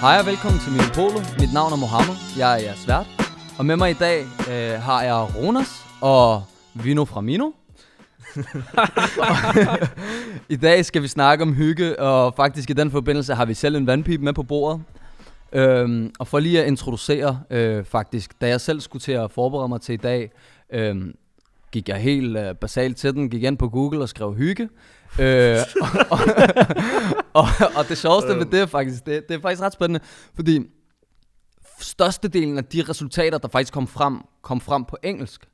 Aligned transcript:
Hej 0.00 0.16
og 0.20 0.26
velkommen 0.26 0.60
til 0.60 0.72
Minipolo. 0.72 1.20
Mit 1.40 1.52
navn 1.52 1.72
er 1.72 1.76
Mohammed. 1.76 2.14
Jeg 2.38 2.52
er 2.52 2.62
jeres 2.62 2.88
vært. 2.88 3.06
Og 3.58 3.66
med 3.66 3.76
mig 3.76 3.90
i 3.90 3.94
dag 3.94 4.20
øh, 4.22 4.80
har 4.80 5.02
jeg 5.02 5.36
Ronas 5.36 5.86
og 6.00 6.42
Vino 6.74 7.04
fra 7.04 7.20
Mino. 7.20 7.50
I 10.54 10.56
dag 10.56 10.84
skal 10.84 11.02
vi 11.02 11.08
snakke 11.08 11.42
om 11.42 11.54
hygge, 11.54 11.98
og 11.98 12.34
faktisk 12.34 12.70
i 12.70 12.72
den 12.72 12.90
forbindelse 12.90 13.34
har 13.34 13.44
vi 13.44 13.54
selv 13.54 13.76
en 13.76 13.86
vandpipe 13.86 14.24
med 14.24 14.32
på 14.32 14.42
bordet. 14.42 14.82
Øhm, 15.52 16.12
og 16.18 16.26
for 16.26 16.38
lige 16.38 16.60
at 16.62 16.66
introducere, 16.66 17.40
øh, 17.50 17.84
faktisk, 17.84 18.40
da 18.40 18.48
jeg 18.48 18.60
selv 18.60 18.80
skulle 18.80 19.02
til 19.02 19.12
at 19.12 19.30
forberede 19.30 19.68
mig 19.68 19.80
til 19.80 19.92
i 19.92 19.96
dag, 19.96 20.30
øh, 20.72 20.96
gik 21.72 21.88
jeg 21.88 21.98
helt 21.98 22.36
øh, 22.36 22.54
basalt 22.54 22.96
til 22.96 23.14
den, 23.14 23.30
gik 23.30 23.42
ind 23.42 23.58
på 23.58 23.68
Google 23.68 24.00
og 24.00 24.08
skrev 24.08 24.34
hygge. 24.34 24.68
øh, 25.20 25.56
og, 26.10 26.18
og, 27.32 27.46
og 27.76 27.88
det 27.88 27.98
sjoveste 27.98 28.36
ved 28.36 28.44
det 28.44 28.60
er 28.60 28.66
faktisk, 28.66 29.06
det, 29.06 29.28
det 29.28 29.34
er 29.34 29.40
faktisk 29.40 29.62
ret 29.62 29.72
spændende, 29.72 30.00
fordi 30.34 30.60
størstedelen 31.80 32.58
af 32.58 32.64
de 32.64 32.82
resultater, 32.88 33.38
der 33.38 33.48
faktisk 33.48 33.72
kom 33.72 33.86
frem, 33.86 34.18
kom 34.42 34.60
frem 34.60 34.84
på 34.84 34.96
engelsk. 35.02 35.46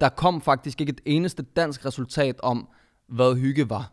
Der 0.00 0.08
kom 0.08 0.40
faktisk 0.40 0.80
ikke 0.80 0.90
et 0.90 1.00
eneste 1.04 1.42
dansk 1.42 1.86
resultat 1.86 2.40
om, 2.42 2.68
hvad 3.08 3.36
hygge 3.36 3.70
var. 3.70 3.92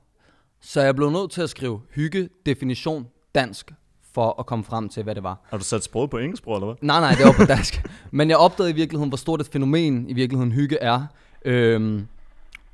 Så 0.62 0.82
jeg 0.82 0.96
blev 0.96 1.10
nødt 1.10 1.32
til 1.32 1.42
at 1.42 1.50
skrive 1.50 1.82
hygge, 1.96 2.30
definition, 2.46 3.08
dansk, 3.36 3.72
for 4.14 4.40
at 4.40 4.46
komme 4.46 4.64
frem 4.64 4.90
til, 4.90 5.04
hvad 5.04 5.16
det 5.16 5.24
var. 5.24 5.48
Har 5.50 5.58
du 5.58 5.64
sat 5.64 5.84
sproget 5.84 6.10
på 6.10 6.18
engelsk, 6.18 6.44
eller 6.44 6.66
hvad? 6.66 6.76
Nej, 6.82 7.00
nej, 7.00 7.12
det 7.12 7.26
var 7.26 7.34
på 7.38 7.46
dansk. 7.46 7.86
Men 8.12 8.30
jeg 8.30 8.38
opdagede 8.38 8.72
i 8.72 8.76
virkeligheden, 8.76 9.10
hvor 9.10 9.18
stort 9.18 9.42
et 9.42 9.48
fænomen 9.48 10.10
i 10.10 10.14
virkeligheden 10.14 10.52
hygge 10.52 10.78
er. 10.78 11.06
Øhm, 11.46 12.08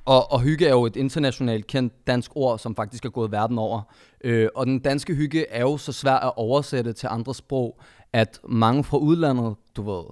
og, 0.06 0.32
og 0.32 0.42
hygge 0.42 0.68
er 0.68 0.72
jo 0.72 0.86
et 0.86 0.96
internationalt 0.96 1.68
kendt 1.68 2.08
dansk 2.08 2.32
ord, 2.36 2.60
som 2.60 2.76
faktisk 2.76 3.06
er 3.06 3.10
gået 3.10 3.32
verden 3.32 3.58
over. 3.58 3.82
Øh, 4.24 4.50
og 4.56 4.66
den 4.66 4.80
danske 4.80 5.16
hygge 5.16 5.50
er 5.50 5.62
jo 5.62 5.78
så 5.78 5.92
svær 5.92 6.16
at 6.16 6.34
oversætte 6.36 6.94
til 6.94 7.08
andre 7.12 7.36
sprog, 7.36 7.80
at 8.14 8.40
mange 8.50 8.84
fra 8.84 8.98
udlandet, 8.98 9.56
du 9.76 9.92
ved, 9.92 10.04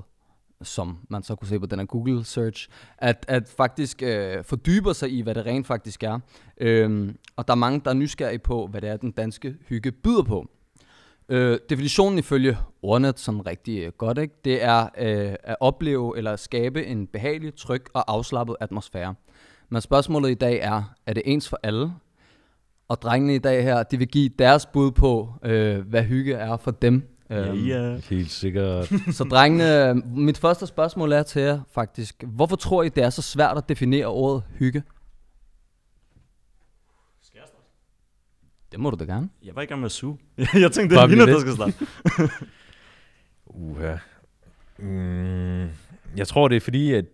som 0.62 0.98
man 1.10 1.24
så 1.24 1.36
kunne 1.36 1.48
se 1.48 1.60
på 1.60 1.66
den 1.66 1.80
her 1.80 1.86
Google 1.86 2.26
search, 2.26 2.70
at, 2.98 3.26
at 3.28 3.50
faktisk 3.58 4.04
øh, 4.04 4.44
fordyber 4.44 4.94
sig 4.94 5.12
i, 5.12 5.22
hvad 5.22 5.36
det 5.36 5.46
rent 5.46 5.68
faktisk 5.68 6.04
er. 6.04 6.20
Øhm, 6.58 7.18
og 7.36 7.48
der 7.48 7.54
er 7.54 7.58
mange, 7.58 7.82
der 7.84 7.90
er 7.90 7.96
nysgerrige 7.96 8.40
på, 8.40 8.68
hvad 8.68 8.82
det 8.82 8.90
er, 8.90 8.98
den 8.98 9.12
danske 9.12 9.56
hygge 9.68 9.92
byder 9.92 10.24
på. 10.24 10.48
Øh, 11.32 11.60
definitionen 11.70 12.20
ifølge 12.20 12.58
ordnet 12.82 13.20
sådan 13.20 13.46
rigtig 13.46 13.80
øh, 13.80 13.92
godt, 13.98 14.18
ikke? 14.18 14.34
det 14.46 14.64
er 14.64 14.84
øh, 14.98 15.36
at 15.44 15.56
opleve 15.60 16.18
eller 16.18 16.36
skabe 16.36 16.86
en 16.86 17.08
behagelig, 17.08 17.56
tryg 17.56 17.84
og 17.94 18.14
afslappet 18.14 18.56
atmosfære. 18.60 19.16
Men 19.70 19.82
spørgsmålet 19.82 20.32
i 20.32 20.34
dag 20.34 20.60
er, 20.62 20.94
er 21.06 21.14
det 21.14 21.24
ens 21.26 21.50
for 21.50 21.60
alle? 21.64 21.94
Og 22.88 23.02
drengene 23.02 23.36
i 23.36 23.40
dag 23.40 23.64
her, 23.64 23.84
de 23.84 23.98
vil 23.98 24.08
give 24.08 24.30
deres 24.40 24.66
bud 24.66 24.92
på, 24.92 25.34
øh, 25.44 25.80
hvad 25.80 26.04
hygge 26.04 26.34
er 26.34 26.58
for 26.58 26.72
dem. 26.72 27.08
Ja, 27.30 27.48
Øhm, 27.48 27.68
ja. 27.68 27.96
Helt 28.10 28.32
sikkert. 28.32 28.92
Så 29.18 29.24
drengene, 29.24 30.02
mit 30.16 30.38
første 30.38 30.68
spørgsmål 30.68 31.12
er 31.12 31.24
til 31.24 31.42
jer 31.42 31.60
faktisk, 31.74 32.24
hvorfor 32.28 32.56
tror 32.56 32.84
I, 32.84 32.90
det 32.90 33.04
er 33.04 33.10
så 33.10 33.22
svært 33.22 33.58
at 33.58 33.70
definere 33.70 34.06
ordet 34.06 34.44
hygge? 34.60 34.84
Det 38.72 38.80
må 38.80 38.90
du 38.90 38.98
da 39.00 39.04
gerne. 39.04 39.30
Jeg 39.44 39.56
var 39.56 39.62
i 39.62 39.66
gang 39.66 39.80
med 39.80 39.86
at 39.86 39.92
suge. 39.92 40.18
jeg 40.38 40.72
tænkte, 40.72 40.96
det 40.96 41.02
er 41.02 41.08
det? 41.08 41.28
der 41.28 41.40
skal 41.40 41.54
starte. 41.54 41.74
Uha. 43.46 43.96
Mm, 44.80 45.70
jeg 46.18 46.28
tror, 46.28 46.48
det 46.48 46.56
er 46.56 46.62
fordi, 46.62 46.94
at 46.94 47.06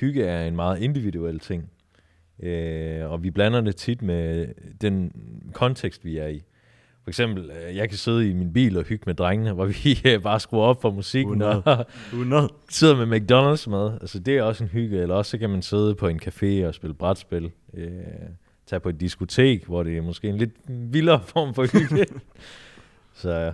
hygge 0.00 0.24
er 0.24 0.46
en 0.46 0.56
meget 0.56 0.82
individuel 0.82 1.38
ting. 1.38 1.70
Øh, 2.42 3.10
og 3.10 3.22
vi 3.22 3.30
blander 3.30 3.60
det 3.60 3.76
tit 3.76 4.02
med 4.02 4.48
den 4.80 5.12
kontekst, 5.52 6.04
vi 6.04 6.18
er 6.18 6.26
i. 6.26 6.42
For 7.02 7.10
eksempel, 7.10 7.50
øh, 7.50 7.76
jeg 7.76 7.88
kan 7.88 7.98
sidde 7.98 8.30
i 8.30 8.32
min 8.32 8.52
bil 8.52 8.76
og 8.76 8.84
hygge 8.84 9.02
med 9.06 9.14
drengene, 9.14 9.52
hvor 9.52 9.64
vi 9.64 10.00
øh, 10.10 10.22
bare 10.22 10.40
skruer 10.40 10.64
op 10.64 10.82
for 10.82 10.90
musikken 10.90 11.30
Uden 11.30 11.42
og 11.42 11.86
Uden 12.14 12.28
noget. 12.28 12.50
sidder 12.68 13.06
med 13.06 13.20
McDonald's 13.20 13.70
mad. 13.70 13.98
Altså, 14.00 14.18
det 14.18 14.38
er 14.38 14.42
også 14.42 14.64
en 14.64 14.70
hygge. 14.70 14.98
Eller 15.02 15.14
også 15.14 15.30
så 15.30 15.38
kan 15.38 15.50
man 15.50 15.62
sidde 15.62 15.94
på 15.94 16.08
en 16.08 16.20
café 16.26 16.66
og 16.66 16.74
spille 16.74 16.94
brætspil. 16.94 17.50
Øh, 17.74 17.88
tage 18.66 18.80
på 18.80 18.88
et 18.88 19.00
diskotek, 19.00 19.66
hvor 19.66 19.82
det 19.82 19.96
er 19.96 20.02
måske 20.02 20.28
en 20.28 20.36
lidt 20.38 20.50
vildere 20.68 21.20
form 21.34 21.54
for 21.54 21.66
hygge. 21.78 22.06
så 23.14 23.52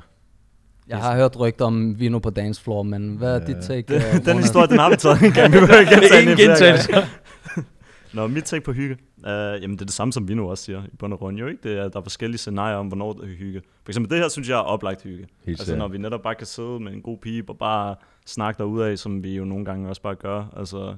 Jeg 0.89 0.99
har 0.99 1.17
hørt 1.17 1.41
rygter 1.41 1.65
om 1.65 1.99
Vino 2.01 2.19
på 2.19 2.31
dance 2.31 2.63
floor, 2.63 2.83
men 2.83 3.17
hvad 3.17 3.35
er 3.37 3.41
Ja. 3.41 3.47
dit 3.47 3.65
take? 3.65 3.95
Den, 3.95 4.03
den 4.03 4.27
Jonas? 4.29 4.45
historie, 4.45 4.69
den 4.69 4.79
har 4.79 4.91
vi 4.91 4.97
taget 4.97 5.23
en 5.27 5.33
gang. 5.33 5.53
Vi 5.53 5.59
behøver 5.59 5.81
ikke 5.81 5.95
gentage 5.95 6.27
den 6.29 6.37
gentagelse. 6.37 6.93
Nå, 8.15 8.27
mit 8.27 8.45
take 8.45 8.65
på 8.65 8.73
hygge. 8.73 8.97
Uh, 9.19 9.25
jamen, 9.63 9.71
det 9.73 9.81
er 9.81 9.85
det 9.85 9.93
samme, 9.95 10.13
som 10.13 10.29
vi 10.29 10.35
nu 10.35 10.51
også 10.51 10.65
siger 10.65 10.83
i 10.93 10.97
bund 10.99 11.13
og 11.13 11.19
grund, 11.19 11.39
jo 11.39 11.47
ikke? 11.47 11.69
Det 11.69 11.79
er, 11.79 11.89
der 11.89 11.99
er 11.99 12.03
forskellige 12.03 12.39
scenarier 12.39 12.77
om, 12.77 12.87
hvornår 12.87 13.13
det 13.13 13.23
er 13.33 13.37
hygge. 13.37 13.61
For 13.85 13.91
eksempel 13.91 14.11
det 14.11 14.19
her, 14.19 14.29
synes 14.29 14.49
jeg 14.49 14.55
er 14.55 14.63
oplagt 14.63 15.03
hygge. 15.03 15.27
Helt 15.45 15.61
altså, 15.61 15.77
når 15.77 15.89
vi 15.89 15.99
netop 15.99 16.23
bare 16.23 16.35
kan 16.35 16.47
sidde 16.47 16.81
med 16.81 16.93
en 16.93 17.03
god 17.03 17.19
pige 17.19 17.43
og 17.49 17.59
bare 17.59 17.95
snakke 18.27 18.59
derudad, 18.59 18.97
som 18.97 19.23
vi 19.23 19.37
jo 19.37 19.45
nogle 19.45 19.65
gange 19.65 19.89
også 19.89 20.03
bare 20.03 20.15
gør. 20.15 20.55
Altså, 20.57 20.95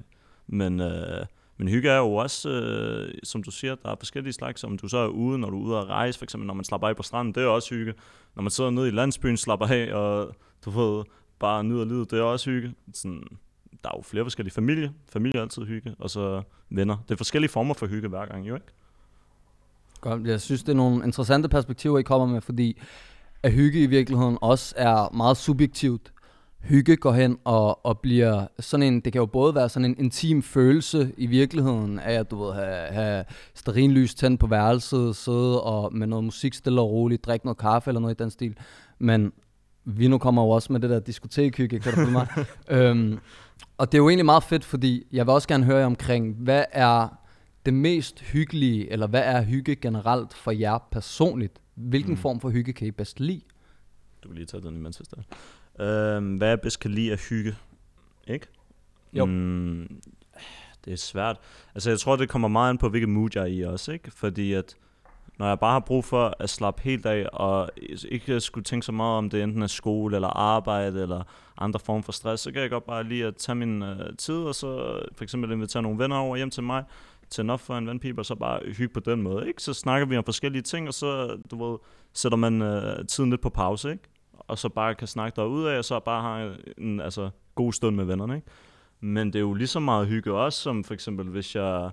men, 0.47 0.81
øh, 0.81 1.27
men 1.61 1.69
hygge 1.69 1.91
er 1.91 1.99
jo 1.99 2.15
også, 2.15 2.49
øh, 2.51 3.15
som 3.25 3.43
du 3.43 3.51
siger, 3.51 3.75
der 3.75 3.91
er 3.91 3.97
forskellige 3.99 4.33
slags. 4.33 4.65
Om 4.65 4.79
du 4.79 4.89
så 4.89 4.97
er 4.97 5.07
ude, 5.07 5.39
når 5.39 5.51
du 5.51 5.57
er 5.57 5.63
ude 5.63 5.79
at 5.79 5.87
rejse, 5.87 6.19
for 6.19 6.25
eksempel 6.25 6.47
når 6.47 6.55
man 6.55 6.65
slapper 6.65 6.89
af 6.89 6.97
på 6.97 7.03
stranden, 7.03 7.35
det 7.35 7.43
er 7.43 7.47
også 7.47 7.75
hygge. 7.75 7.95
Når 8.37 8.43
man 8.43 8.51
sidder 8.51 8.71
nede 8.71 8.89
i 8.89 8.91
landsbyen, 8.91 9.37
slapper 9.37 9.67
af, 9.67 9.95
og 9.95 10.37
du 10.65 10.71
ved, 10.71 11.05
bare 11.39 11.65
nyder 11.65 11.85
livet, 11.85 12.11
det 12.11 12.19
er 12.19 12.23
også 12.23 12.51
hygge. 12.51 12.75
Sådan, 12.95 13.23
der 13.83 13.89
er 13.89 13.95
jo 13.97 14.03
flere 14.03 14.25
forskellige 14.25 14.55
familie. 14.55 14.93
Familie 15.13 15.39
er 15.39 15.43
altid 15.43 15.63
hygge, 15.63 15.95
og 15.99 16.11
så 16.11 16.43
venner. 16.71 16.97
Det 17.09 17.15
er 17.15 17.17
forskellige 17.17 17.51
former 17.51 17.75
for 17.75 17.87
hygge 17.87 18.09
hver 18.09 18.27
gang, 18.27 18.49
jo 18.49 18.55
ikke? 18.55 18.67
Godt, 20.01 20.27
jeg 20.27 20.41
synes, 20.41 20.63
det 20.63 20.73
er 20.73 20.77
nogle 20.77 21.05
interessante 21.05 21.49
perspektiver, 21.49 21.99
I 21.99 22.03
kommer 22.03 22.27
med, 22.27 22.41
fordi 22.41 22.81
at 23.43 23.53
hygge 23.53 23.83
i 23.83 23.87
virkeligheden 23.87 24.39
også 24.41 24.75
er 24.77 25.17
meget 25.17 25.37
subjektivt. 25.37 26.13
Hygge 26.63 26.97
går 26.97 27.13
hen 27.13 27.39
og, 27.45 27.87
og 27.87 27.99
bliver 27.99 28.47
sådan 28.59 28.87
en, 28.87 29.01
det 29.01 29.13
kan 29.13 29.21
jo 29.21 29.27
både 29.27 29.55
være 29.55 29.69
sådan 29.69 29.91
en 29.91 29.99
intim 29.99 30.43
følelse 30.43 31.13
i 31.17 31.27
virkeligheden 31.27 31.99
af 31.99 32.13
at 32.13 32.31
du 32.31 32.45
ved, 32.45 32.53
have, 32.53 32.87
have 32.87 33.25
sterinlys 33.55 34.15
tændt 34.15 34.41
på 34.41 34.47
værelset, 34.47 35.17
sidde 35.17 35.63
og 35.63 35.95
med 35.95 36.07
noget 36.07 36.25
musik 36.25 36.55
stille 36.55 36.81
og 36.81 36.91
roligt, 36.91 37.25
drikke 37.25 37.47
noget 37.47 37.59
kaffe 37.59 37.91
eller 37.91 38.01
noget 38.01 38.21
i 38.21 38.23
den 38.23 38.31
stil. 38.31 38.57
Men 38.99 39.33
vi 39.85 40.09
nu 40.09 40.19
kommer 40.19 40.43
jo 40.43 40.49
også 40.49 40.73
med 40.73 40.81
det 40.81 40.91
der 40.91 41.01
diskotekhygge, 41.01 41.81
kan 41.81 41.93
du 41.93 41.97
følge 41.97 42.13
mig? 42.13 42.29
øhm, 42.69 43.19
og 43.79 43.93
det 43.93 43.99
er 43.99 44.03
jo 44.03 44.09
egentlig 44.09 44.25
meget 44.25 44.43
fedt, 44.43 44.65
fordi 44.65 45.07
jeg 45.13 45.27
vil 45.27 45.33
også 45.33 45.49
gerne 45.49 45.65
høre 45.65 45.79
jer 45.79 45.87
omkring, 45.87 46.35
hvad 46.35 46.65
er 46.73 47.09
det 47.67 47.75
mest 47.75 48.21
hyggelige, 48.21 48.93
eller 48.93 49.07
hvad 49.07 49.23
er 49.25 49.43
hygge 49.43 49.77
generelt 49.77 50.35
for 50.35 50.51
jer 50.51 50.79
personligt? 50.91 51.61
Hvilken 51.75 52.11
mm. 52.11 52.17
Form 52.17 52.41
for 52.41 52.51
hygge 52.51 52.73
kan 52.73 52.87
I 52.87 52.91
bedst 52.91 53.21
lide? 53.21 53.43
Du 54.23 54.29
kan 54.29 54.37
lige 54.37 54.47
tage 54.47 54.63
den 54.63 54.77
imens, 54.77 54.97
hvis 54.97 55.09
Øhm, 55.81 56.37
hvad 56.37 56.49
jeg 56.49 56.61
bedst 56.61 56.81
kan 56.81 56.91
lide 56.91 57.13
af 57.13 57.19
hygge? 57.29 57.57
Ikke? 58.29 58.47
Jo. 59.13 59.25
Mm, 59.25 60.01
det 60.85 60.93
er 60.93 60.97
svært. 60.97 61.37
Altså, 61.75 61.91
jeg 61.91 61.99
tror, 61.99 62.17
det 62.17 62.29
kommer 62.29 62.49
meget 62.49 62.71
an 62.71 62.79
på, 62.79 62.89
hvilket 62.89 63.09
mood 63.09 63.31
jeg 63.35 63.43
er 63.43 63.47
i 63.47 63.61
også, 63.61 63.93
ikke? 63.93 64.11
Fordi 64.11 64.53
at, 64.53 64.77
når 65.39 65.49
jeg 65.49 65.59
bare 65.59 65.73
har 65.73 65.81
brug 65.81 66.05
for 66.05 66.35
at 66.39 66.51
slappe 66.51 66.83
helt 66.83 67.07
af, 67.07 67.27
og 67.33 67.71
ikke 68.09 68.41
skulle 68.41 68.65
tænke 68.65 68.87
så 68.87 68.93
meget 68.93 69.19
om 69.19 69.31
det 69.31 69.43
enten 69.43 69.63
er 69.63 69.67
skole, 69.67 70.17
eller 70.17 70.29
arbejde, 70.29 71.03
eller 71.03 71.23
andre 71.59 71.81
former 71.81 72.03
for 72.03 72.13
stress, 72.13 72.43
så 72.43 72.53
kan 72.53 72.63
jeg 72.63 72.71
godt 72.71 72.87
bare 72.87 73.05
lige 73.05 73.27
at 73.27 73.37
tage 73.37 73.57
min 73.57 73.83
øh, 73.83 74.17
tid, 74.19 74.35
og 74.35 74.55
så 74.55 75.01
for 75.17 75.25
eksempel 75.25 75.53
invitere 75.53 75.83
nogle 75.83 75.99
venner 75.99 76.17
over 76.17 76.37
hjem 76.37 76.51
til 76.51 76.63
mig, 76.63 76.85
tænde 77.31 77.55
op 77.55 77.61
for 77.61 77.79
en 77.79 77.87
vandpipe, 77.87 78.21
og 78.21 78.27
så 78.27 78.35
bare 78.35 78.61
hygge 78.65 78.95
på 78.95 79.01
den 79.01 79.23
måde, 79.23 79.49
ikke? 79.49 79.63
Så 79.63 79.75
snakker 79.75 80.07
vi 80.07 80.17
om 80.17 80.25
forskellige 80.25 80.63
ting, 80.63 80.89
og 80.89 80.95
så, 80.95 81.39
du 81.51 81.71
ved, 81.71 81.79
sætter 82.13 82.37
man 82.37 82.63
øh, 82.63 83.07
tiden 83.07 83.31
lidt 83.31 83.41
på 83.41 83.51
pause, 83.51 83.91
ikke? 83.91 84.03
Og 84.51 84.59
så 84.59 84.69
bare 84.69 84.95
kan 84.95 85.09
snakke 85.09 85.37
derud 85.37 85.65
af, 85.65 85.79
og 85.79 85.85
så 85.85 86.01
bare 86.01 86.23
har 86.23 86.57
en 86.79 87.01
altså, 87.01 87.31
god 87.55 87.73
stund 87.73 87.97
med 87.97 88.05
vennerne, 88.05 88.35
ikke? 88.35 88.47
Men 89.01 89.27
det 89.27 89.37
er 89.37 89.41
jo 89.41 89.55
lige 89.55 89.67
så 89.67 89.81
meget 89.81 90.09
hygge 90.09 90.33
også, 90.33 90.59
som 90.59 90.85
for 90.85 90.95
eksempel, 90.95 91.29
hvis 91.29 91.57
jeg, 91.57 91.91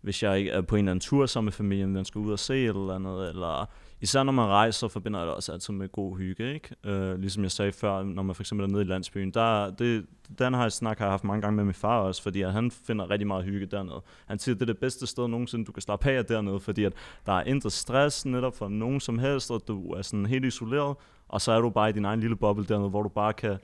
hvis 0.00 0.22
jeg 0.22 0.38
ikke 0.38 0.50
er 0.50 0.60
på 0.60 0.76
en 0.76 0.78
eller 0.78 0.90
anden 0.90 1.00
tur 1.00 1.26
sammen 1.26 1.46
med 1.46 1.52
familien, 1.52 1.92
man 1.92 2.04
skal 2.04 2.18
ud 2.18 2.32
og 2.32 2.38
se 2.38 2.54
et 2.54 2.68
eller 2.68 2.94
andet, 2.94 3.28
eller 3.28 3.66
især 4.00 4.22
når 4.22 4.32
man 4.32 4.44
rejser, 4.44 4.88
forbinder 4.88 5.20
jeg 5.20 5.26
det 5.26 5.34
også 5.34 5.52
altid 5.52 5.74
med 5.74 5.88
god 5.88 6.16
hygge, 6.18 6.54
ikke? 6.54 6.76
Øh, 6.84 7.18
ligesom 7.18 7.42
jeg 7.42 7.50
sagde 7.50 7.72
før, 7.72 8.02
når 8.02 8.22
man 8.22 8.34
for 8.34 8.42
eksempel 8.42 8.66
er 8.66 8.70
nede 8.70 8.82
i 8.82 8.86
landsbyen, 8.86 9.30
der, 9.30 9.70
det, 9.70 10.06
den 10.38 10.54
har 10.54 10.62
jeg 10.62 10.72
snak 10.72 10.98
har 10.98 11.04
jeg 11.04 11.12
haft 11.12 11.24
mange 11.24 11.42
gange 11.42 11.56
med 11.56 11.64
min 11.64 11.74
far 11.74 12.00
også, 12.00 12.22
fordi 12.22 12.42
at 12.42 12.52
han 12.52 12.70
finder 12.70 13.10
rigtig 13.10 13.26
meget 13.26 13.44
hygge 13.44 13.66
dernede. 13.66 14.02
Han 14.26 14.38
siger, 14.38 14.54
at 14.54 14.60
det 14.60 14.68
er 14.68 14.72
det 14.72 14.80
bedste 14.80 15.06
sted 15.06 15.28
nogensinde, 15.28 15.64
du 15.64 15.72
kan 15.72 15.82
slappe 15.82 16.10
af 16.10 16.24
dernede, 16.24 16.60
fordi 16.60 16.84
at 16.84 16.92
der 17.26 17.32
er 17.32 17.42
intet 17.42 17.72
stress 17.72 18.26
netop 18.26 18.56
for 18.56 18.68
nogen 18.68 19.00
som 19.00 19.18
helst, 19.18 19.50
og 19.50 19.62
du 19.68 19.90
er 19.90 20.02
sådan 20.02 20.26
helt 20.26 20.44
isoleret, 20.44 20.96
og 21.30 21.40
så 21.40 21.52
er 21.52 21.60
du 21.60 21.70
bare 21.70 21.90
i 21.90 21.92
din 21.92 22.04
egen 22.04 22.20
lille 22.20 22.36
boble 22.36 22.64
dernede, 22.68 22.88
hvor 22.88 23.02
du 23.02 23.08
bare 23.08 23.32
kan 23.32 23.56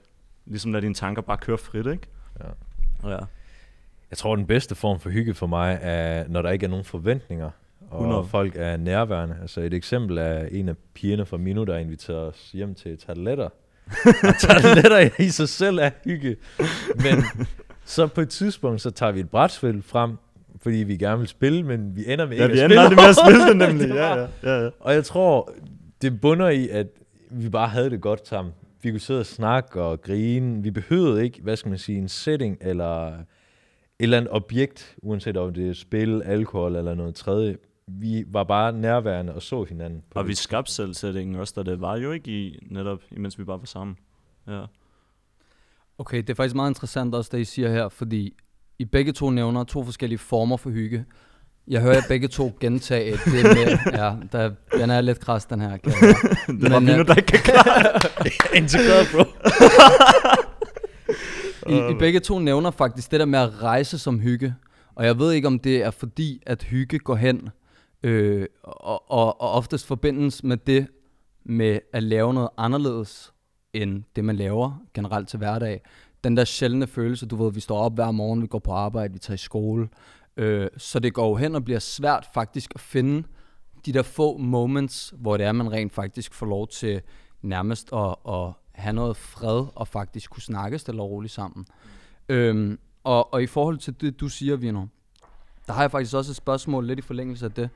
ligesom 0.46 0.72
lade 0.72 0.82
dine 0.82 0.94
tanker 0.94 1.22
bare 1.22 1.36
køre 1.36 1.58
frit, 1.58 1.86
ikke? 1.86 2.06
Ja. 3.04 3.10
Ja. 3.10 3.18
Jeg 4.10 4.18
tror, 4.18 4.36
den 4.36 4.46
bedste 4.46 4.74
form 4.74 5.00
for 5.00 5.10
hygge 5.10 5.34
for 5.34 5.46
mig 5.46 5.78
er, 5.82 6.24
når 6.28 6.42
der 6.42 6.50
ikke 6.50 6.66
er 6.66 6.70
nogen 6.70 6.84
forventninger, 6.84 7.50
og 7.90 8.00
100. 8.00 8.24
folk 8.28 8.52
er 8.56 8.76
nærværende. 8.76 9.36
Altså 9.42 9.60
et 9.60 9.74
eksempel 9.74 10.18
er 10.18 10.46
en 10.50 10.68
af 10.68 10.74
pigerne 10.94 11.26
fra 11.26 11.36
Mino, 11.36 11.64
der 11.64 11.76
inviterer 11.76 12.16
os 12.18 12.50
hjem 12.52 12.74
til 12.74 12.98
tarteletter. 12.98 13.48
tarteletter 14.40 15.10
i 15.24 15.28
sig 15.28 15.48
selv 15.48 15.78
er 15.78 15.90
hygge. 16.04 16.36
Men 16.96 17.24
så 17.84 18.06
på 18.06 18.20
et 18.20 18.28
tidspunkt, 18.28 18.80
så 18.80 18.90
tager 18.90 19.12
vi 19.12 19.20
et 19.20 19.30
brætspil 19.30 19.82
frem, 19.82 20.16
fordi 20.62 20.76
vi 20.76 20.96
gerne 20.96 21.18
vil 21.18 21.28
spille, 21.28 21.62
men 21.62 21.96
vi 21.96 22.12
ender 22.12 22.26
med 22.26 22.36
Ja, 22.36 22.42
ikke 22.42 22.54
vi 22.54 22.60
at 22.60 22.64
ender 22.64 22.76
spille. 22.76 22.80
aldrig 22.80 22.96
med 22.96 23.08
at 23.08 23.16
spille 23.16 23.48
det 23.48 23.56
nemlig. 23.56 23.96
Ja, 23.96 24.14
ja, 24.16 24.26
ja, 24.42 24.64
ja. 24.64 24.70
Og 24.80 24.94
jeg 24.94 25.04
tror, 25.04 25.52
det 26.02 26.20
bunder 26.20 26.48
i, 26.48 26.68
at 26.68 26.86
vi 27.36 27.48
bare 27.48 27.68
havde 27.68 27.90
det 27.90 28.00
godt 28.00 28.28
sammen. 28.28 28.54
Vi 28.82 28.90
kunne 28.90 29.00
sidde 29.00 29.20
og 29.20 29.26
snakke 29.26 29.82
og 29.82 30.02
grine. 30.02 30.62
Vi 30.62 30.70
behøvede 30.70 31.24
ikke, 31.24 31.42
hvad 31.42 31.56
skal 31.56 31.68
man 31.68 31.78
sige, 31.78 31.98
en 31.98 32.08
setting 32.08 32.58
eller 32.60 33.06
et 33.08 33.24
eller 33.98 34.16
andet 34.16 34.32
objekt, 34.32 34.96
uanset 35.02 35.36
om 35.36 35.54
det 35.54 35.68
er 35.68 35.72
spil, 35.72 36.22
alkohol 36.22 36.76
eller 36.76 36.94
noget 36.94 37.14
tredje. 37.14 37.56
Vi 37.88 38.24
var 38.28 38.44
bare 38.44 38.72
nærværende 38.72 39.34
og 39.34 39.42
så 39.42 39.64
hinanden. 39.64 40.02
På 40.10 40.18
Og 40.18 40.24
det. 40.24 40.28
vi 40.28 40.34
skabte 40.34 40.72
selv 40.72 40.94
sætningen 40.94 41.36
også, 41.36 41.52
da 41.56 41.70
det 41.70 41.80
var 41.80 41.96
jo 41.96 42.12
ikke 42.12 42.30
i, 42.30 42.58
netop, 42.70 43.02
imens 43.10 43.38
vi 43.38 43.44
bare 43.44 43.58
var 43.58 43.66
sammen. 43.66 43.96
Ja. 44.48 44.64
Okay, 45.98 46.18
det 46.18 46.30
er 46.30 46.34
faktisk 46.34 46.54
meget 46.56 46.70
interessant 46.70 47.14
også, 47.14 47.30
det 47.32 47.40
I 47.40 47.44
siger 47.44 47.68
her, 47.68 47.88
fordi 47.88 48.34
I 48.78 48.84
begge 48.84 49.12
to 49.12 49.30
nævner 49.30 49.64
to 49.64 49.84
forskellige 49.84 50.18
former 50.18 50.56
for 50.56 50.70
hygge. 50.70 51.04
Jeg 51.68 51.80
hører 51.80 51.94
jer 51.94 52.02
begge 52.08 52.28
to 52.28 52.52
gentage 52.60 53.12
det 53.12 53.42
med, 53.42 53.78
ja, 54.00 54.12
der, 54.32 54.50
den 54.72 54.90
er 54.90 55.00
lidt 55.00 55.20
kras, 55.20 55.44
den 55.44 55.60
her. 55.60 55.76
Kan 55.76 55.92
jeg 55.92 56.00
høre. 56.00 56.56
Det 56.60 56.70
var 56.70 56.78
Men, 56.78 56.88
Vino, 56.88 57.00
øh, 57.00 57.06
der 57.06 57.14
ikke 57.14 57.26
kan 57.26 57.40
klare 57.40 58.00
Integreret, 58.60 59.06
bro. 59.12 59.24
I, 61.72 61.92
I 61.92 61.94
begge 61.98 62.20
to 62.20 62.38
nævner 62.38 62.70
faktisk 62.70 63.10
det 63.10 63.20
der 63.20 63.26
med 63.26 63.38
at 63.38 63.62
rejse 63.62 63.98
som 63.98 64.20
hygge. 64.20 64.54
Og 64.94 65.06
jeg 65.06 65.18
ved 65.18 65.32
ikke, 65.32 65.46
om 65.46 65.58
det 65.58 65.82
er 65.84 65.90
fordi, 65.90 66.42
at 66.46 66.62
hygge 66.62 66.98
går 66.98 67.14
hen, 67.16 67.48
øh, 68.02 68.46
og, 68.62 69.10
og, 69.10 69.40
og 69.40 69.50
oftest 69.50 69.86
forbindes 69.86 70.44
med 70.44 70.56
det 70.56 70.86
med 71.44 71.78
at 71.92 72.02
lave 72.02 72.34
noget 72.34 72.48
anderledes, 72.58 73.32
end 73.72 74.02
det 74.16 74.24
man 74.24 74.36
laver 74.36 74.82
generelt 74.94 75.28
til 75.28 75.38
hverdag. 75.38 75.80
Den 76.24 76.36
der 76.36 76.44
sjældne 76.44 76.86
følelse, 76.86 77.26
du 77.26 77.44
ved, 77.44 77.52
vi 77.52 77.60
står 77.60 77.78
op 77.78 77.94
hver 77.94 78.10
morgen, 78.10 78.42
vi 78.42 78.46
går 78.46 78.58
på 78.58 78.72
arbejde, 78.72 79.12
vi 79.12 79.18
tager 79.18 79.34
i 79.34 79.38
skole. 79.38 79.88
Øh, 80.36 80.68
så 80.76 80.98
det 80.98 81.14
går 81.14 81.28
jo 81.28 81.34
hen 81.34 81.54
og 81.54 81.64
bliver 81.64 81.78
svært 81.78 82.28
faktisk 82.34 82.72
at 82.74 82.80
finde 82.80 83.28
de 83.86 83.92
der 83.92 84.02
få 84.02 84.36
moments, 84.36 85.14
hvor 85.16 85.36
det 85.36 85.46
er, 85.46 85.52
man 85.52 85.72
rent 85.72 85.92
faktisk 85.92 86.34
får 86.34 86.46
lov 86.46 86.68
til 86.68 87.00
nærmest 87.42 87.92
at, 87.92 88.14
at 88.28 88.52
have 88.72 88.92
noget 88.92 89.16
fred 89.16 89.66
og 89.74 89.88
faktisk 89.88 90.30
kunne 90.30 90.42
snakke 90.42 90.78
stille 90.78 91.02
og 91.02 91.10
roligt 91.10 91.32
sammen. 91.32 91.66
Øhm, 92.28 92.78
og, 93.04 93.34
og 93.34 93.42
i 93.42 93.46
forhold 93.46 93.78
til 93.78 94.00
det, 94.00 94.20
du 94.20 94.28
siger, 94.28 94.56
Vino, 94.56 94.86
der 95.66 95.72
har 95.72 95.82
jeg 95.82 95.90
faktisk 95.90 96.14
også 96.14 96.32
et 96.32 96.36
spørgsmål 96.36 96.86
lidt 96.86 96.98
i 96.98 97.02
forlængelse 97.02 97.44
af 97.44 97.52
det. 97.52 97.70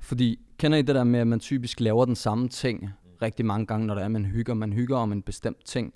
Fordi, 0.00 0.40
kender 0.58 0.78
I 0.78 0.82
det 0.82 0.94
der 0.94 1.04
med, 1.04 1.20
at 1.20 1.26
man 1.26 1.40
typisk 1.40 1.80
laver 1.80 2.04
den 2.04 2.16
samme 2.16 2.48
ting 2.48 2.90
rigtig 3.22 3.46
mange 3.46 3.66
gange, 3.66 3.86
når 3.86 3.94
det 3.94 4.04
er, 4.04 4.08
man 4.08 4.24
hygger? 4.24 4.54
Man 4.54 4.72
hygger 4.72 4.96
om 4.96 5.12
en 5.12 5.22
bestemt 5.22 5.64
ting. 5.64 5.94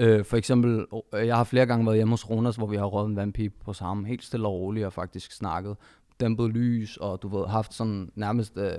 Øh, 0.00 0.24
for 0.24 0.36
eksempel, 0.36 0.86
øh, 1.14 1.26
jeg 1.26 1.36
har 1.36 1.44
flere 1.44 1.66
gange 1.66 1.86
været 1.86 1.96
hjemme 1.96 2.12
hos 2.12 2.30
Ronas, 2.30 2.56
hvor 2.56 2.66
vi 2.66 2.76
har 2.76 2.84
røget 2.84 3.08
en 3.08 3.16
vandpip 3.16 3.54
på 3.64 3.72
sammen, 3.72 4.06
helt 4.06 4.24
stille 4.24 4.48
og 4.48 4.54
roligt 4.54 4.86
og 4.86 4.92
faktisk 4.92 5.32
snakket. 5.32 5.76
Dæmpet 6.20 6.50
lys, 6.50 6.96
og 6.96 7.22
du 7.22 7.28
ved, 7.28 7.46
haft 7.46 7.74
sådan 7.74 8.10
nærmest, 8.14 8.58
øh, 8.58 8.72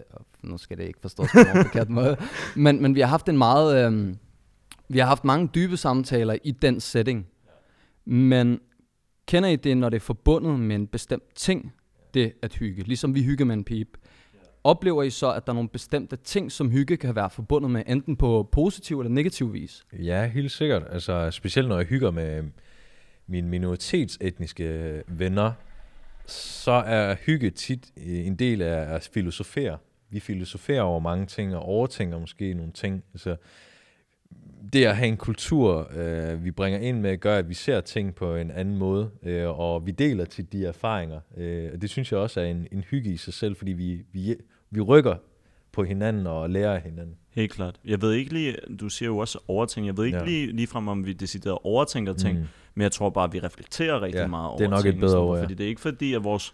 nu 0.43 0.57
skal 0.57 0.77
det 0.77 0.83
ikke 0.83 0.99
forstås 1.01 1.29
på 1.33 1.39
en 1.39 1.63
forkert 1.65 1.89
måde, 1.99 2.17
men, 2.55 2.81
men 2.81 2.95
vi 2.95 2.99
har 2.99 3.07
haft 3.07 3.29
en 3.29 3.37
meget, 3.37 3.91
øh, 3.91 4.15
vi 4.89 4.99
har 4.99 5.05
haft 5.05 5.25
mange 5.25 5.49
dybe 5.55 5.77
samtaler 5.77 6.35
i 6.43 6.51
den 6.51 6.79
setting. 6.79 7.27
Men 8.05 8.59
kender 9.27 9.49
I 9.49 9.55
det, 9.55 9.77
når 9.77 9.89
det 9.89 9.95
er 9.95 10.01
forbundet 10.01 10.59
med 10.59 10.75
en 10.75 10.87
bestemt 10.87 11.35
ting, 11.35 11.73
det 12.13 12.33
at 12.41 12.53
hygge? 12.53 12.83
Ligesom 12.83 13.15
vi 13.15 13.23
hygger 13.23 13.45
med 13.45 13.55
en 13.55 13.63
pip. 13.63 13.97
Oplever 14.63 15.03
I 15.03 15.09
så, 15.09 15.33
at 15.33 15.45
der 15.45 15.51
er 15.51 15.55
nogle 15.55 15.69
bestemte 15.69 16.15
ting, 16.15 16.51
som 16.51 16.71
hygge 16.71 16.97
kan 16.97 17.15
være 17.15 17.29
forbundet 17.29 17.71
med, 17.71 17.83
enten 17.87 18.15
på 18.15 18.49
positiv 18.51 18.99
eller 18.99 19.11
negativ 19.11 19.53
vis? 19.53 19.85
Ja, 19.93 20.27
helt 20.27 20.51
sikkert. 20.51 20.83
Altså, 20.89 21.31
specielt 21.31 21.69
når 21.69 21.77
jeg 21.77 21.85
hygger 21.85 22.11
med 22.11 22.37
øh, 22.37 22.43
mine 23.27 23.47
minoritetsetniske 23.47 24.63
øh, 24.63 25.19
venner, 25.19 25.51
så 26.25 26.71
er 26.71 27.15
hygge 27.15 27.49
tit 27.49 27.91
øh, 27.97 28.27
en 28.27 28.35
del 28.35 28.61
af 28.61 28.95
at 28.95 29.09
filosofere. 29.13 29.77
Vi 30.09 30.19
filosoferer 30.19 30.81
over 30.81 30.99
mange 30.99 31.25
ting 31.25 31.55
og 31.55 31.61
overtænker 31.61 32.19
måske 32.19 32.53
nogle 32.53 32.71
ting. 32.71 33.03
Altså, 33.13 33.35
det 34.73 34.85
at 34.85 34.95
have 34.97 35.07
en 35.07 35.17
kultur, 35.17 35.91
øh, 35.97 36.43
vi 36.43 36.51
bringer 36.51 36.79
ind 36.79 36.99
med, 36.99 37.17
gør, 37.17 37.37
at 37.37 37.49
vi 37.49 37.53
ser 37.53 37.81
ting 37.81 38.15
på 38.15 38.35
en 38.35 38.51
anden 38.51 38.77
måde, 38.77 39.09
øh, 39.23 39.59
og 39.59 39.85
vi 39.85 39.91
deler 39.91 40.25
til 40.25 40.51
de 40.51 40.65
erfaringer. 40.65 41.19
Øh, 41.37 41.69
og 41.73 41.81
det 41.81 41.89
synes 41.89 42.11
jeg 42.11 42.19
også 42.19 42.41
er 42.41 42.45
en, 42.45 42.67
en 42.71 42.81
hygge 42.89 43.09
i 43.13 43.17
sig 43.17 43.33
selv, 43.33 43.55
fordi 43.55 43.71
vi, 43.71 44.05
vi, 44.13 44.35
vi 44.71 44.81
rykker 44.81 45.15
på 45.71 45.83
hinanden 45.83 46.27
og 46.27 46.49
lærer 46.49 46.73
af 46.75 46.81
hinanden. 46.81 47.15
Helt 47.29 47.51
klart. 47.51 47.75
Jeg 47.85 48.01
ved 48.01 48.13
ikke 48.13 48.33
lige, 48.33 48.55
du 48.79 48.89
siger 48.89 49.09
jo 49.09 49.17
også 49.17 49.39
overtænk, 49.47 49.87
jeg 49.87 49.97
ved 49.97 50.05
ikke 50.05 50.17
Ja. 50.17 50.25
lige, 50.25 50.47
lige 50.51 50.67
frem, 50.67 50.87
om 50.87 51.05
vi 51.05 51.13
decideret 51.13 51.57
overtænker 51.63 52.13
ting, 52.13 52.37
Mm. 52.39 52.45
men 52.75 52.81
jeg 52.83 52.91
tror 52.91 53.09
bare, 53.09 53.23
at 53.23 53.33
vi 53.33 53.39
reflekterer 53.39 54.01
rigtig 54.01 54.19
Ja, 54.19 54.27
meget 54.27 54.47
over 54.49 54.57
det 54.57 54.65
er 54.65 54.69
nok 54.69 54.79
et 54.79 54.83
ting 54.91 54.99
bedre 54.99 55.17
ord, 55.19 55.37
ja. 55.37 55.43
Fordi 55.43 55.53
det 55.53 55.63
er 55.63 55.67
ikke 55.67 55.81
fordi, 55.81 56.13
at 56.13 56.23
vores 56.23 56.53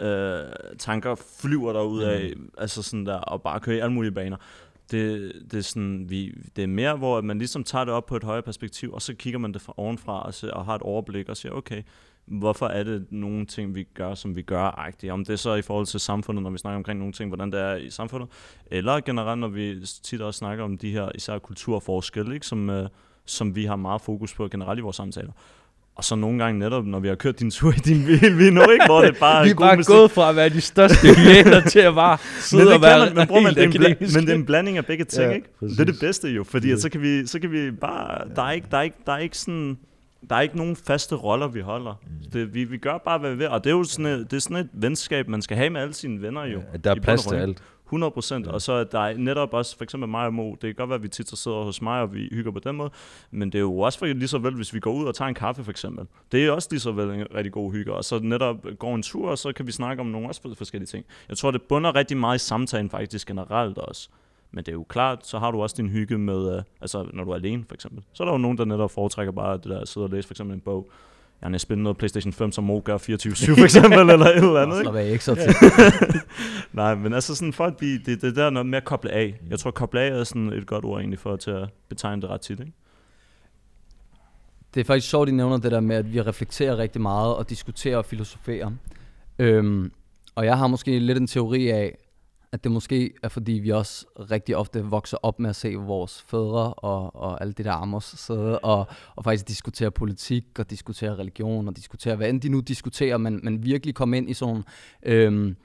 øh, 0.00 0.38
tanker 0.78 1.14
flyver 1.40 1.72
derud 1.72 2.02
af, 2.02 2.32
Mm. 2.36 2.50
altså 2.58 2.82
sådan 2.82 3.06
der, 3.06 3.14
og 3.16 3.42
bare 3.42 3.60
kører 3.60 3.76
i 3.76 3.80
alle 3.80 3.92
mulige 3.94 4.12
baner. 4.12 4.36
Det, 4.90 5.32
det, 5.50 5.58
er 5.58 5.62
sådan, 5.62 6.10
vi, 6.10 6.34
det 6.56 6.64
er 6.64 6.68
mere, 6.68 6.96
hvor 6.96 7.20
man 7.20 7.38
ligesom 7.38 7.64
tager 7.64 7.84
det 7.84 7.94
op 7.94 8.06
på 8.06 8.16
et 8.16 8.24
højere 8.24 8.42
perspektiv, 8.42 8.92
og 8.92 9.02
så 9.02 9.14
kigger 9.14 9.38
man 9.38 9.52
det 9.52 9.62
fra 9.62 9.74
ovenfra 9.76 10.22
og, 10.26 10.34
ser, 10.34 10.50
og 10.50 10.64
har 10.64 10.74
et 10.74 10.82
overblik 10.82 11.28
og 11.28 11.36
siger, 11.36 11.52
okay, 11.52 11.82
hvorfor 12.26 12.66
er 12.66 12.84
det 12.84 13.06
nogle 13.10 13.46
ting, 13.46 13.74
vi 13.74 13.82
gør, 13.94 14.14
som 14.14 14.36
vi 14.36 14.42
gør 14.42 14.78
agtigt? 14.78 15.12
Om 15.12 15.24
det 15.24 15.32
er 15.32 15.36
så 15.36 15.54
i 15.54 15.62
forhold 15.62 15.86
til 15.86 16.00
samfundet, 16.00 16.42
når 16.42 16.50
vi 16.50 16.58
snakker 16.58 16.76
omkring 16.76 16.98
nogle 16.98 17.12
ting, 17.12 17.30
hvordan 17.30 17.52
det 17.52 17.60
er 17.60 17.74
i 17.74 17.90
samfundet, 17.90 18.28
eller 18.66 19.00
generelt, 19.00 19.40
når 19.40 19.48
vi 19.48 19.86
tit 20.02 20.20
også 20.20 20.38
snakker 20.38 20.64
om 20.64 20.78
de 20.78 20.90
her 20.90 21.08
især 21.14 21.38
kulturforskelle, 21.38 22.34
ikke? 22.34 22.46
Som, 22.46 22.70
øh, 22.70 22.88
som 23.24 23.56
vi 23.56 23.64
har 23.64 23.76
meget 23.76 24.00
fokus 24.00 24.34
på 24.34 24.48
generelt 24.48 24.78
i 24.78 24.82
vores 24.82 24.96
samtaler. 24.96 25.32
Og 25.96 26.04
så 26.04 26.14
nogle 26.16 26.44
gange 26.44 26.58
netop, 26.58 26.86
når 26.86 26.98
vi 27.00 27.08
har 27.08 27.14
kørt 27.14 27.40
din 27.40 27.50
tur 27.50 27.72
i 27.72 27.76
din 27.76 28.04
bil, 28.06 28.38
vi 28.38 28.46
er 28.46 28.50
nu 28.50 28.60
ikke, 28.70 28.86
hvor 28.86 29.00
det 29.02 29.16
bare 29.16 29.44
vi 29.44 29.50
er 29.50 29.54
bare 29.54 29.84
gået 29.84 30.10
fra 30.10 30.30
at 30.30 30.36
være 30.36 30.48
de 30.48 30.60
største 30.60 31.14
hyæner 31.14 31.60
til 31.60 31.78
at 31.78 31.94
bare 31.94 32.18
Men 32.34 32.42
sidde 32.42 32.64
det, 32.64 32.74
og 32.74 32.82
være 32.82 32.98
man, 32.98 33.14
men, 33.14 33.26
bror, 33.26 33.40
men, 33.40 33.54
det 33.54 33.58
er 33.58 33.88
en 33.90 33.96
men 34.00 34.26
det 34.26 34.30
er 34.30 34.34
en 34.34 34.46
blanding 34.46 34.76
af 34.76 34.86
begge 34.86 35.04
ting, 35.04 35.22
Ja, 35.22 35.28
ja, 35.28 35.34
ikke? 35.34 35.58
præcis. 35.58 35.76
Det 35.76 35.88
er 35.88 35.92
det 35.92 36.00
bedste 36.00 36.28
jo, 36.28 36.44
fordi 36.44 36.70
at 36.70 36.80
så 36.80 36.88
kan 36.88 37.02
vi, 37.02 37.26
så 37.26 37.40
kan 37.40 37.52
vi 37.52 37.70
bare, 37.70 38.28
der 38.36 38.42
er 38.42 38.52
ikke, 38.52 38.66
der 38.70 38.78
er 38.78 38.82
ikke, 38.82 38.96
der 39.06 39.12
er 39.12 39.18
ikke 39.18 39.38
sådan, 39.38 39.78
der 40.30 40.36
er 40.36 40.40
ikke 40.40 40.56
nogen 40.56 40.76
faste 40.76 41.14
roller, 41.14 41.48
vi 41.48 41.60
holder. 41.60 42.00
Mm. 42.02 42.30
Det, 42.32 42.54
vi, 42.54 42.64
vi 42.64 42.76
gør 42.76 42.98
bare, 42.98 43.18
hvad 43.18 43.30
vi 43.30 43.36
vil, 43.36 43.48
og 43.48 43.64
det 43.64 43.70
er 43.70 43.74
jo 43.74 43.84
sådan 43.84 44.06
et, 44.06 44.30
det 44.30 44.36
er 44.36 44.40
sådan 44.40 44.56
et 44.56 44.68
venskab, 44.72 45.28
man 45.28 45.42
skal 45.42 45.56
have 45.56 45.70
med 45.70 45.80
alle 45.80 45.94
sine 45.94 46.22
venner 46.22 46.44
jo. 46.46 46.62
At 46.72 46.84
der 46.84 46.90
er 46.90 47.00
plads 47.00 47.24
til 47.24 47.36
alt. 47.36 47.62
100 47.94 48.10
procent, 48.10 48.46
Ja. 48.46 48.52
og 48.52 48.62
så 48.62 48.72
er 48.72 48.84
der 48.84 49.16
netop 49.16 49.54
også, 49.54 49.76
for 49.76 49.84
eksempel 49.84 50.08
mig 50.08 50.26
og 50.26 50.34
Mo, 50.34 50.50
det 50.50 50.60
kan 50.60 50.74
godt 50.74 50.90
være, 50.90 50.96
at 50.96 51.02
vi 51.02 51.08
tit 51.08 51.38
sidder 51.38 51.64
hos 51.64 51.82
mig, 51.82 52.00
og 52.00 52.14
vi 52.14 52.28
hygger 52.32 52.50
på 52.52 52.58
den 52.58 52.76
måde, 52.76 52.90
men 53.30 53.52
det 53.52 53.58
er 53.58 53.62
jo 53.62 53.78
også 53.78 53.98
for 53.98 54.06
lige 54.06 54.28
så 54.28 54.38
vel, 54.38 54.54
hvis 54.54 54.74
vi 54.74 54.80
går 54.80 54.92
ud 54.92 55.04
og 55.06 55.14
tager 55.14 55.28
en 55.28 55.34
kaffe 55.34 55.64
for 55.64 55.70
eksempel. 55.70 56.06
Det 56.32 56.46
er 56.46 56.50
også 56.50 56.68
lige 56.70 56.80
så 56.80 56.92
vel 56.92 57.10
en 57.10 57.26
rigtig 57.34 57.52
god 57.52 57.72
hygge, 57.72 57.92
og 57.92 58.04
så 58.04 58.18
netop 58.18 58.56
går 58.78 58.94
en 58.94 59.02
tur, 59.02 59.30
og 59.30 59.38
så 59.38 59.52
kan 59.52 59.66
vi 59.66 59.72
snakke 59.72 60.00
om 60.00 60.06
nogle 60.06 60.28
også 60.28 60.54
forskellige 60.58 60.86
ting. 60.86 61.04
Jeg 61.28 61.36
tror, 61.38 61.50
det 61.50 61.62
bunder 61.62 61.94
rigtig 61.94 62.16
meget 62.16 62.36
i 62.36 62.38
samtalen 62.38 62.90
faktisk 62.90 63.28
generelt 63.28 63.78
også. 63.78 64.08
Men 64.52 64.64
det 64.64 64.68
er 64.68 64.76
jo 64.76 64.82
klart, 64.88 65.26
så 65.26 65.38
har 65.38 65.50
du 65.50 65.62
også 65.62 65.74
din 65.78 65.88
hygge 65.88 66.18
med, 66.18 66.56
øh, 66.56 66.62
altså 66.80 67.06
når 67.12 67.24
du 67.24 67.30
er 67.30 67.34
alene 67.34 67.64
for 67.68 67.74
eksempel. 67.74 68.02
Så 68.12 68.22
er 68.22 68.24
der 68.24 68.32
jo 68.32 68.38
nogen, 68.38 68.58
der 68.58 68.64
netop 68.64 68.90
foretrækker 68.90 69.32
bare 69.32 69.56
det 69.56 69.64
der 69.64 69.80
at 69.80 69.88
sidde 69.88 70.04
og 70.06 70.10
læse 70.10 70.28
for 70.28 70.32
eksempel 70.34 70.54
en 70.54 70.60
bog. 70.60 70.90
Jeg 71.42 71.50
har 71.50 71.58
spille 71.58 71.82
noget 71.82 71.98
PlayStation 71.98 72.32
5, 72.32 72.52
som 72.52 72.64
Mo 72.64 72.80
gør 72.84 72.98
24-7 72.98 73.00
for 73.04 73.64
eksempel, 73.64 73.98
eller 73.98 74.26
et 74.26 74.36
eller 74.36 74.62
andet. 74.62 74.80
Slap 74.80 74.94
af, 74.94 75.10
ikke 75.10 75.24
så 75.24 75.34
tit. 75.34 75.56
Nej, 76.72 76.94
men 76.94 77.12
altså 77.12 77.34
sådan 77.34 77.54
at 77.60 77.76
blive, 77.76 77.98
det, 78.06 78.22
det 78.22 78.36
der 78.36 78.50
noget 78.50 78.66
med 78.66 78.78
at 78.78 78.84
koble 78.84 79.10
af. 79.10 79.40
Jeg 79.50 79.58
tror, 79.58 79.70
koble 79.70 80.00
af 80.00 80.20
er 80.20 80.24
sådan 80.24 80.52
et 80.52 80.66
godt 80.66 80.84
ord 80.84 81.00
egentlig 81.00 81.18
for 81.18 81.36
til 81.36 81.50
at 81.50 81.68
betegne 81.88 82.22
det 82.22 82.30
ret 82.30 82.40
tit, 82.40 82.60
ikke? 82.60 82.72
Det 84.74 84.80
er 84.80 84.84
faktisk 84.84 85.10
sjovt, 85.10 85.28
I 85.28 85.32
nævner 85.32 85.56
det 85.56 85.72
der 85.72 85.80
med, 85.80 85.96
at 85.96 86.12
vi 86.12 86.20
reflekterer 86.20 86.78
rigtig 86.78 87.02
meget 87.02 87.34
og 87.34 87.50
diskuterer 87.50 87.96
og 87.96 88.04
filosoferer. 88.04 88.70
Øhm, 89.38 89.92
og 90.34 90.44
jeg 90.44 90.58
har 90.58 90.66
måske 90.66 90.98
lidt 90.98 91.18
en 91.18 91.26
teori 91.26 91.68
af, 91.68 91.98
at 92.54 92.64
det 92.64 92.72
måske 92.72 93.14
er 93.22 93.28
fordi, 93.28 93.52
vi 93.52 93.70
også 93.70 94.06
rigtig 94.30 94.56
ofte 94.56 94.84
vokser 94.84 95.16
op 95.22 95.40
med 95.40 95.50
at 95.50 95.56
se 95.56 95.74
vores 95.74 96.22
fædre 96.22 96.74
og, 96.74 97.16
og 97.16 97.40
alle 97.40 97.52
det 97.52 97.64
der 97.64 97.72
Amos 97.72 98.04
sidde 98.04 98.58
og, 98.58 98.86
og 99.16 99.24
faktisk 99.24 99.48
diskutere 99.48 99.90
politik 99.90 100.58
og 100.58 100.70
diskutere 100.70 101.16
religion 101.16 101.68
og 101.68 101.76
diskutere, 101.76 102.16
hvad 102.16 102.28
end 102.28 102.40
de 102.40 102.48
nu 102.48 102.60
diskuterer, 102.60 103.16
men, 103.16 103.40
men 103.42 103.64
virkelig 103.64 103.94
komme 103.94 104.16
ind 104.16 104.30
i 104.30 104.34
sådan 104.34 104.62
øhm, 105.02 105.56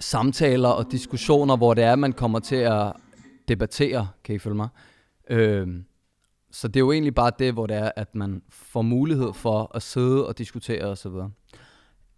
samtaler 0.00 0.68
og 0.68 0.92
diskussioner, 0.92 1.56
hvor 1.56 1.74
det 1.74 1.84
er, 1.84 1.96
man 1.96 2.12
kommer 2.12 2.38
til 2.38 2.56
at 2.56 2.92
debattere, 3.48 4.08
kan 4.24 4.34
I 4.34 4.38
følge 4.38 4.56
mig? 4.56 4.68
Øhm, 5.30 5.84
så 6.50 6.68
det 6.68 6.76
er 6.76 6.80
jo 6.80 6.92
egentlig 6.92 7.14
bare 7.14 7.32
det, 7.38 7.52
hvor 7.52 7.66
det 7.66 7.76
er, 7.76 7.90
at 7.96 8.14
man 8.14 8.42
får 8.48 8.82
mulighed 8.82 9.32
for 9.34 9.70
at 9.74 9.82
sidde 9.82 10.28
og 10.28 10.38
diskutere 10.38 10.84
osv. 10.84 11.12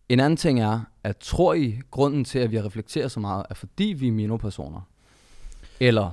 En 0.08 0.20
anden 0.20 0.36
ting 0.36 0.60
er, 0.60 0.80
at 1.04 1.16
tror 1.16 1.54
I, 1.54 1.80
grunden 1.90 2.24
til, 2.24 2.38
at 2.38 2.50
vi 2.50 2.60
reflekterer 2.60 3.08
så 3.08 3.20
meget, 3.20 3.46
er 3.50 3.54
fordi 3.54 3.84
vi 3.84 4.08
er 4.08 4.12
minopersoner? 4.12 4.80
Eller, 5.80 6.10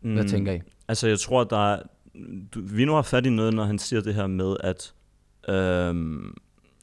mm. 0.00 0.14
hvad 0.14 0.28
tænker 0.28 0.52
I? 0.52 0.60
Altså, 0.88 1.08
jeg 1.08 1.18
tror, 1.18 1.44
der 1.44 1.72
er... 1.74 1.82
Du, 2.54 2.60
vi 2.60 2.84
nu 2.84 2.92
har 2.92 3.02
fat 3.02 3.26
i 3.26 3.30
noget, 3.30 3.54
når 3.54 3.64
han 3.64 3.78
siger 3.78 4.02
det 4.02 4.14
her 4.14 4.26
med, 4.26 4.56
at 4.60 4.94
øhm, 5.48 6.34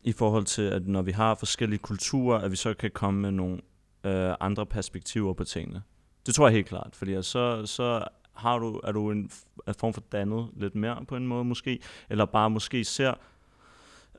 i 0.03 0.12
forhold 0.12 0.45
til, 0.45 0.62
at 0.62 0.88
når 0.88 1.01
vi 1.01 1.12
har 1.12 1.36
forskellige 1.36 1.79
kulturer, 1.79 2.39
at 2.39 2.51
vi 2.51 2.55
så 2.55 2.74
kan 2.74 2.91
komme 2.91 3.21
med 3.21 3.31
nogle 3.31 3.59
øh, 4.03 4.36
andre 4.39 4.65
perspektiver 4.65 5.33
på 5.33 5.43
tingene. 5.43 5.81
Det 6.25 6.36
tror 6.36 6.47
jeg 6.47 6.53
helt 6.53 6.67
klart, 6.67 6.89
fordi 6.93 7.24
så, 7.24 7.65
så 7.65 8.03
har 8.33 8.59
du, 8.59 8.81
er 8.83 8.91
du 8.91 9.12
en, 9.12 9.31
en 9.67 9.74
form 9.79 9.93
for 9.93 10.03
dannet 10.12 10.47
lidt 10.55 10.75
mere 10.75 11.05
på 11.07 11.15
en 11.15 11.27
måde 11.27 11.43
måske, 11.43 11.79
eller 12.09 12.25
bare 12.25 12.50
måske 12.50 12.83
ser 12.83 13.13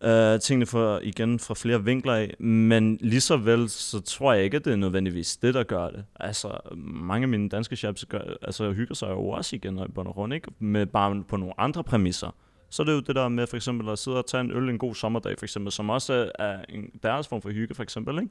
uh, 0.05 0.41
tingene 0.41 0.67
fra, 0.67 1.01
igen 1.03 1.39
fra 1.39 1.55
flere 1.55 1.85
vinkler 1.85 2.15
af, 2.15 2.35
men 2.39 2.99
lige 3.01 3.21
så 3.21 3.37
vel, 3.37 3.69
så 3.69 4.01
tror 4.01 4.33
jeg 4.33 4.45
ikke, 4.45 4.57
at 4.57 4.65
det 4.65 4.73
er 4.73 4.77
nødvendigvis 4.77 5.37
det, 5.37 5.55
der 5.55 5.63
gør 5.63 5.91
det. 5.91 6.05
Altså, 6.21 6.59
mange 6.77 7.25
af 7.25 7.29
mine 7.29 7.49
danske 7.49 7.77
shops 7.77 8.05
gør, 8.05 8.21
altså, 8.43 8.73
hygger 8.73 8.95
sig 8.95 9.11
jo 9.11 9.29
også 9.29 9.57
igen 9.57 9.79
og 9.79 9.87
i 9.89 9.93
bund 9.93 10.09
og 10.09 10.15
grund, 10.15 10.35
ikke? 10.35 10.51
Med 10.59 10.87
bare 10.87 11.25
på 11.29 11.37
nogle 11.37 11.61
andre 11.61 11.85
præmisser. 11.85 12.35
Så 12.71 12.83
er 12.83 12.85
det 12.85 12.93
jo 12.93 13.01
det 13.01 13.17
der 13.17 13.29
med 13.29 13.47
for 13.47 13.57
eksempel 13.57 13.89
at 13.89 13.99
sidde 13.99 14.19
og 14.19 14.27
tage 14.27 14.41
en 14.41 14.51
øl 14.51 14.69
en 14.69 14.79
god 14.79 14.95
sommerdag, 14.95 15.39
for 15.39 15.45
eksempel, 15.45 15.73
som 15.73 15.91
også 15.91 16.31
er 16.39 16.65
en, 16.69 16.91
deres 17.03 17.29
form 17.29 17.43
for 17.43 17.51
hygge, 17.51 17.75
for 17.75 17.83
eksempel. 17.83 18.19
Ikke? 18.19 18.29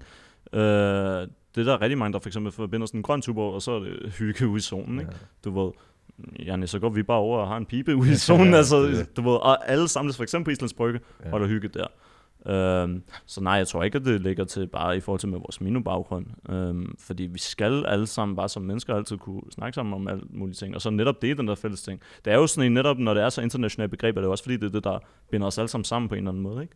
Øh, 0.53 1.27
det 1.55 1.61
er 1.61 1.63
der 1.63 1.81
rigtig 1.81 1.97
mange, 1.97 2.13
der 2.13 2.19
for 2.19 2.29
eksempel 2.29 2.51
forbinder 2.51 2.87
sådan 2.87 2.99
en 2.99 3.03
grøn 3.03 3.21
tuborg, 3.21 3.53
og 3.53 3.61
så 3.61 3.71
er 3.71 3.79
det 3.79 4.13
hygge 4.19 4.47
ude 4.47 4.57
i 4.57 4.61
zonen. 4.61 4.99
Ikke? 4.99 5.11
Du 5.45 5.63
ved, 5.63 5.71
Janne, 6.39 6.67
så 6.67 6.79
går 6.79 6.89
vi 6.89 7.03
bare 7.03 7.17
over 7.17 7.39
og 7.39 7.47
har 7.47 7.57
en 7.57 7.65
pibe 7.65 7.95
ude 7.95 8.11
i 8.11 8.15
zonen, 8.27 8.49
ja, 8.49 8.57
altså, 8.57 9.05
du 9.17 9.21
ved, 9.21 9.35
og 9.35 9.69
alle 9.69 9.87
samles 9.87 10.15
for 10.15 10.23
eksempel 10.23 10.45
på 10.45 10.51
Islands 10.51 10.73
Brygge, 10.73 10.99
ja. 11.25 11.33
og 11.33 11.39
der 11.39 11.47
hygge 11.47 11.67
der. 11.67 11.87
Øhm, 12.45 13.03
så 13.25 13.41
nej, 13.41 13.53
jeg 13.53 13.67
tror 13.67 13.83
ikke, 13.83 13.95
at 13.95 14.05
det 14.05 14.21
ligger 14.21 14.43
til 14.45 14.67
bare 14.67 14.97
i 14.97 14.99
forhold 14.99 15.19
til 15.19 15.29
med 15.29 15.39
vores 15.39 15.61
minobaggrund. 15.61 16.25
Øhm, 16.49 16.95
fordi 16.99 17.23
vi 17.23 17.39
skal 17.39 17.85
alle 17.85 18.07
sammen 18.07 18.35
bare 18.35 18.49
som 18.49 18.61
mennesker 18.61 18.95
altid 18.95 19.17
kunne 19.17 19.41
snakke 19.51 19.75
sammen 19.75 19.93
om 19.93 20.07
alle 20.07 20.23
mulige 20.29 20.55
ting. 20.55 20.75
Og 20.75 20.81
så 20.81 20.89
netop 20.89 21.21
det 21.21 21.31
er 21.31 21.35
den 21.35 21.47
der 21.47 21.55
fælles 21.55 21.81
ting. 21.81 22.01
Det 22.25 22.33
er 22.33 22.37
jo 22.37 22.47
sådan 22.47 22.65
en 22.65 22.73
netop, 22.73 22.97
når 22.97 23.13
det 23.13 23.23
er 23.23 23.29
så 23.29 23.41
internationalt 23.41 23.91
begreb, 23.91 24.17
er 24.17 24.21
det 24.21 24.29
også 24.29 24.43
fordi, 24.43 24.57
det 24.57 24.63
er 24.63 24.69
det, 24.69 24.83
der 24.83 24.99
binder 25.31 25.47
os 25.47 25.57
alle 25.57 25.67
sammen 25.67 25.83
sammen 25.83 26.09
på 26.09 26.15
en 26.15 26.19
eller 26.19 26.31
anden 26.31 26.43
måde. 26.43 26.61
Ikke? 26.61 26.75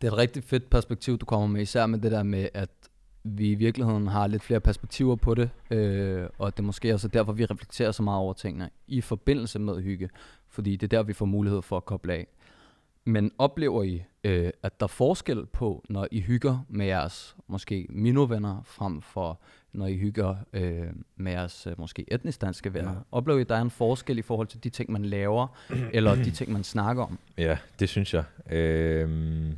Det 0.00 0.08
er 0.08 0.12
et 0.12 0.18
rigtig 0.18 0.44
fedt 0.44 0.70
perspektiv, 0.70 1.18
du 1.18 1.26
kommer 1.26 1.46
med, 1.46 1.62
især 1.62 1.86
med 1.86 1.98
det 1.98 2.12
der 2.12 2.22
med, 2.22 2.48
at 2.54 2.70
vi 3.26 3.50
i 3.50 3.54
virkeligheden 3.54 4.06
har 4.06 4.26
lidt 4.26 4.42
flere 4.42 4.60
perspektiver 4.60 5.16
på 5.16 5.34
det, 5.34 5.50
øh, 5.70 6.26
og 6.38 6.56
det 6.56 6.62
er 6.62 6.66
måske 6.66 6.94
også 6.94 7.08
derfor, 7.08 7.32
vi 7.32 7.44
reflekterer 7.44 7.92
så 7.92 8.02
meget 8.02 8.20
over 8.20 8.32
tingene 8.32 8.70
i 8.86 9.00
forbindelse 9.00 9.58
med 9.58 9.82
hygge, 9.82 10.08
fordi 10.48 10.76
det 10.76 10.82
er 10.92 10.98
der, 10.98 11.02
vi 11.02 11.12
får 11.12 11.26
mulighed 11.26 11.62
for 11.62 11.76
at 11.76 11.84
koble 11.84 12.12
af. 12.12 12.26
Men 13.08 13.32
oplever 13.38 13.82
I, 13.82 14.02
øh, 14.24 14.50
at 14.62 14.80
der 14.80 14.86
er 14.86 14.88
forskel 14.88 15.46
på, 15.46 15.84
når 15.88 16.08
I 16.10 16.20
hygger 16.20 16.64
med 16.68 16.86
jeres 16.86 17.36
måske 17.46 17.86
minovenner, 17.90 18.62
frem 18.64 19.02
for 19.02 19.40
når 19.72 19.86
I 19.86 19.96
hygger 19.96 20.36
øh, 20.52 20.86
med 21.16 21.32
jeres 21.32 21.66
øh, 21.66 21.74
måske 21.78 22.04
etnisk 22.08 22.40
danske 22.40 22.74
venner? 22.74 22.92
Ja. 22.92 22.98
Oplever 23.12 23.38
I, 23.38 23.40
at 23.40 23.48
der 23.48 23.56
er 23.56 23.60
en 23.60 23.70
forskel 23.70 24.18
i 24.18 24.22
forhold 24.22 24.46
til 24.46 24.64
de 24.64 24.70
ting, 24.70 24.92
man 24.92 25.04
laver, 25.04 25.46
eller 25.92 26.14
de 26.14 26.30
ting, 26.30 26.52
man 26.52 26.64
snakker 26.64 27.02
om? 27.02 27.18
Ja, 27.38 27.58
det 27.80 27.88
synes 27.88 28.14
jeg. 28.14 28.24
Øh, 28.52 29.52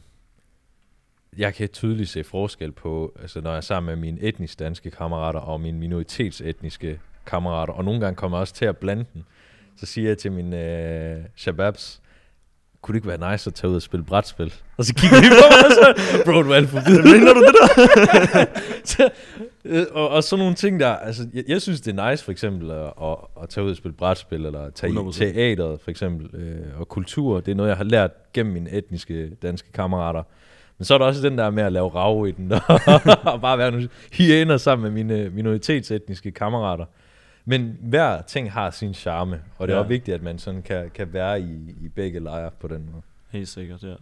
jeg 1.37 1.55
kan 1.55 1.69
tydeligt 1.69 2.09
se 2.09 2.25
forskel 2.25 2.73
på, 2.73 3.17
altså 3.23 3.41
når 3.41 3.51
jeg 3.51 3.57
er 3.57 3.61
sammen 3.61 3.87
med 3.87 3.97
mine 3.97 4.21
etnisk 4.21 4.59
danske 4.59 4.91
kammerater 4.91 5.41
og 5.41 5.61
mine 5.61 5.79
minoritetsetniske 5.79 7.01
kammerater, 7.27 7.73
og 7.73 7.85
nogle 7.85 8.01
gange 8.01 8.17
kommer 8.17 8.39
jeg 8.39 8.41
også 8.41 8.55
til 8.55 8.65
at 8.65 8.77
blande 8.77 9.05
dem, 9.15 9.23
så 9.77 9.87
siger 9.87 10.09
jeg 10.09 10.19
til 10.19 10.33
mine 10.33 10.65
øh, 10.65 11.25
shababs, 11.37 12.03
kunne 12.83 12.93
det 12.93 12.97
ikke 12.97 13.21
være 13.21 13.33
nice 13.33 13.51
at 13.51 13.55
tage 13.55 13.71
ud 13.71 13.77
og 13.77 13.83
spille 13.83 14.05
brætspil? 14.05 14.55
Og 14.77 14.85
så 14.85 14.95
kigger 14.95 15.17
de 15.17 15.29
på 15.29 15.47
mig, 15.51 15.67
og 15.67 15.73
så, 15.73 16.23
bro, 16.25 16.43
du 16.43 16.51
er 16.51 16.55
alt 16.55 16.69
for 16.69 16.81
vidt. 16.91 17.05
Mener 17.13 17.35
du 17.35 17.41
det 17.41 17.55
der? 17.61 18.45
så, 18.93 19.11
øh, 19.65 19.87
og, 19.91 20.09
og 20.09 20.25
sådan 20.25 20.41
nogle 20.41 20.55
ting 20.55 20.81
der, 20.81 20.89
altså, 20.89 21.29
jeg, 21.35 21.45
jeg 21.49 21.63
synes, 21.63 21.81
det 21.81 21.99
er 21.99 22.11
nice 22.11 22.25
for 22.25 22.33
eksempel 22.33 22.71
at, 22.71 22.93
at, 23.03 23.17
at 23.43 23.49
tage 23.49 23.65
ud 23.65 23.71
og 23.71 23.77
spille 23.77 23.95
brætspil, 23.95 24.47
eller 24.47 24.71
tage 24.71 24.93
100%. 24.93 25.09
i 25.09 25.13
teateret 25.13 25.81
for 25.81 25.91
eksempel, 25.91 26.41
øh, 26.41 26.81
og 26.81 26.89
kultur. 26.89 27.41
Det 27.41 27.53
er 27.53 27.57
noget, 27.57 27.69
jeg 27.69 27.77
har 27.77 27.85
lært 27.85 28.11
gennem 28.33 28.53
mine 28.53 28.71
etniske 28.71 29.31
danske 29.43 29.73
kammerater. 29.73 30.23
Men 30.79 30.85
så 30.85 30.95
er 30.95 30.99
der 30.99 31.05
også 31.05 31.23
den 31.23 31.39
der 31.39 31.51
med 31.51 31.63
at 31.63 31.73
lave 31.73 31.89
rav 31.89 32.27
i 32.29 32.31
den, 32.31 32.53
og 33.33 33.41
bare 33.41 33.59
være 33.59 33.71
nogle 33.71 33.89
hyener 34.13 34.57
sammen 34.57 34.83
med 34.83 35.05
mine 35.05 35.31
minoritetsetniske 35.31 36.31
kammerater. 36.31 36.85
Men 37.45 37.79
hver 37.81 38.23
ting 38.23 38.53
har 38.53 38.71
sin 38.71 38.95
charme, 38.95 39.43
og 39.59 39.69
det 39.69 39.73
er 39.73 39.77
ja. 39.77 39.83
også 39.83 39.89
vigtigt, 39.89 40.15
at 40.15 40.23
man 40.23 40.39
sådan 40.39 40.63
kan, 40.63 40.91
kan 40.95 41.13
være 41.13 41.41
i, 41.41 41.77
i 41.81 41.89
begge 41.89 42.21
lejre 42.21 42.51
på 42.61 42.69
den 42.69 42.89
måde. 42.93 43.03
Helt 43.31 43.49
sikkert, 43.49 43.83
ja. 43.83 43.95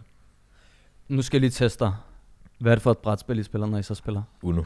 Nu 1.07 1.21
skal 1.21 1.37
jeg 1.37 1.41
lige 1.41 1.51
teste 1.51 1.85
dig. 1.85 1.93
Hvad 2.59 2.71
er 2.71 2.75
det 2.75 2.81
for 2.81 2.91
et 2.91 2.97
brætspil, 2.97 3.39
I 3.39 3.43
spiller, 3.43 3.67
når 3.67 3.77
I 3.77 3.83
så 3.83 3.95
spiller? 3.95 4.21
Uno. 4.41 4.63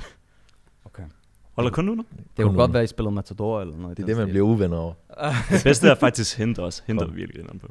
Okay. 0.86 1.04
Holder 1.52 1.72
kun 1.72 1.90
Uno? 1.90 2.04
Det 2.38 2.46
kunne 2.46 2.58
godt 2.58 2.74
være, 2.74 2.82
at 2.82 2.90
I 2.90 2.94
spiller 2.94 3.10
Matador 3.10 3.62
eller 3.62 3.78
noget. 3.78 3.98
Det 3.98 4.04
er 4.04 4.08
det, 4.08 4.18
man 4.18 4.28
bliver 4.30 4.46
uvenner 4.46 4.78
over. 4.78 4.94
det 5.50 5.62
bedste 5.64 5.88
er 5.88 5.96
faktisk 5.96 6.38
hint 6.38 6.60
også. 6.60 6.84
Hint 6.88 7.02
er 7.02 7.08
virkelig 7.08 7.46
på. 7.62 7.68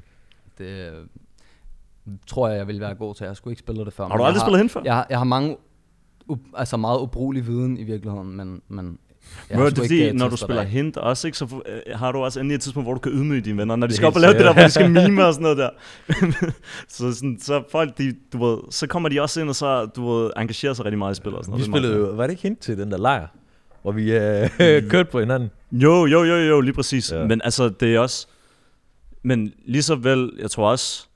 Det 0.59 0.93
tror 2.27 2.49
jeg, 2.49 2.59
jeg 2.59 2.67
vil 2.67 2.81
være 2.81 2.95
god 2.95 3.15
til. 3.15 3.25
Jeg 3.25 3.37
skulle 3.37 3.53
ikke 3.53 3.61
spille 3.61 3.85
det 3.85 3.93
før. 3.93 4.09
Har 4.09 4.17
du 4.17 4.25
aldrig 4.25 4.41
spillet 4.41 4.61
hint 4.61 4.73
før? 4.73 4.81
Jeg, 4.85 5.07
jeg 5.11 5.19
har 5.19 5.25
mange, 5.25 5.57
altså 6.55 6.77
meget 6.77 7.01
ubrugelig 7.01 7.47
viden 7.47 7.79
i 7.79 7.83
virkeligheden, 7.83 8.37
men, 8.37 8.63
men 8.69 8.99
jeg 9.51 9.59
Men 9.59 9.67
det 9.67 9.79
er 9.79 9.83
fordi, 9.83 10.13
når 10.13 10.29
du 10.29 10.37
spiller 10.37 10.63
dig. 10.63 10.71
hint 10.71 10.97
også, 10.97 11.29
ikke, 11.29 11.39
så 11.39 11.63
øh, 11.67 11.99
har 11.99 12.13
du 12.13 12.19
også 12.19 12.41
endelig 12.41 12.55
et 12.55 12.61
tidspunkt, 12.61 12.87
hvor 12.87 12.95
du 12.95 13.01
kan 13.01 13.13
ydmyge 13.13 13.41
dine 13.41 13.59
venner, 13.59 13.77
når 13.77 13.87
de 13.87 13.95
skal 13.95 14.07
op 14.07 14.15
og 14.15 14.21
lave 14.21 14.33
det 14.33 14.41
der, 14.41 14.53
hvor 14.53 14.63
de 14.63 14.71
skal 14.71 14.91
mime 14.91 15.25
og 15.25 15.35
sådan 15.35 15.43
noget 15.43 15.59
der. 15.59 15.71
så, 16.89 17.15
sådan, 17.15 17.39
så 17.41 17.63
folk, 17.71 17.99
de, 17.99 18.15
du 18.33 18.45
ved, 18.45 18.59
så 18.71 18.87
kommer 18.87 19.09
de 19.09 19.21
også 19.21 19.41
ind 19.41 19.49
og 19.49 19.55
så, 19.55 19.87
du 19.87 20.09
ved, 20.09 20.31
engagerer 20.37 20.75
sig 20.75 20.85
rigtig 20.85 20.99
meget 20.99 21.13
i 21.13 21.17
spillet. 21.17 21.39
Og 21.39 21.45
sådan 21.45 21.61
vi 21.61 21.67
noget. 21.67 21.83
spillede 21.83 22.07
jo, 22.07 22.15
var 22.15 22.23
det 22.23 22.31
ikke 22.31 22.43
hint 22.43 22.59
til 22.59 22.79
den 22.79 22.91
der 22.91 22.99
lejr? 22.99 23.27
Hvor 23.83 23.93
vi 23.93 24.13
øh, 24.13 24.91
kørte 24.91 25.11
på 25.11 25.21
hinanden. 25.21 25.51
Jo, 25.73 26.07
jo, 26.07 26.25
jo, 26.25 26.35
jo, 26.35 26.61
lige 26.61 26.75
præcis. 26.75 27.13
Ja. 27.13 27.27
Men 27.27 27.41
altså, 27.45 27.69
det 27.69 27.95
er 27.95 28.01
også... 28.01 28.27
Men 29.23 29.53
lige 29.67 29.83
så 29.83 29.95
vel, 29.95 30.31
jeg 30.39 30.51
tror 30.51 30.71
også, 30.71 31.09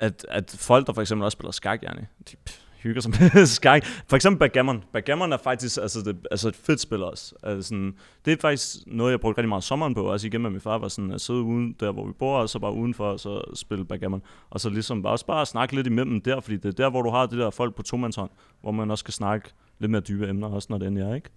at, 0.00 0.26
at 0.28 0.56
folk, 0.58 0.86
der 0.86 0.92
for 0.92 1.00
eksempel 1.00 1.24
også 1.24 1.36
spiller 1.36 1.52
skak, 1.52 1.82
Janne, 1.82 2.06
de, 2.30 2.36
hygger 2.84 3.00
sig 3.00 3.12
med 3.34 3.46
skak. 3.46 3.84
For 3.84 4.16
eksempel 4.16 4.38
backgammon. 4.38 4.84
Backgammon 4.92 5.32
er 5.32 5.36
faktisk 5.36 5.78
altså, 5.82 6.02
det, 6.02 6.16
altså 6.30 6.48
et 6.48 6.56
fedt 6.56 6.80
spil 6.80 7.02
også. 7.02 7.34
Altså, 7.42 7.68
sådan, 7.68 7.94
det 8.24 8.32
er 8.32 8.36
faktisk 8.40 8.76
noget, 8.86 9.10
jeg 9.10 9.20
brugte 9.20 9.38
rigtig 9.38 9.48
meget 9.48 9.64
sommeren 9.64 9.94
på. 9.94 10.12
Også 10.12 10.26
igen 10.26 10.42
med 10.42 10.50
min 10.50 10.60
far 10.60 10.78
var 10.78 10.88
sådan 10.88 11.12
at 11.12 11.20
sidde 11.20 11.42
uden 11.42 11.76
der, 11.80 11.92
hvor 11.92 12.06
vi 12.06 12.12
bor, 12.12 12.38
og 12.38 12.48
så 12.48 12.58
bare 12.58 12.74
udenfor, 12.74 13.06
og 13.06 13.20
så 13.20 13.40
spille 13.54 13.84
backgammon. 13.84 14.22
Og 14.50 14.60
så 14.60 14.70
ligesom 14.70 15.02
bare, 15.02 15.12
også 15.12 15.26
bare 15.26 15.46
snakke 15.46 15.74
lidt 15.74 15.86
imellem 15.86 16.20
der, 16.20 16.40
fordi 16.40 16.56
det 16.56 16.68
er 16.68 16.72
der, 16.72 16.90
hvor 16.90 17.02
du 17.02 17.10
har 17.10 17.26
det 17.26 17.38
der 17.38 17.50
folk 17.50 17.74
på 17.74 17.82
tomandshånd, 17.82 18.30
hvor 18.60 18.70
man 18.70 18.90
også 18.90 19.04
kan 19.04 19.12
snakke 19.12 19.50
lidt 19.78 19.90
mere 19.90 20.00
dybe 20.00 20.28
emner, 20.28 20.48
også 20.48 20.66
når 20.70 20.78
det 20.78 20.98
er, 20.98 21.14
ikke? 21.14 21.30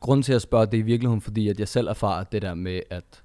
Grunden 0.00 0.22
til 0.22 0.32
at 0.32 0.42
spørge, 0.42 0.66
det 0.66 0.74
er 0.74 0.78
i 0.78 0.82
virkeligheden, 0.82 1.20
fordi 1.20 1.48
at 1.48 1.60
jeg 1.60 1.68
selv 1.68 1.88
erfarer 1.88 2.24
det 2.24 2.42
der 2.42 2.54
med, 2.54 2.80
at 2.90 3.23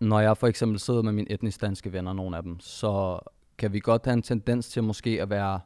når 0.00 0.20
jeg 0.20 0.36
for 0.36 0.46
eksempel 0.46 0.78
sidder 0.78 1.02
med 1.02 1.12
mine 1.12 1.32
etnisk 1.32 1.60
danske 1.60 1.92
venner, 1.92 2.12
nogle 2.12 2.36
af 2.36 2.42
dem, 2.42 2.60
så 2.60 3.18
kan 3.58 3.72
vi 3.72 3.80
godt 3.80 4.04
have 4.04 4.14
en 4.14 4.22
tendens 4.22 4.68
til 4.68 4.82
måske 4.82 5.22
at 5.22 5.30
være 5.30 5.60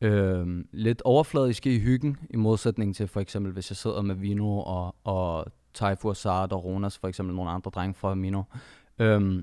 øh, 0.00 0.64
lidt 0.72 1.02
overfladiske 1.02 1.74
i 1.74 1.78
hyggen, 1.78 2.16
i 2.30 2.36
modsætning 2.36 2.96
til 2.96 3.08
for 3.08 3.20
eksempel, 3.20 3.52
hvis 3.52 3.70
jeg 3.70 3.76
sidder 3.76 4.02
med 4.02 4.14
Vino 4.14 4.58
og, 4.58 4.94
og 5.04 5.46
Taifu 5.74 6.08
og 6.08 6.16
Saad 6.16 6.52
og 6.52 6.64
Ronas, 6.64 6.98
for 6.98 7.08
eksempel 7.08 7.36
nogle 7.36 7.50
andre 7.50 7.70
drenge 7.70 7.94
fra 7.94 8.14
Mino. 8.14 8.42
Øh, 8.98 9.42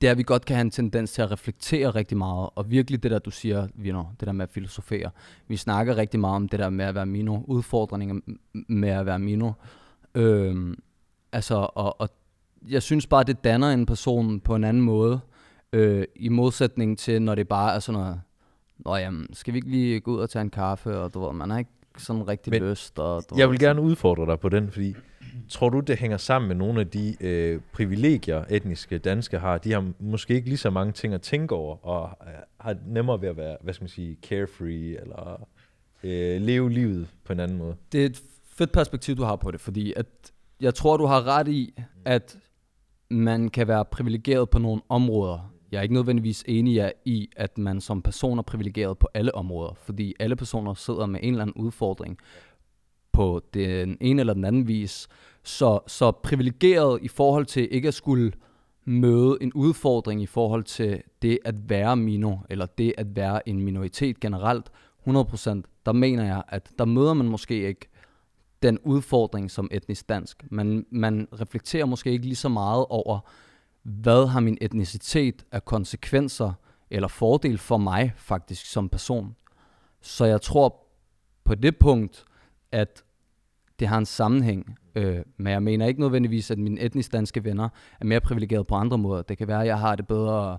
det 0.00 0.06
er, 0.06 0.10
at 0.10 0.18
vi 0.18 0.22
godt 0.22 0.44
kan 0.44 0.56
have 0.56 0.64
en 0.64 0.70
tendens 0.70 1.12
til 1.12 1.22
at 1.22 1.30
reflektere 1.30 1.90
rigtig 1.90 2.18
meget, 2.18 2.50
og 2.54 2.70
virkelig 2.70 3.02
det 3.02 3.10
der, 3.10 3.18
du 3.18 3.30
siger, 3.30 3.68
Vino, 3.74 4.04
det 4.20 4.26
der 4.26 4.32
med 4.32 4.42
at 4.42 4.50
filosofere. 4.50 5.10
Vi 5.48 5.56
snakker 5.56 5.96
rigtig 5.96 6.20
meget 6.20 6.36
om 6.36 6.48
det 6.48 6.58
der 6.58 6.70
med 6.70 6.84
at 6.84 6.94
være 6.94 7.06
Mino, 7.06 7.40
udfordringer 7.46 8.20
med 8.68 8.88
at 8.88 9.06
være 9.06 9.18
Mino. 9.18 9.52
Øh, 10.14 10.76
altså, 11.32 11.54
og, 11.74 12.00
og 12.00 12.08
jeg 12.68 12.82
synes 12.82 13.06
bare, 13.06 13.24
det 13.24 13.44
danner 13.44 13.70
en 13.70 13.86
person 13.86 14.40
på 14.40 14.54
en 14.54 14.64
anden 14.64 14.82
måde, 14.82 15.20
øh, 15.72 16.04
i 16.16 16.28
modsætning 16.28 16.98
til, 16.98 17.22
når 17.22 17.34
det 17.34 17.48
bare 17.48 17.74
er 17.74 17.78
sådan 17.78 18.00
noget, 18.00 18.20
Nå 18.78 18.96
jamen, 18.96 19.34
skal 19.34 19.54
vi 19.54 19.58
ikke 19.58 19.70
lige 19.70 20.00
gå 20.00 20.10
ud 20.10 20.20
og 20.20 20.30
tage 20.30 20.40
en 20.40 20.50
kaffe, 20.50 20.98
og 20.98 21.14
du 21.14 21.24
ved, 21.24 21.32
man 21.32 21.50
har 21.50 21.58
ikke 21.58 21.70
sådan 21.98 22.28
rigtig 22.28 22.50
Men 22.50 22.62
lyst. 22.62 22.98
Og, 22.98 23.22
du 23.30 23.34
jeg 23.38 23.50
vil 23.50 23.58
gerne 23.58 23.80
udfordre 23.80 24.26
dig 24.26 24.40
på 24.40 24.48
den, 24.48 24.70
fordi 24.70 24.94
tror 25.48 25.68
du, 25.68 25.80
det 25.80 25.98
hænger 25.98 26.16
sammen 26.16 26.48
med 26.48 26.56
nogle 26.56 26.80
af 26.80 26.86
de 26.86 27.16
øh, 27.20 27.60
privilegier, 27.72 28.44
etniske 28.50 28.98
danske 28.98 29.38
har? 29.38 29.58
De 29.58 29.72
har 29.72 29.92
måske 29.98 30.34
ikke 30.34 30.48
lige 30.48 30.58
så 30.58 30.70
mange 30.70 30.92
ting 30.92 31.14
at 31.14 31.22
tænke 31.22 31.54
over, 31.54 31.86
og 31.86 32.10
øh, 32.26 32.32
har 32.60 32.76
nemmere 32.86 33.20
ved 33.20 33.28
at 33.28 33.36
være, 33.36 33.56
hvad 33.60 33.74
skal 33.74 33.82
man 33.82 33.88
sige, 33.88 34.16
carefree, 34.22 35.00
eller 35.00 35.48
øh, 36.02 36.40
leve 36.40 36.70
livet 36.70 37.08
på 37.24 37.32
en 37.32 37.40
anden 37.40 37.58
måde. 37.58 37.76
Det 37.92 38.02
er 38.02 38.06
et 38.06 38.22
fedt 38.44 38.72
perspektiv, 38.72 39.16
du 39.16 39.24
har 39.24 39.36
på 39.36 39.50
det, 39.50 39.60
fordi 39.60 39.92
at 39.96 40.06
jeg 40.60 40.74
tror, 40.74 40.96
du 40.96 41.06
har 41.06 41.26
ret 41.26 41.48
i, 41.48 41.74
at 42.04 42.36
man 43.10 43.48
kan 43.48 43.68
være 43.68 43.84
privilegeret 43.84 44.50
på 44.50 44.58
nogle 44.58 44.82
områder, 44.88 45.54
jeg 45.74 45.78
er 45.78 45.82
ikke 45.82 45.94
nødvendigvis 45.94 46.44
enig 46.48 46.92
i, 47.04 47.28
at 47.36 47.58
man 47.58 47.80
som 47.80 48.02
person 48.02 48.38
er 48.38 48.42
privilegeret 48.42 48.98
på 48.98 49.08
alle 49.14 49.34
områder, 49.34 49.74
fordi 49.74 50.14
alle 50.20 50.36
personer 50.36 50.74
sidder 50.74 51.06
med 51.06 51.20
en 51.22 51.34
eller 51.34 51.42
anden 51.42 51.62
udfordring 51.62 52.18
på 53.12 53.42
den 53.54 53.96
ene 54.00 54.20
eller 54.20 54.34
den 54.34 54.44
anden 54.44 54.68
vis. 54.68 55.08
Så, 55.42 55.80
så 55.86 56.10
privilegeret 56.10 56.98
i 57.02 57.08
forhold 57.08 57.46
til 57.46 57.68
ikke 57.70 57.88
at 57.88 57.94
skulle 57.94 58.32
møde 58.84 59.38
en 59.40 59.52
udfordring 59.52 60.22
i 60.22 60.26
forhold 60.26 60.64
til 60.64 61.02
det 61.22 61.38
at 61.44 61.54
være 61.68 61.96
mino, 61.96 62.36
eller 62.50 62.66
det 62.66 62.94
at 62.98 63.16
være 63.16 63.48
en 63.48 63.62
minoritet 63.62 64.20
generelt, 64.20 64.70
100%, 65.06 65.62
der 65.86 65.92
mener 65.92 66.24
jeg, 66.24 66.42
at 66.48 66.70
der 66.78 66.84
møder 66.84 67.14
man 67.14 67.28
måske 67.28 67.68
ikke 67.68 67.88
den 68.64 68.78
udfordring 68.84 69.50
som 69.50 69.68
etnisk 69.70 70.08
dansk. 70.08 70.44
Man, 70.50 70.86
man 70.90 71.28
reflekterer 71.40 71.86
måske 71.86 72.10
ikke 72.10 72.24
lige 72.24 72.36
så 72.36 72.48
meget 72.48 72.86
over, 72.88 73.20
hvad 73.82 74.26
har 74.26 74.40
min 74.40 74.58
etnicitet 74.60 75.44
af 75.52 75.64
konsekvenser 75.64 76.52
eller 76.90 77.08
fordel 77.08 77.58
for 77.58 77.76
mig 77.76 78.12
faktisk 78.16 78.66
som 78.66 78.88
person. 78.88 79.36
Så 80.00 80.24
jeg 80.24 80.40
tror 80.40 80.86
på 81.44 81.54
det 81.54 81.76
punkt, 81.76 82.24
at 82.72 83.04
det 83.78 83.88
har 83.88 83.98
en 83.98 84.06
sammenhæng. 84.06 84.78
Øh, 84.94 85.18
men 85.36 85.52
jeg 85.52 85.62
mener 85.62 85.86
ikke 85.86 86.00
nødvendigvis, 86.00 86.50
at 86.50 86.58
mine 86.58 86.80
etnisk 86.80 87.12
danske 87.12 87.44
venner 87.44 87.68
er 88.00 88.04
mere 88.04 88.20
privilegerede 88.20 88.64
på 88.64 88.74
andre 88.74 88.98
måder. 88.98 89.22
Det 89.22 89.38
kan 89.38 89.48
være, 89.48 89.60
at 89.60 89.66
jeg 89.66 89.78
har 89.78 89.96
det 89.96 90.06
bedre 90.06 90.58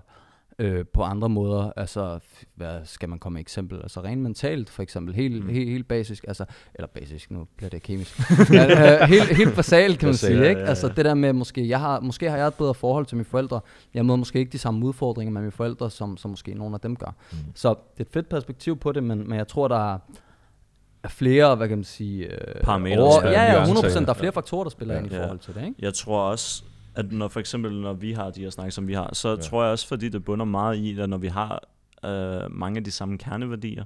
øh, 0.58 0.84
på 0.94 1.02
andre 1.02 1.28
måder. 1.28 1.72
Altså, 1.76 2.18
hvad 2.54 2.78
skal 2.84 3.08
man 3.08 3.18
komme 3.18 3.34
med 3.34 3.40
eksempel? 3.40 3.78
Altså 3.82 4.00
rent 4.00 4.22
mentalt, 4.22 4.70
for 4.70 4.82
eksempel. 4.82 5.14
Helt, 5.14 5.44
Mm. 5.44 5.48
helt, 5.50 5.70
helt 5.70 5.88
basisk. 5.88 6.24
Altså, 6.28 6.44
eller 6.74 6.86
basisk, 6.86 7.30
nu 7.30 7.46
bliver 7.56 7.70
det 7.70 7.82
kemisk. 7.82 8.18
ja, 8.52 9.02
øh, 9.02 9.08
helt, 9.08 9.36
helt 9.36 9.54
basalt, 9.54 9.98
kan 9.98 10.06
man 10.06 10.14
sige. 10.14 10.48
Ikke? 10.48 10.60
ja, 10.60 10.66
Altså 10.66 10.86
ja. 10.86 10.92
det 10.92 11.04
der 11.04 11.14
med, 11.14 11.32
måske, 11.32 11.68
jeg 11.68 11.80
har, 11.80 12.00
måske 12.00 12.30
har 12.30 12.36
jeg 12.36 12.46
et 12.46 12.54
bedre 12.54 12.74
forhold 12.74 13.06
til 13.06 13.16
mine 13.16 13.24
forældre. 13.24 13.60
Jeg 13.94 14.06
møder 14.06 14.16
måske 14.16 14.38
ikke 14.38 14.52
de 14.52 14.58
samme 14.58 14.86
udfordringer 14.86 15.32
med 15.32 15.40
mine 15.40 15.52
forældre, 15.52 15.90
som, 15.90 16.16
som 16.16 16.30
måske 16.30 16.54
nogle 16.54 16.74
af 16.74 16.80
dem 16.80 16.96
gør. 16.96 17.14
Mm. 17.32 17.38
Så 17.54 17.68
det 17.68 18.00
er 18.00 18.04
et 18.04 18.12
fedt 18.12 18.28
perspektiv 18.28 18.76
på 18.76 18.92
det, 18.92 19.02
men, 19.04 19.28
men 19.28 19.38
jeg 19.38 19.48
tror, 19.48 19.68
der 19.68 19.92
er 19.94 19.98
er 21.02 21.08
flere, 21.08 21.56
hvad 21.56 21.68
kan 21.68 21.78
man 21.78 21.84
sige, 21.84 22.24
øh, 22.26 22.62
Parametre, 22.62 23.02
over, 23.02 23.26
ja, 23.26 23.30
ja, 23.30 23.52
ja, 23.60 23.64
nuancer, 23.66 24.00
100%, 24.00 24.04
der 24.04 24.10
er 24.10 24.14
flere 24.14 24.32
faktorer, 24.32 24.62
der 24.64 24.70
spiller 24.70 24.94
Ja. 24.94 25.00
ind 25.00 25.12
i 25.12 25.14
forhold 25.16 25.38
til 25.38 25.54
det, 25.54 25.60
ikke? 25.64 25.74
Jeg 25.78 25.94
tror 25.94 26.20
også, 26.20 26.64
at 26.96 27.12
når 27.12 27.28
for 27.28 27.40
eksempel, 27.40 27.80
når 27.80 27.92
vi 27.92 28.12
har 28.12 28.30
de 28.30 28.40
her 28.40 28.50
snakke, 28.50 28.70
som 28.72 28.88
vi 28.88 28.92
har, 28.94 29.10
så 29.14 29.28
Ja. 29.28 29.36
tror 29.36 29.62
jeg 29.62 29.72
også, 29.72 29.88
fordi 29.88 30.08
det 30.08 30.24
bunder 30.24 30.44
meget 30.44 30.76
i, 30.76 30.98
at 31.00 31.08
når 31.08 31.18
vi 31.18 31.28
har 31.28 31.62
øh, 32.04 32.50
mange 32.50 32.78
af 32.78 32.84
de 32.84 32.90
samme 32.90 33.18
kerneværdier, 33.18 33.84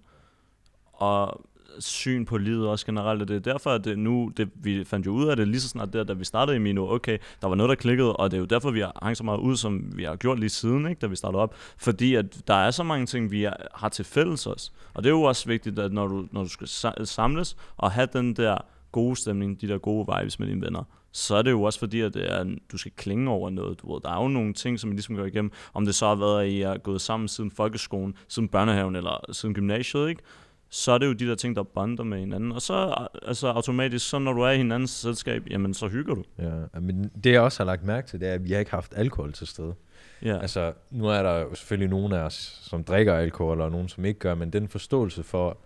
og 0.93 1.47
syn 1.79 2.25
på 2.25 2.37
livet 2.37 2.69
også 2.69 2.87
generelt, 2.87 3.23
og 3.23 3.29
det 3.29 3.37
er 3.37 3.41
derfor, 3.53 3.71
at 3.71 3.85
det 3.85 3.99
nu, 3.99 4.33
det, 4.37 4.51
vi 4.55 4.85
fandt 4.85 5.07
jo 5.07 5.11
ud 5.13 5.29
af 5.29 5.37
det 5.37 5.49
lige 5.49 5.61
så 5.61 5.69
snart 5.69 5.93
der, 5.93 6.05
da 6.05 6.13
vi 6.13 6.25
startede 6.25 6.57
i 6.57 6.61
Mino, 6.61 6.95
okay, 6.95 7.19
der 7.43 7.49
var 7.49 7.55
noget, 7.55 7.69
der 7.69 7.75
klikkede, 7.75 8.17
og 8.17 8.31
det 8.31 8.37
er 8.37 8.41
jo 8.41 8.45
derfor, 8.45 8.71
vi 8.71 8.81
har 8.81 8.99
hængt 9.03 9.19
så 9.19 9.25
meget 9.25 9.39
ud, 9.39 9.57
som 9.57 9.93
vi 9.97 10.05
har 10.05 10.17
gjort 10.17 10.39
lige 10.41 10.51
siden, 10.51 10.87
ikke, 10.89 10.99
da 11.01 11.07
vi 11.07 11.17
startede 11.17 11.43
op, 11.43 11.55
fordi 11.79 12.15
at 12.15 12.43
der 12.49 12.55
er 12.55 12.71
så 12.71 12.83
mange 12.83 13.07
ting, 13.07 13.31
vi 13.31 13.49
har 13.75 13.89
til 13.89 14.05
fælles 14.05 14.47
også, 14.47 14.71
og 14.95 15.03
det 15.05 15.11
er 15.11 15.15
jo 15.15 15.23
også 15.23 15.47
vigtigt, 15.49 15.79
at 15.79 15.93
når 15.93 16.07
du, 16.07 16.27
når 16.31 16.43
du 16.43 16.49
skal 16.49 16.67
sa- 16.67 17.05
samles, 17.05 17.57
og 17.77 17.91
have 17.93 18.09
den 18.13 18.37
der 18.37 18.59
gode 18.93 19.17
stemning, 19.17 19.61
de 19.61 19.69
der 19.69 19.79
gode 19.79 20.07
vibes 20.19 20.39
med 20.39 20.49
dine 20.49 20.61
venner, 20.61 20.85
så 21.13 21.35
er 21.35 21.43
det 21.43 21.51
jo 21.51 21.63
også 21.63 21.79
fordi, 21.79 22.01
at 22.01 22.15
det 22.15 22.33
er, 22.33 22.57
du 22.73 22.79
skal 22.79 22.93
klinge 22.97 23.31
over 23.31 23.51
noget. 23.51 23.81
Du 23.83 23.93
ved. 23.93 24.01
Der 24.01 24.11
er 24.11 24.23
jo 24.23 24.29
nogle 24.29 24.53
ting, 24.53 24.81
som 24.81 24.91
I 24.91 24.93
ligesom 24.93 25.17
går 25.17 25.25
igennem, 25.25 25.53
om 25.75 25.85
det 25.85 25.95
så 25.95 26.07
har 26.07 26.15
været, 26.15 26.43
at 26.43 26.49
I 26.49 26.63
er 26.63 26.79
gået 26.79 27.01
sammen 27.01 27.29
siden 27.29 27.51
folkeskolen, 27.51 28.15
siden 28.29 28.49
børnehaven 28.49 28.97
eller 28.97 29.33
siden 29.33 29.55
gymnasiet, 29.55 30.09
ikke? 30.09 30.23
så 30.71 30.93
er 30.93 30.99
det 30.99 31.07
jo 31.07 31.13
de 31.13 31.27
der 31.27 31.35
ting, 31.35 31.57
der 31.57 31.63
bonder 31.63 32.05
med 32.05 32.19
hinanden. 32.19 32.53
Og 32.53 32.63
så 32.63 33.07
altså 33.23 33.49
automatisk, 33.49 34.09
så 34.09 34.19
når 34.19 34.33
du 34.33 34.41
er 34.41 34.51
i 34.51 34.57
hinandens 34.57 34.91
selskab, 34.91 35.43
jamen 35.51 35.75
så 35.75 35.89
hygger 35.89 36.15
du. 36.15 36.25
Ja, 36.39 36.81
men 36.81 37.11
det 37.25 37.33
jeg 37.33 37.41
også 37.41 37.59
har 37.59 37.65
lagt 37.65 37.85
mærke 37.85 38.09
til, 38.09 38.21
det 38.21 38.29
er, 38.29 38.35
at 38.35 38.45
vi 38.45 38.53
har 38.53 38.59
ikke 38.59 38.71
haft 38.71 38.93
alkohol 38.97 39.33
til 39.33 39.47
stede. 39.47 39.75
Ja. 40.23 40.39
Altså, 40.39 40.73
nu 40.91 41.07
er 41.07 41.23
der 41.23 41.39
jo 41.39 41.55
selvfølgelig 41.55 41.91
nogen 41.91 42.13
af 42.13 42.19
os, 42.19 42.61
som 42.63 42.85
drikker 42.85 43.15
alkohol, 43.15 43.61
og 43.61 43.71
nogen, 43.71 43.89
som 43.89 44.05
ikke 44.05 44.21
gør, 44.21 44.35
men 44.35 44.51
den 44.51 44.69
forståelse 44.69 45.23
for, 45.23 45.59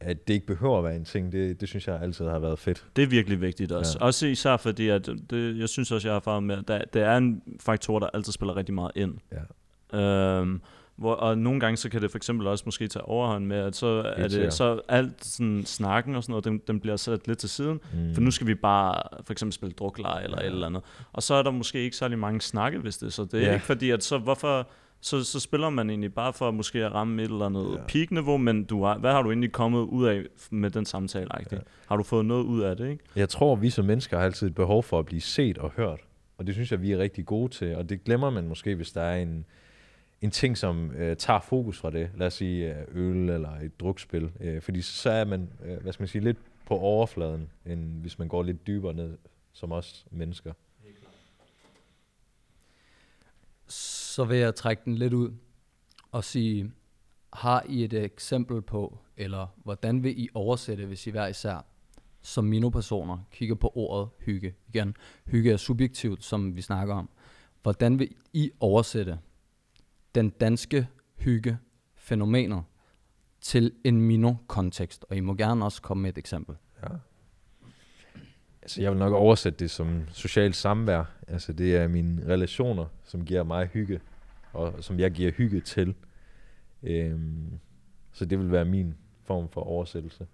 at 0.00 0.28
det 0.28 0.34
ikke 0.34 0.46
behøver 0.46 0.78
at 0.78 0.84
være 0.84 0.96
en 0.96 1.04
ting, 1.04 1.32
det, 1.32 1.60
det 1.60 1.68
synes 1.68 1.86
jeg 1.88 2.00
altid 2.02 2.24
har 2.24 2.38
været 2.38 2.58
fedt. 2.58 2.86
det 2.96 3.02
er 3.02 3.06
virkelig 3.06 3.40
vigtigt 3.40 3.72
også. 3.72 3.98
Ja. 4.00 4.04
Også 4.06 4.26
især 4.26 4.56
fordi, 4.56 4.88
at 4.88 5.08
det, 5.30 5.58
jeg 5.58 5.68
synes 5.68 5.92
også, 5.92 6.08
jeg 6.08 6.12
har 6.12 6.20
erfaret 6.20 6.42
med, 6.42 6.58
at 6.58 6.68
der, 6.68 6.80
der 6.92 7.06
er 7.06 7.16
en 7.16 7.42
faktor, 7.60 7.98
der 7.98 8.06
altid 8.14 8.32
spiller 8.32 8.56
rigtig 8.56 8.74
meget 8.74 8.90
ind. 8.94 9.14
Ja. 9.92 9.98
Øhm, 10.00 10.60
hvor, 10.96 11.14
og 11.14 11.38
nogle 11.38 11.60
gange 11.60 11.76
så 11.76 11.88
kan 11.88 12.02
det 12.02 12.10
for 12.10 12.18
eksempel 12.18 12.46
også 12.46 12.62
måske 12.66 12.88
tage 12.88 13.02
overhånd 13.04 13.46
med, 13.46 13.56
at 13.56 13.76
så 13.76 13.86
er 13.86 14.20
Helt 14.20 14.32
det 14.32 14.52
så 14.52 14.80
alt 14.88 15.24
sådan 15.24 15.62
snakken 15.66 16.14
og 16.14 16.22
sådan 16.22 16.30
noget, 16.32 16.44
den, 16.44 16.60
den 16.66 16.80
bliver 16.80 16.96
sat 16.96 17.26
lidt 17.28 17.38
til 17.38 17.48
siden, 17.48 17.80
Mm. 17.94 18.14
for 18.14 18.20
nu 18.20 18.30
skal 18.30 18.46
vi 18.46 18.54
bare 18.54 19.02
for 19.24 19.32
eksempel 19.32 19.52
spille 19.52 19.72
drukleje 19.72 20.24
eller 20.24 20.38
Ja. 20.40 20.46
et 20.46 20.52
eller 20.52 20.66
andet. 20.66 20.82
Og 21.12 21.22
så 21.22 21.34
er 21.34 21.42
der 21.42 21.50
måske 21.50 21.80
ikke 21.82 21.96
særlig 21.96 22.18
mange 22.18 22.40
snakke, 22.40 22.78
hvis 22.78 22.96
det 22.98 23.12
så 23.12 23.24
det 23.24 23.34
er 23.42 23.46
Ja. 23.46 23.52
ikke 23.54 23.66
fordi, 23.66 23.90
at 23.90 24.04
så 24.04 24.18
hvorfor 24.18 24.68
så, 25.00 25.24
så 25.24 25.40
spiller 25.40 25.70
man 25.70 25.90
egentlig 25.90 26.14
bare 26.14 26.32
for 26.32 26.50
måske 26.50 26.84
at 26.84 26.92
ramme 26.94 27.22
et 27.22 27.30
eller 27.30 27.46
andet 27.46 27.72
Ja. 27.78 27.82
peak-niveau, 27.88 28.36
men 28.36 28.64
du 28.64 28.84
har, 28.84 28.98
hvad 28.98 29.12
har 29.12 29.22
du 29.22 29.30
egentlig 29.30 29.52
kommet 29.52 29.80
ud 29.80 30.06
af 30.06 30.22
med 30.50 30.70
den 30.70 30.84
samtale? 30.84 31.28
Ja. 31.52 31.56
Har 31.86 31.96
du 31.96 32.02
fået 32.02 32.24
noget 32.24 32.44
ud 32.44 32.60
af 32.62 32.76
det, 32.76 32.90
ikke? 32.90 33.04
Jeg 33.16 33.28
tror, 33.28 33.56
vi 33.56 33.70
som 33.70 33.84
mennesker 33.84 34.16
har 34.18 34.24
altid 34.24 34.46
et 34.46 34.54
behov 34.54 34.82
for 34.82 34.98
at 34.98 35.06
blive 35.06 35.20
set 35.20 35.58
og 35.58 35.70
hørt. 35.76 36.00
Og 36.38 36.46
det 36.46 36.54
synes 36.54 36.70
jeg, 36.72 36.82
vi 36.82 36.92
er 36.92 36.98
rigtig 36.98 37.26
gode 37.26 37.52
til. 37.52 37.76
Og 37.76 37.88
det 37.88 38.04
glemmer 38.04 38.30
man 38.30 38.48
måske, 38.48 38.74
hvis 38.74 38.92
der 38.92 39.00
er 39.02 39.22
en, 39.22 39.44
en 40.20 40.30
ting, 40.30 40.58
som 40.58 40.90
øh, 40.90 41.16
tager 41.16 41.40
fokus 41.40 41.78
fra 41.78 41.90
det. 41.90 42.10
Lad 42.16 42.26
os 42.26 42.34
sige 42.34 42.74
øh, 42.74 42.84
øl 42.94 43.30
eller 43.30 43.50
et 43.62 43.80
drukspil. 43.80 44.30
Øh, 44.40 44.62
fordi 44.62 44.82
så 44.82 45.10
er 45.10 45.24
man, 45.24 45.48
øh, 45.64 45.76
hvad 45.82 45.92
skal 45.92 46.02
man 46.02 46.08
sige, 46.08 46.24
lidt 46.24 46.38
på 46.66 46.74
overfladen, 46.74 47.48
end 47.66 48.00
hvis 48.00 48.18
man 48.18 48.28
går 48.28 48.42
lidt 48.42 48.66
dybere 48.66 48.94
ned 48.94 49.16
som 49.52 49.72
os 49.72 50.06
mennesker. 50.10 50.52
Så 54.16 54.24
vil 54.24 54.38
jeg 54.38 54.54
trække 54.54 54.82
den 54.84 54.94
lidt 54.94 55.12
ud 55.12 55.34
og 56.12 56.24
sige, 56.24 56.72
har 57.32 57.64
I 57.68 57.84
et 57.84 57.92
eksempel 57.92 58.62
på, 58.62 58.98
eller 59.16 59.46
hvordan 59.56 60.02
vil 60.02 60.20
I 60.20 60.28
oversætte, 60.34 60.86
hvis 60.86 61.06
I 61.06 61.10
hver 61.10 61.26
især 61.26 61.66
som 62.22 62.44
minopersoner 62.44 63.18
kigger 63.30 63.54
på 63.54 63.72
ordet 63.74 64.08
hygge? 64.18 64.54
Igen, 64.68 64.96
hygge 65.26 65.52
er 65.52 65.56
subjektivt, 65.56 66.24
som 66.24 66.56
vi 66.56 66.62
snakker 66.62 66.94
om. 66.94 67.08
Hvordan 67.62 67.98
vil 67.98 68.14
I 68.32 68.50
oversætte 68.60 69.18
den 70.14 70.30
danske 70.30 70.88
hygge 71.14 71.58
fænomenet 71.94 72.64
til 73.40 73.72
en 73.84 74.00
mino-kontekst? 74.00 75.04
Og 75.10 75.16
I 75.16 75.20
må 75.20 75.34
gerne 75.34 75.64
også 75.64 75.82
komme 75.82 76.02
med 76.02 76.10
et 76.10 76.18
eksempel. 76.18 76.56
Ja. 76.82 76.88
Altså, 78.66 78.82
jeg 78.82 78.90
vil 78.90 78.98
nok 78.98 79.12
oversætte 79.12 79.58
det 79.58 79.70
som 79.70 80.00
socialt 80.12 80.56
samvær. 80.56 81.04
Altså, 81.28 81.52
det 81.52 81.76
er 81.76 81.88
mine 81.88 82.22
relationer, 82.28 82.84
som 83.04 83.24
giver 83.24 83.42
mig 83.42 83.66
hygge, 83.66 84.00
og 84.52 84.74
som 84.80 85.00
jeg 85.00 85.10
giver 85.10 85.32
hygge 85.32 85.60
til. 85.60 85.94
Øhm, 86.82 87.58
så 88.12 88.24
det 88.24 88.38
vil 88.38 88.52
være 88.52 88.64
min 88.64 88.94
form 89.24 89.48
for 89.48 89.60
oversættelse. 89.60 90.26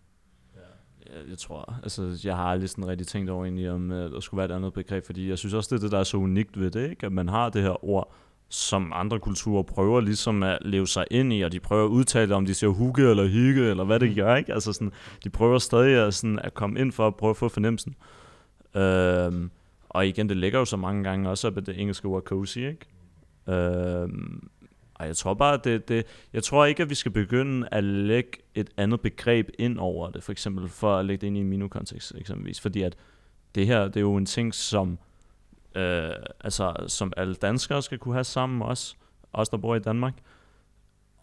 Jeg, 1.07 1.31
jeg 1.31 1.39
tror, 1.39 1.75
altså 1.83 2.21
jeg 2.25 2.37
har 2.37 2.45
aldrig 2.45 2.71
sådan 2.71 2.89
rigtig 2.89 3.07
tænkt 3.07 3.31
over 3.31 3.45
egentlig, 3.45 3.71
om 3.71 3.91
uh, 3.91 3.97
der 3.97 4.21
skulle 4.21 4.39
være 4.39 4.47
et 4.47 4.57
andet 4.57 4.73
begreb, 4.73 5.07
fordi 5.07 5.29
jeg 5.29 5.39
synes 5.39 5.55
også, 5.55 5.75
det 5.75 5.81
er 5.81 5.85
det, 5.85 5.93
der 5.93 5.99
er 5.99 6.05
så 6.05 6.17
unikt 6.17 6.61
ved 6.61 6.71
det, 6.71 6.91
ikke? 6.91 7.07
at 7.07 7.13
man 7.13 7.29
har 7.29 7.49
det 7.49 7.63
her 7.63 7.85
ord, 7.85 8.15
som 8.49 8.93
andre 8.95 9.21
kulturer 9.21 9.63
prøver 9.63 10.01
ligesom 10.01 10.43
at 10.43 10.59
leve 10.61 10.87
sig 10.87 11.05
ind 11.11 11.33
i, 11.33 11.43
og 11.43 11.53
de 11.53 11.61
prøver 11.61 11.85
at 11.85 11.91
udtale 11.91 12.35
om 12.35 12.47
de 12.47 12.55
siger 12.55 12.71
hugge 12.71 13.11
eller 13.11 13.27
hygge, 13.27 13.71
eller 13.71 13.85
hvad 13.85 14.01
det 14.01 14.15
gør, 14.15 14.37
ikke? 14.37 14.55
Altså 14.55 14.73
sådan, 14.73 14.93
de 15.25 15.31
prøver 15.31 15.59
stadig 15.59 16.07
at, 16.07 16.15
sådan, 16.15 16.39
at 16.39 16.55
komme 16.55 16.81
ind 16.81 16.93
for 16.93 17.07
at 17.07 17.17
prøve 17.17 17.31
at 17.31 17.37
få 17.37 17.49
fornemmelsen. 17.49 17.95
Øhm, 18.75 19.51
og 19.89 20.07
igen, 20.07 20.29
det 20.29 20.37
ligger 20.37 20.59
jo 20.59 20.65
så 20.65 20.77
mange 20.77 21.05
gange 21.05 21.29
også 21.29 21.47
op 21.47 21.57
det 21.67 21.81
engelske 21.81 22.09
ord 22.09 22.23
cozy, 22.23 22.59
ikke? 22.59 22.87
Øhm, 23.49 24.49
og 24.95 25.07
jeg 25.07 25.17
tror 25.17 25.35
bare, 25.35 25.61
det, 25.65 25.89
det, 25.89 26.07
jeg 26.33 26.43
tror 26.43 26.65
ikke, 26.65 26.83
at 26.83 26.91
vi 26.91 26.95
skal 26.95 27.13
begynde 27.13 27.69
at 27.71 27.85
lægge 27.85 28.31
et 28.55 28.71
andet 28.77 29.01
begreb 29.01 29.49
ind 29.59 29.79
over 29.79 30.11
det, 30.11 30.23
for 30.23 30.33
eksempel 30.33 30.69
for 30.69 30.97
at 30.97 31.05
lægge 31.05 31.21
det 31.21 31.27
ind 31.27 31.37
i 31.37 31.41
en 31.41 31.49
minokontekst 31.49 32.15
eksempelvis, 32.17 32.61
fordi 32.61 32.83
at 32.83 32.97
det 33.55 33.67
her, 33.67 33.85
det 33.85 33.97
er 33.97 34.01
jo 34.01 34.17
en 34.17 34.27
ting, 34.27 34.55
som, 34.55 34.99
øh, 35.75 36.11
altså, 36.41 36.75
som 36.87 37.13
alle 37.17 37.35
danskere 37.35 37.83
skal 37.83 37.99
kunne 37.99 38.15
have 38.15 38.25
sammen 38.25 38.63
også, 38.63 38.95
os 39.33 39.49
der 39.49 39.57
bor 39.57 39.75
i 39.75 39.79
Danmark, 39.79 40.15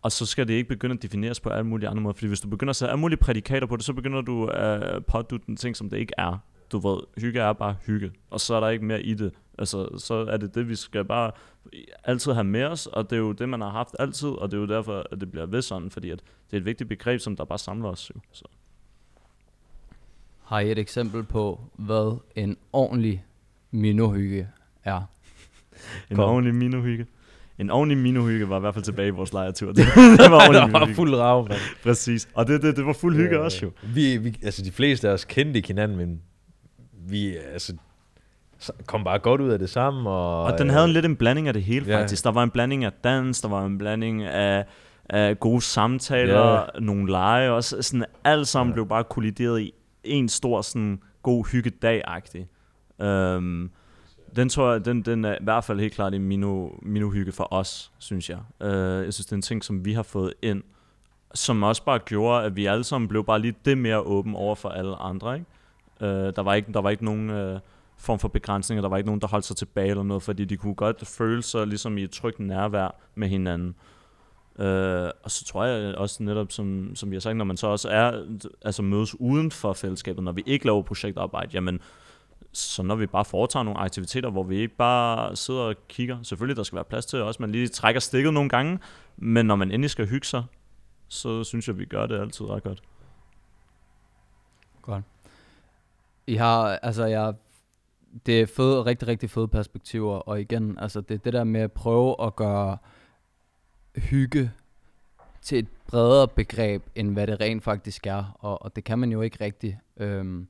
og 0.02 0.12
så 0.12 0.26
skal 0.26 0.48
det 0.48 0.54
ikke 0.54 0.70
begynde 0.70 0.96
at 0.96 1.02
defineres 1.02 1.40
på 1.40 1.50
alle 1.50 1.68
mulige 1.68 1.90
andre 1.90 2.02
måder, 2.02 2.14
fordi 2.14 2.28
hvis 2.28 2.42
du 2.42 2.50
begynder 2.50 2.70
at 2.70 2.76
sætte 2.76 2.92
alle 2.92 3.02
mulige 3.02 3.20
prædikater 3.20 3.68
på 3.68 3.76
det, 3.76 3.86
så 3.86 3.94
begynder 3.94 4.22
du 4.22 4.46
at 4.46 4.96
uh, 4.96 5.04
pådutte 5.04 5.50
en 5.50 5.56
ting, 5.56 5.78
som 5.78 5.90
det 5.90 5.98
ikke 5.98 6.14
er. 6.18 6.38
Du 6.72 6.80
ved, 6.80 7.00
hygge 7.18 7.40
er 7.40 7.54
bare 7.54 7.76
hygge, 7.86 8.12
og 8.30 8.40
så 8.40 8.56
er 8.56 8.60
der 8.60 8.70
ikke 8.70 8.86
mere 8.86 9.02
i 9.02 9.14
det. 9.14 9.34
Altså, 9.58 9.98
så 9.98 10.14
er 10.14 10.38
det 10.38 10.56
det, 10.56 10.70
vi 10.70 10.76
skal 10.76 11.06
bare 11.06 11.32
altid 12.04 12.32
have 12.34 12.44
med 12.44 12.64
os, 12.64 12.88
og 12.88 13.10
det 13.10 13.16
er 13.16 13.20
jo 13.20 13.32
det, 13.32 13.50
man 13.50 13.62
har 13.62 13.70
haft 13.70 13.96
altid, 14.00 14.30
og 14.30 14.52
det 14.52 14.58
er 14.58 14.62
jo 14.62 14.68
derfor, 14.68 15.04
at 15.12 15.22
det 15.22 15.32
bliver 15.32 15.46
ved 15.46 15.62
sådan, 15.62 15.92
fordi 15.92 16.10
at 16.10 16.20
det 16.20 16.58
er 16.58 16.58
et 16.58 16.66
vigtigt 16.66 16.90
begreb, 16.90 17.20
som 17.20 17.36
der 17.36 17.46
bare 17.46 17.60
samler 17.60 17.90
os 17.90 18.12
jo. 18.16 18.20
Så. 18.32 18.46
Har 20.44 20.60
I 20.60 20.72
et 20.72 20.80
eksempel 20.80 21.24
på, 21.24 21.60
hvad 21.76 22.20
en 22.36 22.58
ordentlig 22.74 23.26
minohygge 23.72 24.48
er? 24.84 25.02
En 26.10 26.16
Kom. 26.16 26.30
ordentlig 26.30 26.56
minohygge. 26.56 27.06
En 27.60 27.70
ordentlig 27.70 27.98
minohygge 27.98 28.50
var 28.50 28.58
i 28.58 28.60
hvert 28.60 28.74
fald 28.74 28.86
tilbage 28.86 29.08
i 29.08 29.12
vores 29.12 29.34
lejretur. 29.34 29.68
Det, 29.68 29.86
det 30.20 30.32
var 30.32 30.52
Der 30.52 30.80
var 30.80 30.94
fuld 30.94 31.16
rav. 31.16 31.48
Præcis. 31.84 32.30
Og 32.34 32.48
det, 32.48 32.62
det, 32.62 32.78
det 32.78 32.86
var 32.86 32.94
fuld 32.94 33.16
hygge 33.16 33.36
Øh, 33.36 33.42
også 33.42 33.66
jo. 33.66 33.72
Vi, 33.94 34.18
vi, 34.18 34.38
altså, 34.44 34.64
de 34.64 34.72
fleste 34.72 35.10
af 35.10 35.14
os 35.14 35.26
kendte 35.26 35.58
ikke 35.58 35.68
hinanden, 35.68 35.98
men 35.98 36.22
vi 37.12 37.36
altså, 37.38 37.74
så- 38.60 38.74
kom 38.86 39.04
bare 39.04 39.20
godt 39.20 39.42
ud 39.42 39.50
af 39.50 39.60
det 39.60 39.70
sammen. 39.70 40.08
Og, 40.08 40.44
Og 40.44 40.58
den 40.58 40.70
havde 40.70 40.86
en 40.86 40.92
lidt 40.92 41.06
en 41.06 41.16
blanding 41.16 41.48
af 41.48 41.54
det 41.54 41.64
hele 41.64 41.86
Ja. 41.86 42.02
faktisk. 42.02 42.24
Der 42.24 42.32
var 42.32 42.44
en 42.44 42.50
blanding 42.52 42.84
af 42.86 42.92
dans, 43.04 43.42
der 43.42 43.48
var 43.50 43.66
en 43.66 43.78
blanding 43.78 44.24
af, 44.24 44.66
af 45.10 45.40
gode 45.40 45.62
samtaler, 45.62 46.54
Ja. 46.54 46.66
nogle 46.80 47.12
lege 47.12 47.52
også. 47.52 47.82
Sådan 47.82 48.06
alt 48.24 48.48
sammen 48.48 48.72
Ja. 48.72 48.74
blev 48.74 48.88
bare 48.88 49.04
kollideret 49.04 49.62
i 49.62 49.74
en 50.04 50.30
stor 50.30 50.62
sådan 50.62 51.00
god 51.24 51.46
hyggedag-agtig. 51.52 52.48
Um, 53.04 53.72
den 54.36 54.50
tror 54.50 54.72
jeg, 54.72 54.86
den, 54.86 55.02
den 55.02 55.26
er 55.26 55.34
i 55.34 55.44
hvert 55.44 55.64
fald 55.64 55.80
helt 55.80 55.94
klart 55.94 56.14
en 56.14 56.24
mino, 56.24 56.70
mino-hygge 56.82 57.32
for 57.32 57.48
os, 57.54 57.92
synes 58.00 58.30
jeg. 58.30 58.38
Uh, 58.60 58.68
jeg 59.06 59.14
synes, 59.14 59.26
det 59.26 59.32
er 59.32 59.36
en 59.36 59.42
ting, 59.42 59.64
som 59.64 59.86
vi 59.86 59.94
har 59.94 60.04
fået 60.04 60.34
ind, 60.42 60.64
som 61.34 61.64
også 61.64 61.84
bare 61.84 62.00
gjorde, 62.00 62.44
at 62.46 62.56
vi 62.56 62.66
alle 62.66 62.84
sammen 62.84 63.08
blev 63.08 63.26
bare 63.26 63.40
lige 63.40 63.54
det 63.66 63.78
mere 63.78 64.00
åben 64.00 64.36
over 64.36 64.56
for 64.56 64.70
alle 64.70 64.96
andre, 64.96 65.34
ikke? 65.34 65.46
Øh, 66.02 66.36
der, 66.36 66.42
var 66.42 66.54
ikke, 66.54 66.74
der 66.74 66.82
var 66.82 66.90
ikke 66.90 67.06
nogen 67.06 67.30
øh, 67.30 67.60
form 67.98 68.20
for 68.20 68.28
begrænsninger, 68.28 68.82
der 68.82 68.90
var 68.90 68.98
ikke 68.98 69.08
nogen, 69.08 69.22
der 69.22 69.28
holdt 69.28 69.46
sig 69.46 69.56
tilbage 69.56 69.90
eller 69.90 70.04
noget, 70.04 70.24
fordi 70.24 70.46
de 70.46 70.58
kunne 70.58 70.76
godt 70.76 71.08
føle 71.08 71.44
sig 71.44 71.68
ligesom 71.68 71.98
i 71.98 72.04
et 72.04 72.12
trygt 72.12 72.40
nærvær 72.40 72.96
med 73.16 73.28
hinanden. 73.28 73.76
Øh, 74.60 75.10
og 75.24 75.32
så 75.32 75.46
tror 75.46 75.66
jeg 75.66 75.96
også 75.96 76.24
netop, 76.24 76.52
som, 76.52 76.96
som 76.96 77.12
vi 77.12 77.16
har 77.16 77.20
sagt, 77.20 77.38
når 77.38 77.46
man 77.46 77.58
så 77.58 77.68
også 77.68 77.90
er, 77.90 78.26
altså 78.62 78.82
mødes 78.82 79.20
uden 79.20 79.52
for 79.52 79.74
fællesskabet, 79.74 80.24
når 80.24 80.32
vi 80.32 80.44
ikke 80.46 80.66
laver 80.66 80.82
projektarbejde, 80.82 81.50
jamen, 81.54 81.80
så 82.52 82.84
når 82.84 82.96
vi 82.96 83.06
bare 83.06 83.26
foretager 83.26 83.64
nogle 83.64 83.80
aktiviteter, 83.80 84.30
hvor 84.30 84.44
vi 84.44 84.58
ikke 84.58 84.76
bare 84.76 85.36
sidder 85.36 85.62
og 85.62 85.76
kigger, 85.88 86.24
selvfølgelig 86.24 86.58
der 86.58 86.64
skal 86.64 86.76
være 86.76 86.86
plads 86.86 87.06
til 87.06 87.22
også, 87.22 87.42
man 87.42 87.52
lige 87.52 87.68
trækker 87.68 88.02
stikket 88.02 88.34
nogle 88.34 88.50
gange, 88.50 88.80
men 89.18 89.46
når 89.46 89.56
man 89.56 89.72
endelig 89.72 89.90
skal 89.90 90.08
hygge 90.08 90.28
sig, 90.28 90.44
så 91.08 91.44
synes 91.44 91.68
jeg, 91.68 91.78
vi 91.78 91.86
gør 91.86 92.06
det 92.06 92.20
altid 92.20 92.46
ret 92.46 92.64
godt. 92.64 92.82
Godt. 94.82 95.04
I 96.30 96.36
har, 96.36 96.80
altså 96.82 97.06
jeg, 97.06 97.34
det 98.26 98.42
er 98.42 98.46
fede, 98.46 98.86
rigtig, 98.86 99.08
rigtig 99.08 99.30
fede 99.30 99.48
perspektiver, 99.48 100.16
og 100.16 100.42
igen, 100.42 100.80
altså 100.80 101.02
det 101.02 101.26
det 101.26 101.34
der 101.34 101.44
med 101.44 101.62
at 101.62 101.72
prøve 101.72 102.16
at 102.24 102.36
gøre 102.36 102.78
hygge 103.96 104.52
til 105.42 105.60
et 105.60 105.68
bredere 105.88 106.28
begreb, 106.28 106.84
end 106.96 107.14
hvad 107.14 107.28
det 107.28 107.42
rent 107.42 107.64
faktisk 107.64 108.08
er, 108.08 108.38
og, 108.40 108.62
og 108.62 108.76
det 108.76 108.84
kan 108.84 109.00
man 109.00 109.12
jo 109.12 109.22
ikke 109.22 109.44
rigtigt. 109.44 109.78
Øhm, 109.98 110.48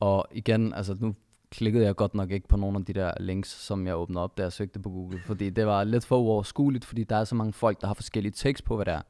og 0.00 0.26
igen, 0.32 0.74
altså 0.74 0.96
nu 1.00 1.14
klikkede 1.50 1.84
jeg 1.84 1.96
godt 1.96 2.14
nok 2.14 2.30
ikke 2.30 2.48
på 2.48 2.56
nogle 2.56 2.78
af 2.78 2.84
de 2.84 2.92
der 2.92 3.12
links, 3.20 3.48
som 3.48 3.86
jeg 3.86 3.96
åbnede 3.96 4.22
op, 4.22 4.38
da 4.38 4.42
jeg 4.42 4.52
søgte 4.52 4.80
på 4.80 4.90
Google, 4.90 5.20
fordi 5.26 5.50
det 5.50 5.66
var 5.66 5.84
lidt 5.84 6.06
for 6.06 6.18
uoverskueligt, 6.18 6.84
fordi 6.84 7.04
der 7.04 7.16
er 7.16 7.24
så 7.24 7.34
mange 7.34 7.52
folk, 7.52 7.80
der 7.80 7.86
har 7.86 7.94
forskellige 7.94 8.32
tekst 8.32 8.64
på, 8.64 8.76
hvad 8.76 8.84
det 8.84 8.94
er. 8.94 9.02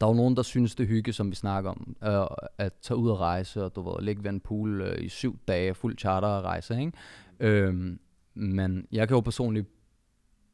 Der 0.00 0.06
er 0.06 0.10
jo 0.10 0.16
nogen, 0.16 0.36
der 0.36 0.42
synes, 0.42 0.74
det 0.74 0.84
er 0.84 0.88
hygge, 0.88 1.12
som 1.12 1.30
vi 1.30 1.34
snakker 1.34 1.70
om, 1.70 1.96
øh, 2.04 2.26
at 2.58 2.72
tage 2.82 2.98
ud 2.98 3.10
og 3.10 3.20
rejse, 3.20 3.64
og 3.64 3.76
du 3.76 3.82
ved, 3.82 4.02
ligge 4.02 4.24
ved 4.24 4.30
en 4.30 4.40
pool 4.40 4.80
øh, 4.80 5.04
i 5.04 5.08
syv 5.08 5.38
dage, 5.48 5.74
fuld 5.74 5.98
charter 5.98 6.28
og 6.28 6.44
rejse, 6.44 6.80
ikke? 6.80 6.92
Øh, 7.40 7.96
men 8.34 8.86
jeg 8.92 9.08
kan 9.08 9.14
jo 9.14 9.20
personligt 9.20 9.66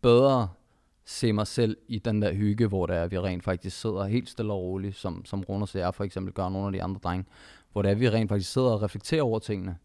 bedre 0.02 0.48
se 1.04 1.32
mig 1.32 1.46
selv 1.46 1.76
i 1.88 1.98
den 1.98 2.22
der 2.22 2.32
hygge, 2.32 2.66
hvor 2.66 2.86
der 2.86 2.94
er, 2.94 3.06
vi 3.06 3.18
rent 3.18 3.44
faktisk 3.44 3.80
sidder 3.80 4.04
helt 4.04 4.28
stille 4.28 4.52
og 4.52 4.60
roligt, 4.60 4.96
som, 4.96 5.24
som 5.24 5.44
Rune 5.48 5.62
og 5.62 5.68
jeg 5.74 5.94
for 5.94 6.04
eksempel 6.04 6.34
gør 6.34 6.48
nogle 6.48 6.66
af 6.66 6.72
de 6.72 6.82
andre 6.82 7.00
drenge, 7.04 7.26
hvor 7.72 7.82
det 7.82 7.90
er, 7.90 7.94
vi 7.94 8.10
rent 8.10 8.28
faktisk 8.28 8.52
sidder 8.52 8.70
og 8.70 8.82
reflekterer 8.82 9.22
over 9.22 9.38
tingene, 9.38 9.76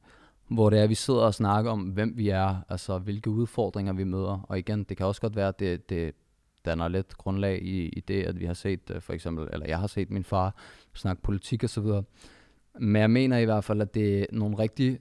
hvor 0.48 0.70
det 0.70 0.80
er, 0.80 0.88
vi 0.88 0.96
sidder 0.96 1.22
og 1.22 1.34
snakker 1.34 1.72
om, 1.72 1.82
hvem 1.82 2.14
vi 2.18 2.30
er, 2.30 2.56
altså 2.70 2.98
hvilke 2.98 3.30
udfordringer 3.30 3.94
vi 3.94 4.04
møder, 4.04 4.46
og 4.50 4.60
igen, 4.60 4.84
det 4.84 4.98
kan 4.98 5.06
også 5.06 5.22
godt 5.22 5.36
være, 5.36 5.48
at 5.48 5.60
det, 5.60 5.90
det 5.90 6.16
danner 6.66 6.88
lidt 6.88 7.18
grundlag 7.18 7.62
i, 7.62 7.90
i 7.90 8.00
det, 8.00 8.24
at 8.24 8.40
vi 8.40 8.46
har 8.46 8.54
set, 8.54 8.80
øh, 8.92 9.02
for 9.02 9.14
eksempel, 9.14 9.48
eller 9.54 9.68
jeg 9.68 9.80
har 9.80 9.88
set 9.88 10.12
min 10.12 10.24
far 10.24 10.56
snakke 10.94 11.22
politik 11.22 11.64
og 11.64 11.70
så 11.70 11.82
videre, 11.82 12.04
men 12.80 13.02
jeg 13.02 13.12
mener 13.12 13.38
i 13.38 13.46
hvert 13.46 13.64
fald, 13.64 13.82
at 13.82 13.94
det 13.94 14.20
er 14.20 14.26
nogle 14.32 14.58
rigtig 14.58 15.00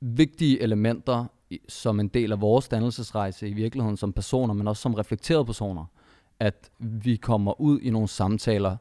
vigtige 0.00 0.62
elementer 0.62 1.26
som 1.68 2.00
en 2.00 2.08
del 2.08 2.32
af 2.32 2.40
vores 2.40 2.68
dannelsesrejse 2.68 3.48
i 3.48 3.52
virkeligheden 3.52 3.96
som 3.96 4.12
personer, 4.12 4.54
men 4.54 4.68
også 4.68 4.82
som 4.82 4.94
reflekterede 4.94 5.44
personer, 5.44 5.84
at 6.40 6.70
vi 6.78 7.16
kommer 7.16 7.60
ud 7.60 7.80
i 7.80 7.90
nogle 7.90 8.08
samtaler, 8.08 8.76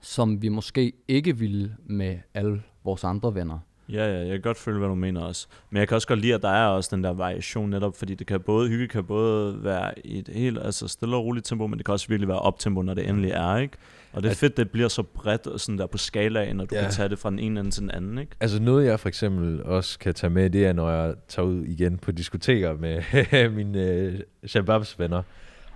som 0.00 0.42
vi 0.42 0.48
måske 0.48 0.92
ikke 1.08 1.38
ville 1.38 1.76
med 1.84 2.18
alle 2.34 2.62
vores 2.84 3.04
andre 3.04 3.34
venner. 3.34 3.58
Ja, 3.88 4.06
ja, 4.06 4.18
jeg 4.18 4.30
kan 4.30 4.40
godt 4.40 4.58
føle, 4.58 4.78
hvad 4.78 4.88
du 4.88 4.94
mener 4.94 5.20
også. 5.20 5.46
Men 5.70 5.78
jeg 5.78 5.88
kan 5.88 5.94
også 5.94 6.08
godt 6.08 6.20
lide, 6.20 6.34
at 6.34 6.42
der 6.42 6.48
er 6.48 6.66
også 6.66 6.96
den 6.96 7.04
der 7.04 7.10
variation 7.10 7.70
netop, 7.70 7.96
fordi 7.96 8.14
det 8.14 8.26
kan 8.26 8.40
både, 8.40 8.68
hygge 8.68 8.88
kan 8.88 9.04
både 9.04 9.64
være 9.64 10.06
i 10.06 10.18
et 10.18 10.28
helt 10.28 10.58
altså 10.62 10.88
stille 10.88 11.16
og 11.16 11.24
roligt 11.24 11.46
tempo, 11.46 11.66
men 11.66 11.78
det 11.78 11.86
kan 11.86 11.92
også 11.92 12.08
virkelig 12.08 12.28
være 12.28 12.38
optempo, 12.38 12.82
når 12.82 12.94
det 12.94 13.08
endelig 13.08 13.30
er, 13.30 13.56
ikke? 13.56 13.76
Og 14.12 14.22
det 14.22 14.30
er 14.30 14.34
fedt, 14.34 14.56
det 14.56 14.70
bliver 14.70 14.88
så 14.88 15.02
bredt 15.02 15.46
og 15.46 15.60
sådan 15.60 15.78
der 15.78 15.86
på 15.86 15.98
skalaen, 15.98 16.56
når 16.56 16.64
du 16.64 16.74
ja. 16.74 16.80
kan 16.80 16.90
tage 16.90 17.08
det 17.08 17.18
fra 17.18 17.30
den 17.30 17.38
ene 17.38 17.60
ende 17.60 17.70
til 17.70 17.82
den 17.82 17.90
anden, 17.90 18.18
ikke? 18.18 18.32
Altså 18.40 18.62
noget, 18.62 18.86
jeg 18.86 19.00
for 19.00 19.08
eksempel 19.08 19.62
også 19.62 19.98
kan 19.98 20.14
tage 20.14 20.30
med, 20.30 20.50
det 20.50 20.66
er, 20.66 20.72
når 20.72 20.90
jeg 20.90 21.14
tager 21.28 21.46
ud 21.46 21.64
igen 21.64 21.98
på 21.98 22.12
diskoteker 22.12 22.76
med 22.76 23.50
mine 23.56 23.82
øh, 23.82 24.20
Shababs 24.46 24.98
venner. 24.98 25.22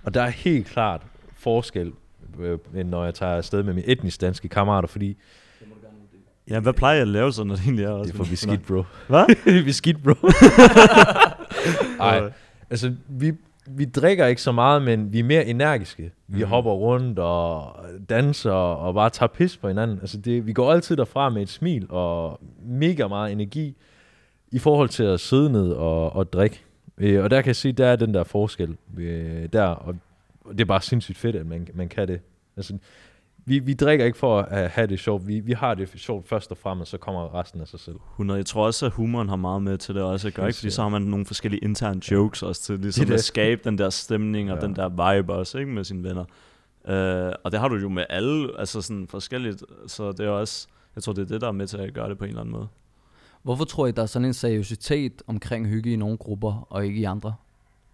Og 0.03 0.13
der 0.13 0.21
er 0.21 0.29
helt 0.29 0.67
klart 0.67 1.01
forskel, 1.33 1.91
øh, 2.39 2.57
når 2.73 3.03
jeg 3.03 3.13
tager 3.13 3.37
afsted 3.37 3.63
med 3.63 3.73
mine 3.73 3.87
etnisk 3.87 4.21
danske 4.21 4.49
kammerater, 4.49 4.87
fordi 4.87 5.17
Ja, 6.49 6.59
hvad 6.59 6.73
plejer 6.73 6.95
jeg 6.95 7.01
at 7.01 7.07
lave 7.07 7.33
så, 7.33 7.43
når 7.43 7.55
det 7.55 7.63
egentlig 7.63 7.85
er 7.85 7.89
også? 7.89 8.11
Det 8.11 8.19
er 8.19 8.23
for 8.23 8.29
vi 8.29 8.35
skidt, 8.35 8.67
bro. 8.67 8.83
Hvad? 9.07 9.63
vi 9.65 9.71
skidt, 9.71 10.03
bro. 10.03 10.13
Nej, 11.97 12.31
altså 12.69 12.95
vi, 13.07 13.33
vi 13.67 13.85
drikker 13.85 14.25
ikke 14.25 14.41
så 14.41 14.51
meget, 14.51 14.81
men 14.81 15.13
vi 15.13 15.19
er 15.19 15.23
mere 15.23 15.45
energiske. 15.45 16.11
Vi 16.27 16.43
mm. 16.43 16.49
hopper 16.49 16.71
rundt 16.71 17.19
og 17.19 17.75
danser 18.09 18.51
og 18.51 18.93
bare 18.93 19.09
tager 19.09 19.27
pis 19.27 19.57
på 19.57 19.67
hinanden. 19.67 19.97
Altså 20.01 20.17
det, 20.17 20.47
vi 20.47 20.53
går 20.53 20.71
altid 20.71 20.97
derfra 20.97 21.29
med 21.29 21.41
et 21.41 21.49
smil 21.49 21.85
og 21.89 22.39
mega 22.65 23.07
meget 23.07 23.31
energi 23.31 23.75
i 24.51 24.59
forhold 24.59 24.89
til 24.89 25.03
at 25.03 25.19
sidde 25.19 25.51
ned 25.51 25.71
og, 25.71 26.15
og 26.15 26.33
drikke. 26.33 26.63
Øh, 26.97 27.23
og 27.23 27.29
der 27.29 27.41
kan 27.41 27.47
jeg 27.47 27.55
sige, 27.55 27.71
der 27.71 27.87
er 27.87 27.95
den 27.95 28.13
der 28.13 28.23
forskel 28.23 28.77
øh, 28.97 29.49
der, 29.53 29.63
og 29.63 29.95
det 30.51 30.61
er 30.61 30.65
bare 30.65 30.81
sindssygt 30.81 31.17
fedt, 31.17 31.35
at 31.35 31.45
man, 31.45 31.67
man 31.73 31.89
kan 31.89 32.07
det. 32.07 32.19
Altså, 32.57 32.77
vi, 33.45 33.59
vi 33.59 33.73
drikker 33.73 34.05
ikke 34.05 34.17
for 34.17 34.39
at 34.39 34.69
have 34.69 34.87
det 34.87 34.99
sjovt. 34.99 35.27
Vi, 35.27 35.39
vi 35.39 35.53
har 35.53 35.75
det 35.75 35.89
sjovt 35.95 36.27
først 36.27 36.51
og 36.51 36.57
fremmest, 36.57 36.91
så 36.91 36.97
kommer 36.97 37.39
resten 37.39 37.61
af 37.61 37.67
sig 37.67 37.79
selv. 37.79 37.95
100. 38.11 38.37
Jeg 38.37 38.45
tror 38.45 38.65
også, 38.65 38.85
at 38.85 38.91
humoren 38.91 39.29
har 39.29 39.35
meget 39.35 39.61
med 39.61 39.77
til 39.77 39.95
det 39.95 40.03
også. 40.03 40.31
Gør, 40.31 40.45
ikke? 40.47 40.57
Fordi 40.57 40.69
så 40.69 40.81
har 40.81 40.89
man 40.89 41.01
nogle 41.01 41.25
forskellige 41.25 41.63
interne 41.63 42.01
jokes 42.11 42.43
også 42.43 42.61
til 42.61 42.79
ligesom 42.79 43.05
det 43.05 43.13
at 43.13 43.23
skabe 43.23 43.61
den 43.63 43.77
der 43.77 43.89
stemning 43.89 44.51
og 44.51 44.57
ja. 44.61 44.65
den 44.65 44.75
der 44.75 44.89
vibe 44.89 45.33
også 45.33 45.57
ikke? 45.57 45.71
med 45.71 45.83
sine 45.83 46.03
venner. 46.03 46.25
Uh, 46.83 47.33
og 47.43 47.51
det 47.51 47.59
har 47.59 47.67
du 47.67 47.75
jo 47.75 47.89
med 47.89 48.05
alle, 48.09 48.59
altså 48.59 48.81
sådan 48.81 49.07
forskelligt. 49.07 49.63
Så 49.87 50.11
det 50.11 50.19
er 50.19 50.29
også, 50.29 50.67
jeg 50.95 51.03
tror, 51.03 51.13
det 51.13 51.21
er 51.21 51.25
det, 51.25 51.41
der 51.41 51.47
er 51.47 51.51
med 51.51 51.67
til 51.67 51.77
at 51.77 51.93
gøre 51.93 52.09
det 52.09 52.17
på 52.17 52.23
en 52.23 52.29
eller 52.29 52.41
anden 52.41 52.53
måde. 52.55 52.67
Hvorfor 53.43 53.65
tror 53.65 53.87
I, 53.87 53.91
der 53.91 54.01
er 54.01 54.05
sådan 54.05 54.25
en 54.25 54.33
seriøsitet 54.33 55.21
omkring 55.27 55.67
hygge 55.67 55.93
i 55.93 55.95
nogle 55.95 56.17
grupper, 56.17 56.67
og 56.69 56.85
ikke 56.85 56.99
i 56.99 57.03
andre? 57.03 57.33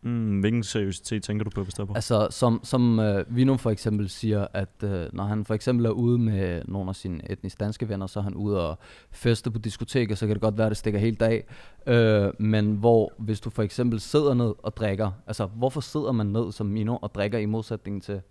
Mm, 0.06 0.40
hvilken 0.40 0.64
seriøsitet 0.64 1.24
tænker 1.24 1.44
du 1.44 1.50
på, 1.50 1.64
hvis 1.64 1.74
der 1.74 1.86
på? 1.86 1.94
Altså, 1.94 2.28
som, 2.32 2.60
som 2.64 3.00
øh, 3.00 3.36
Vino 3.36 3.58
for 3.58 3.72
eksempel 3.72 4.10
siger, 4.10 4.48
at 4.54 4.84
øh, 4.84 5.10
når 5.14 5.24
han 5.24 5.46
for 5.46 5.54
eksempel 5.54 5.86
er 5.86 5.90
ude 5.90 6.18
med 6.18 6.62
nogle 6.66 6.90
af 6.90 6.96
sine 6.96 7.32
etnisk 7.32 7.60
danske 7.60 7.90
venner, 7.90 8.08
så 8.08 8.20
er 8.20 8.24
han 8.24 8.34
ude 8.34 8.70
og 8.70 8.80
feste 9.12 9.52
på 9.52 9.60
diskoteker, 9.60 10.16
så 10.16 10.28
kan 10.28 10.36
det 10.36 10.42
godt 10.42 10.58
være, 10.58 10.68
at 10.68 10.72
det 10.72 10.78
stikker 10.78 11.00
helt 11.00 11.22
af. 11.22 11.46
Øh, 11.88 12.34
men 12.40 12.76
hvor, 12.76 13.14
hvis 13.18 13.40
du 13.40 13.50
for 13.50 13.64
eksempel 13.64 14.00
sidder 14.00 14.34
ned 14.34 14.54
og 14.64 14.78
drikker, 14.78 15.12
altså 15.28 15.46
hvorfor 15.46 15.82
sidder 15.82 16.12
man 16.12 16.26
ned 16.26 16.52
som 16.52 16.74
Vino 16.74 16.98
og 16.98 17.16
drikker 17.16 17.38
i 17.38 17.46
modsætning 17.46 18.04
til 18.04 18.22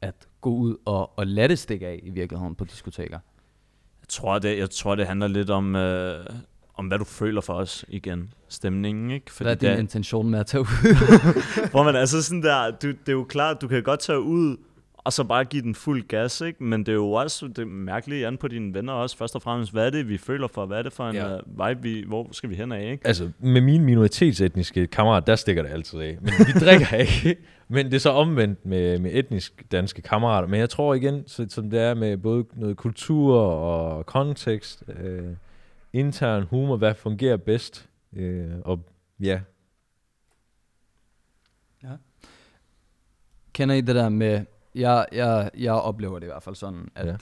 at 0.00 0.28
gå 0.40 0.50
ud 0.50 0.76
og, 0.84 1.18
og 1.18 1.26
lade 1.26 1.48
det 1.48 1.58
stikke 1.58 1.86
af 1.86 2.00
i 2.02 2.10
virkeligheden 2.10 2.54
på 2.54 2.64
diskoteker? 2.64 3.18
Jeg 4.00 4.08
tror, 4.08 4.38
det, 4.38 4.58
jeg 4.58 4.70
tror, 4.70 4.94
det 4.94 5.06
handler 5.06 5.28
lidt 5.28 5.50
om, 5.50 5.76
øh, 5.76 6.26
om 6.76 6.86
hvad 6.86 6.98
du 6.98 7.04
føler 7.04 7.40
for 7.40 7.52
os 7.52 7.84
igen. 7.88 8.32
Stemningen, 8.48 9.10
ikke? 9.10 9.32
Fordi 9.32 9.44
hvad 9.44 9.52
er 9.52 9.58
din 9.58 9.68
der, 9.68 9.76
intention 9.76 10.30
med 10.30 10.38
at 10.38 10.46
tage 10.46 10.60
ud? 10.60 10.96
hvor 11.70 11.82
man 11.82 11.96
altså 11.96 12.22
sådan 12.22 12.42
der, 12.42 12.70
du, 12.70 12.88
det 12.88 13.08
er 13.08 13.12
jo 13.12 13.24
klart, 13.24 13.60
du 13.60 13.68
kan 13.68 13.82
godt 13.82 14.00
tage 14.00 14.20
ud, 14.20 14.56
og 15.04 15.12
så 15.12 15.24
bare 15.24 15.44
give 15.44 15.62
den 15.62 15.74
fuld 15.74 16.08
gas, 16.08 16.40
ikke? 16.40 16.64
Men 16.64 16.80
det 16.80 16.88
er 16.88 16.92
jo 16.92 17.12
også 17.12 17.46
det 17.46 17.58
er 17.58 17.66
mærkelige 17.66 18.26
an 18.26 18.36
på 18.36 18.48
dine 18.48 18.74
venner 18.74 18.92
også, 18.92 19.16
først 19.16 19.34
og 19.34 19.42
fremmest. 19.42 19.72
Hvad 19.72 19.86
er 19.86 19.90
det, 19.90 20.08
vi 20.08 20.18
føler 20.18 20.48
for? 20.48 20.66
Hvad 20.66 20.78
er 20.78 20.82
det 20.82 20.92
for 20.92 21.08
en 21.08 21.14
ja. 21.14 21.34
uh, 21.34 21.68
vibe, 21.68 21.82
vi, 21.82 22.04
hvor 22.06 22.28
skal 22.32 22.50
vi 22.50 22.54
hen 22.54 22.72
af, 22.72 22.90
ikke? 22.90 23.06
Altså, 23.06 23.30
med 23.38 23.60
mine 23.60 23.84
minoritetsetniske 23.84 24.86
kammerater, 24.86 25.24
der 25.24 25.36
stikker 25.36 25.62
det 25.62 25.70
altid 25.70 26.00
af. 26.00 26.18
Men 26.20 26.32
vi 26.38 26.52
drikker 26.60 26.96
ikke. 27.24 27.36
Men 27.68 27.86
det 27.86 27.94
er 27.94 27.98
så 27.98 28.10
omvendt 28.10 28.66
med, 28.66 28.98
med 28.98 29.10
etnisk 29.14 29.64
danske 29.72 30.02
kammerater. 30.02 30.48
Men 30.48 30.60
jeg 30.60 30.70
tror 30.70 30.94
igen, 30.94 31.22
så, 31.26 31.46
som 31.48 31.70
det 31.70 31.80
er 31.80 31.94
med 31.94 32.16
både 32.16 32.44
noget 32.56 32.76
kultur 32.76 33.40
og 33.40 34.06
kontekst, 34.06 34.82
øh, 35.02 35.22
intern 35.94 36.42
humor, 36.42 36.76
hvad 36.76 36.94
fungerer 36.94 37.36
bedst. 37.36 37.88
Øh, 38.12 38.52
og 38.64 38.80
ja. 39.20 39.40
ja. 41.82 41.88
Kender 43.52 43.74
I 43.74 43.80
det 43.80 43.94
der 43.94 44.08
med, 44.08 44.44
jeg, 44.74 45.06
jeg, 45.12 45.50
jeg 45.58 45.72
oplever 45.72 46.18
det 46.18 46.26
i 46.26 46.30
hvert 46.30 46.42
fald 46.42 46.54
sådan, 46.54 46.88
at 46.94 47.06
ja. 47.06 47.16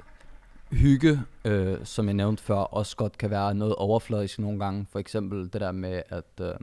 hygge, 0.71 1.21
øh, 1.45 1.79
som 1.85 2.07
jeg 2.07 2.15
nævnte 2.15 2.43
før, 2.43 2.55
også 2.55 2.97
godt 2.97 3.19
kan 3.19 3.31
være 3.31 3.55
noget 3.55 3.75
overfladisk 3.75 4.39
nogle 4.39 4.59
gange. 4.59 4.87
For 4.91 4.99
eksempel 4.99 5.53
det 5.53 5.61
der 5.61 5.73
med, 5.73 6.03
at... 6.09 6.41
Øh, 6.41 6.55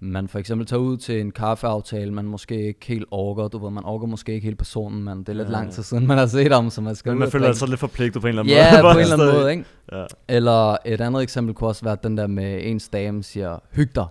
man 0.00 0.28
for 0.28 0.38
eksempel 0.38 0.66
tager 0.66 0.80
ud 0.80 0.96
til 0.96 1.20
en 1.20 1.30
kaffeaftale, 1.30 2.12
man 2.12 2.24
måske 2.24 2.66
ikke 2.66 2.86
helt 2.86 3.06
orker, 3.10 3.48
du 3.48 3.58
ved, 3.58 3.70
man 3.70 3.84
orker 3.84 4.06
måske 4.06 4.32
ikke 4.34 4.44
helt 4.44 4.58
personen, 4.58 5.04
men 5.04 5.18
det 5.18 5.28
er 5.28 5.32
lidt 5.32 5.48
ja. 5.48 5.52
lang 5.52 5.72
tid 5.72 5.82
siden, 5.82 6.06
man 6.06 6.18
har 6.18 6.26
set 6.26 6.52
om, 6.52 6.70
så 6.70 6.80
man 6.80 6.94
skal 6.94 7.12
Men 7.12 7.18
man 7.18 7.30
føler 7.30 7.44
sig 7.44 7.48
altså 7.48 7.66
lidt 7.66 7.80
forpligtet 7.80 8.22
på 8.22 8.26
en 8.26 8.28
eller 8.28 8.42
anden 8.42 8.54
ja, 8.54 8.70
måde. 8.70 8.86
Ja, 8.86 8.92
på 8.92 8.98
en 8.98 9.02
eller 9.12 9.14
anden 9.14 9.40
måde, 9.40 9.50
ikke? 9.50 9.64
Ja. 9.92 10.04
Eller 10.28 10.76
et 10.84 11.00
andet 11.00 11.22
eksempel 11.22 11.54
kunne 11.54 11.68
også 11.68 11.84
være 11.84 11.96
den 12.02 12.16
der 12.16 12.26
med 12.26 12.60
ens 12.62 12.88
dame 12.88 13.22
siger, 13.22 13.58
hyg 13.72 13.94
dig, 13.94 14.06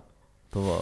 du 0.54 0.60
ved, 0.60 0.80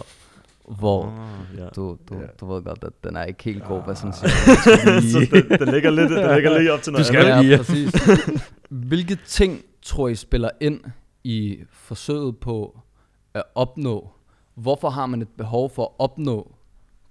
hvor 0.77 1.05
oh, 1.05 1.59
ja. 1.59 1.65
du, 1.75 1.97
du, 2.09 2.15
ja. 2.15 2.25
du 2.39 2.53
ved 2.53 2.63
godt, 2.63 2.83
at 2.83 2.93
den 3.03 3.15
er 3.15 3.23
ikke 3.23 3.43
helt 3.43 3.63
god, 3.63 3.83
hvad 3.83 3.95
sådan 3.95 4.13
siger. 4.13 4.29
så 5.11 5.27
den, 5.31 5.59
den, 5.59 5.73
ligger 5.73 5.89
lidt, 5.89 6.09
den 6.09 6.35
ligger 6.35 6.59
lidt 6.59 6.69
op 6.69 6.81
til 6.81 6.93
noget 6.93 7.07
du 7.07 7.13
skal. 7.13 7.45
Ja, 7.45 7.57
præcis. 7.57 7.91
Hvilke 8.89 9.17
ting 9.27 9.61
tror 9.81 10.07
I 10.07 10.15
spiller 10.15 10.49
ind 10.61 10.79
i 11.23 11.59
forsøget 11.71 12.37
på 12.37 12.79
at 13.33 13.43
opnå 13.55 14.11
Hvorfor 14.55 14.89
har 14.89 15.05
man 15.05 15.21
et 15.21 15.29
behov 15.37 15.69
for 15.69 15.83
at 15.83 15.91
opnå 15.99 16.55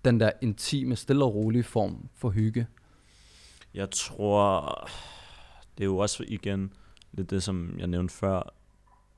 den 0.04 0.20
der 0.20 0.30
intime, 0.42 0.96
stille 0.96 1.24
og 1.24 1.34
rolige 1.34 1.62
form 1.62 2.08
for 2.14 2.30
hygge? 2.30 2.66
Jeg 3.74 3.90
tror, 3.90 4.88
det 5.78 5.84
er 5.84 5.88
jo 5.88 5.98
også 5.98 6.24
igen 6.28 6.72
lidt 7.12 7.30
det, 7.30 7.42
som 7.42 7.74
jeg 7.78 7.86
nævnte 7.86 8.14
før. 8.14 8.54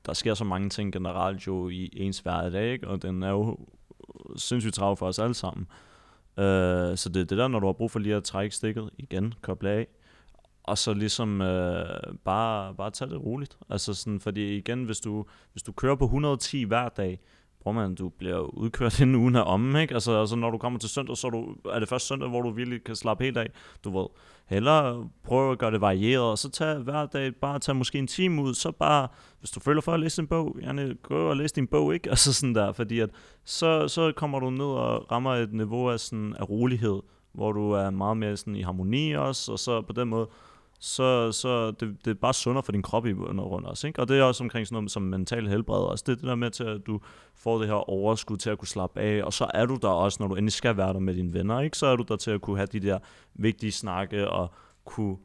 Der 0.05 0.13
sker 0.13 0.33
så 0.33 0.43
mange 0.43 0.69
ting 0.69 0.93
generelt 0.93 1.47
jo 1.47 1.69
i 1.69 1.89
ens 1.93 2.19
hverdag, 2.19 2.73
ikke? 2.73 2.87
og 2.87 3.01
den 3.01 3.23
er 3.23 3.29
jo 3.29 3.57
sindssygt 4.35 4.75
travl 4.75 4.97
for 4.97 5.07
os 5.07 5.19
alle 5.19 5.33
sammen. 5.33 5.67
Uh, 6.37 6.43
så 6.95 7.09
det 7.13 7.21
er 7.21 7.25
det 7.25 7.37
der, 7.37 7.47
når 7.47 7.59
du 7.59 7.65
har 7.65 7.73
brug 7.73 7.91
for 7.91 7.99
lige 7.99 8.15
at 8.15 8.23
trække 8.23 8.55
stikket 8.55 8.89
igen, 8.97 9.33
koble 9.41 9.69
af, 9.69 9.87
og 10.67 10.77
så 10.77 10.93
ligesom 10.93 11.41
øh, 11.41 11.85
bare, 12.23 12.75
bare 12.75 12.91
tage 12.91 13.09
det 13.09 13.23
roligt. 13.23 13.57
Altså 13.69 13.93
sådan, 13.93 14.19
fordi 14.19 14.57
igen, 14.57 14.83
hvis 14.83 14.99
du, 14.99 15.25
hvis 15.51 15.63
du 15.63 15.71
kører 15.71 15.95
på 15.95 16.05
110 16.05 16.63
hver 16.63 16.89
dag, 16.89 17.19
bror 17.65 17.71
man, 17.71 17.95
du 17.95 18.09
bliver 18.09 18.39
udkørt 18.39 19.01
en 19.01 19.15
uge 19.15 19.43
om, 19.43 19.75
ikke? 19.75 19.93
Altså, 19.93 20.19
altså, 20.19 20.35
når 20.35 20.51
du 20.51 20.57
kommer 20.57 20.79
til 20.79 20.89
søndag, 20.89 21.17
så 21.17 21.27
er, 21.27 21.31
du, 21.31 21.55
er 21.73 21.79
det 21.79 21.89
først 21.89 22.07
søndag, 22.07 22.29
hvor 22.29 22.41
du 22.41 22.49
virkelig 22.49 22.83
kan 22.83 22.95
slappe 22.95 23.23
helt 23.23 23.37
af. 23.37 23.51
Du 23.83 23.97
ved, 23.97 24.07
hellere 24.49 25.09
prøve 25.23 25.51
at 25.51 25.57
gøre 25.57 25.71
det 25.71 25.81
varieret, 25.81 26.23
og 26.23 26.37
så 26.37 26.49
tage 26.49 26.79
hver 26.79 27.05
dag, 27.05 27.35
bare 27.35 27.59
tage 27.59 27.75
måske 27.75 27.99
en 27.99 28.07
time 28.07 28.41
ud, 28.41 28.53
så 28.53 28.71
bare, 28.71 29.07
hvis 29.39 29.51
du 29.51 29.59
føler 29.59 29.81
for 29.81 29.91
at 29.91 29.99
læse 29.99 30.21
en 30.21 30.27
bog, 30.27 30.57
gerne 30.59 30.95
gå 31.03 31.29
og 31.29 31.37
læse 31.37 31.55
din 31.55 31.67
bog, 31.67 31.93
ikke? 31.93 32.09
Altså 32.15 32.33
sådan 32.33 32.55
der, 32.55 32.71
fordi 32.71 32.99
at, 32.99 33.09
så, 33.45 33.87
så 33.87 34.11
kommer 34.15 34.39
du 34.39 34.49
ned 34.49 34.65
og 34.65 35.11
rammer 35.11 35.33
et 35.33 35.53
niveau 35.53 35.89
af, 35.89 35.99
sådan, 35.99 36.35
af 36.39 36.49
rolighed, 36.49 37.01
hvor 37.33 37.51
du 37.51 37.71
er 37.71 37.89
meget 37.89 38.17
mere 38.17 38.37
sådan 38.37 38.55
i 38.55 38.61
harmoni 38.61 39.11
også, 39.11 39.51
og 39.51 39.59
så 39.59 39.81
på 39.81 39.93
den 39.93 40.07
måde, 40.07 40.27
så, 40.79 41.31
så 41.31 41.71
det, 41.71 41.97
det 42.05 42.11
er 42.11 42.15
bare 42.15 42.33
sundere 42.33 42.63
for 42.63 42.71
din 42.71 42.81
krop 42.81 43.05
i 43.05 43.13
rundt 43.13 43.67
også. 43.67 43.87
Ikke? 43.87 43.99
Og 43.99 44.07
det 44.07 44.19
er 44.19 44.23
også 44.23 44.43
omkring 44.43 44.67
sådan 44.67 44.75
noget 44.75 44.91
som 44.91 45.03
mental 45.03 45.47
helbred 45.47 45.79
også. 45.79 46.03
Det 46.07 46.11
er 46.11 46.15
det 46.15 46.23
der 46.23 46.35
med 46.35 46.51
til, 46.51 46.63
at 46.63 46.81
du 46.87 46.99
får 47.35 47.59
det 47.59 47.67
her 47.67 47.89
overskud 47.89 48.37
til 48.37 48.49
at 48.49 48.57
kunne 48.57 48.67
slappe 48.67 48.99
af, 48.99 49.23
og 49.23 49.33
så 49.33 49.47
er 49.53 49.65
du 49.65 49.77
der 49.81 49.87
også, 49.87 50.17
når 50.19 50.27
du 50.27 50.35
endelig 50.35 50.53
skal 50.53 50.77
være 50.77 50.93
der 50.93 50.99
med 50.99 51.15
dine 51.15 51.33
venner, 51.33 51.59
ikke? 51.59 51.77
så 51.77 51.85
er 51.85 51.95
du 51.95 52.03
der 52.07 52.15
til 52.15 52.31
at 52.31 52.41
kunne 52.41 52.57
have 52.57 52.67
de 52.67 52.79
der 52.79 52.99
vigtige 53.33 53.71
snakke 53.71 54.29
og 54.29 54.53
kunne 54.85 55.17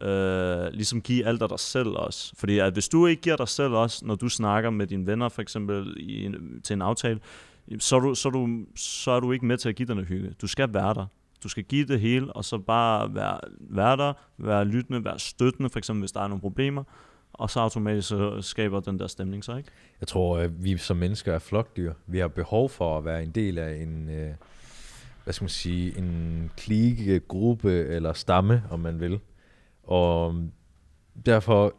øh, 0.00 0.72
ligesom 0.72 1.00
give 1.00 1.26
alt 1.26 1.42
af 1.42 1.48
dig 1.48 1.60
selv 1.60 1.88
også. 1.88 2.32
Fordi 2.36 2.58
at 2.58 2.72
hvis 2.72 2.88
du 2.88 3.06
ikke 3.06 3.22
giver 3.22 3.36
dig 3.36 3.48
selv 3.48 3.72
også, 3.72 4.06
når 4.06 4.14
du 4.14 4.28
snakker 4.28 4.70
med 4.70 4.86
dine 4.86 5.06
venner 5.06 5.28
for 5.28 5.42
eksempel 5.42 5.94
i 5.96 6.24
en, 6.24 6.60
til 6.64 6.74
en 6.74 6.82
aftale, 6.82 7.20
så 7.78 7.96
er, 7.96 8.00
du, 8.00 8.14
så, 8.14 8.28
er 8.28 8.32
du, 8.32 8.48
så 8.76 9.10
er 9.10 9.20
du 9.20 9.32
ikke 9.32 9.46
med 9.46 9.58
til 9.58 9.68
at 9.68 9.76
give 9.76 9.88
den 9.88 10.04
hygge. 10.04 10.34
Du 10.42 10.46
skal 10.46 10.74
være 10.74 10.94
der. 10.94 11.06
Du 11.44 11.48
skal 11.48 11.64
give 11.64 11.86
det 11.86 12.00
hele, 12.00 12.32
og 12.32 12.44
så 12.44 12.58
bare 12.58 13.14
være, 13.14 13.38
være 13.60 13.96
der, 13.96 14.12
være 14.38 14.64
lyttende, 14.64 15.04
være 15.04 15.18
støttende, 15.18 15.70
for 15.70 15.78
eksempel 15.78 16.00
hvis 16.00 16.12
der 16.12 16.20
er 16.20 16.28
nogle 16.28 16.40
problemer, 16.40 16.84
og 17.32 17.50
så 17.50 17.60
automatisk 17.60 18.08
så 18.08 18.42
skaber 18.42 18.80
den 18.80 18.98
der 18.98 19.06
stemning 19.06 19.44
så, 19.44 19.56
ikke? 19.56 19.70
Jeg 20.00 20.08
tror, 20.08 20.38
at 20.38 20.64
vi 20.64 20.76
som 20.76 20.96
mennesker 20.96 21.32
er 21.32 21.38
flokdyr. 21.38 21.92
Vi 22.06 22.18
har 22.18 22.28
behov 22.28 22.68
for 22.68 22.98
at 22.98 23.04
være 23.04 23.22
en 23.22 23.30
del 23.30 23.58
af 23.58 23.74
en, 23.74 24.08
øh, 24.08 24.30
hvad 25.24 25.34
skal 25.34 25.44
man 25.44 25.48
sige, 25.48 25.98
en 25.98 26.50
klike, 26.56 27.20
gruppe 27.20 27.86
eller 27.86 28.12
stamme, 28.12 28.62
om 28.70 28.80
man 28.80 29.00
vil. 29.00 29.20
Og 29.82 30.34
derfor 31.26 31.74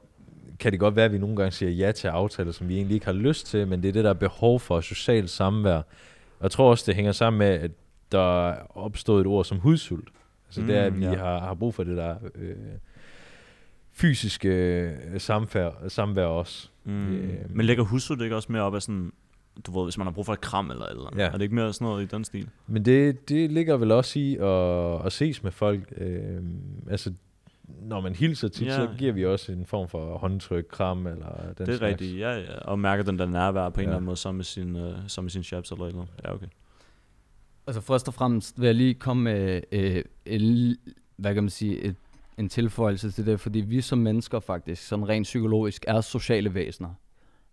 kan 0.59 0.71
det 0.71 0.79
godt 0.79 0.95
være, 0.95 1.05
at 1.05 1.11
vi 1.11 1.17
nogle 1.17 1.35
gange 1.35 1.51
siger 1.51 1.69
ja 1.69 1.91
til 1.91 2.07
aftaler, 2.07 2.51
som 2.51 2.67
vi 2.67 2.75
egentlig 2.75 2.95
ikke 2.95 3.05
har 3.05 3.13
lyst 3.13 3.47
til, 3.47 3.67
men 3.67 3.83
det 3.83 3.89
er 3.89 3.93
det, 3.93 4.03
der 4.03 4.09
er 4.09 4.13
behov 4.13 4.59
for 4.59 4.81
socialt 4.81 5.29
samvær. 5.29 5.81
Jeg 6.41 6.51
tror 6.51 6.69
også, 6.69 6.83
det 6.87 6.95
hænger 6.95 7.11
sammen 7.11 7.37
med, 7.37 7.47
at 7.47 7.71
der 8.11 8.49
er 8.49 8.77
opstået 8.77 9.21
et 9.21 9.27
ord 9.27 9.45
som 9.45 9.57
hudsult. 9.59 10.09
Altså 10.47 10.61
mm, 10.61 10.67
det 10.67 10.77
er, 10.77 10.83
at 10.83 10.97
vi 10.99 11.05
ja. 11.05 11.15
har, 11.15 11.39
har 11.39 11.53
brug 11.53 11.73
for 11.73 11.83
det 11.83 11.97
der 11.97 12.15
øh, 12.35 12.55
fysiske 13.91 14.49
øh, 14.49 15.19
samvær, 15.21 15.69
samvær 15.87 16.25
også. 16.25 16.69
Mm. 16.83 17.13
Øh, 17.15 17.33
Men 17.49 17.65
lægger 17.65 17.83
hudsult 17.83 18.21
ikke 18.21 18.35
også 18.35 18.51
mere 18.51 18.61
op 18.61 18.75
af 18.75 18.81
sådan, 18.81 19.11
du 19.65 19.77
ved, 19.77 19.85
hvis 19.85 19.97
man 19.97 20.07
har 20.07 20.11
brug 20.11 20.25
for 20.25 20.33
et 20.33 20.41
kram 20.41 20.71
eller 20.71 20.85
eller 20.85 21.09
Ja. 21.17 21.25
Er 21.25 21.31
det 21.31 21.41
ikke 21.41 21.55
mere 21.55 21.73
sådan 21.73 21.85
noget 21.85 22.03
i 22.03 22.05
den 22.15 22.23
stil? 22.23 22.49
Men 22.67 22.85
det, 22.85 23.29
det 23.29 23.51
ligger 23.51 23.77
vel 23.77 23.91
også 23.91 24.19
i 24.19 24.35
at, 24.37 25.05
at 25.05 25.11
ses 25.13 25.43
med 25.43 25.51
folk. 25.51 25.93
Øh, 25.97 26.41
altså, 26.89 27.13
når 27.81 28.01
man 28.01 28.15
hilser 28.15 28.47
tit, 28.47 28.67
ja. 28.67 28.75
så 28.75 28.89
giver 28.97 29.13
vi 29.13 29.25
også 29.25 29.51
en 29.51 29.65
form 29.65 29.89
for 29.89 30.17
håndtryk, 30.17 30.65
kram 30.71 31.07
eller 31.07 31.41
den 31.57 31.67
Det 31.67 31.73
er 31.73 31.77
slags. 31.77 31.81
rigtigt, 31.81 32.19
ja, 32.19 32.31
ja. 32.31 32.57
Og 32.59 32.79
mærker 32.79 33.03
den 33.03 33.19
der 33.19 33.25
nærvær 33.25 33.69
på 33.69 33.79
en 33.79 33.83
ja. 33.83 33.83
eller 33.83 33.95
anden 33.95 34.05
måde 34.05 34.17
sammen 34.17 34.37
med 34.37 34.45
sin, 34.45 34.75
uh, 34.75 34.91
sammen 35.07 35.25
med 35.25 35.29
sin 35.31 35.43
chaps 35.43 35.71
eller 35.71 35.91
noget. 35.91 36.09
Ja, 36.23 36.33
okay. 36.33 36.45
Altså 37.67 37.81
først 37.81 38.07
og 38.07 38.13
fremmest 38.13 38.61
vil 38.61 38.65
jeg 38.65 38.75
lige 38.75 38.93
komme 38.93 39.23
med 39.23 39.61
øh, 39.71 40.03
en, 40.25 40.75
hvad 41.15 41.33
kan 41.33 41.43
man 41.43 41.49
sige, 41.49 41.79
et, 41.79 41.95
en 42.37 42.49
tilføjelse 42.49 43.11
til 43.11 43.25
det, 43.25 43.39
fordi 43.39 43.59
vi 43.59 43.81
som 43.81 43.97
mennesker 43.97 44.39
faktisk, 44.39 44.87
sådan 44.87 45.09
rent 45.09 45.23
psykologisk, 45.23 45.85
er 45.87 46.01
sociale 46.01 46.53
væsener. 46.53 46.89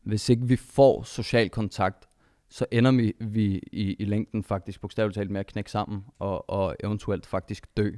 Hvis 0.02 0.28
ikke 0.28 0.46
vi 0.46 0.56
får 0.56 1.02
social 1.02 1.50
kontakt, 1.50 2.08
så 2.48 2.66
ender 2.70 2.92
vi, 2.92 3.12
vi 3.20 3.60
i, 3.72 3.92
i 3.98 4.04
længden 4.04 4.44
faktisk 4.44 4.80
bogstaveligt 4.80 5.14
talt 5.14 5.30
med 5.30 5.40
at 5.40 5.46
knække 5.46 5.70
sammen 5.70 6.04
og, 6.18 6.50
og 6.50 6.76
eventuelt 6.84 7.26
faktisk 7.26 7.76
dø. 7.76 7.90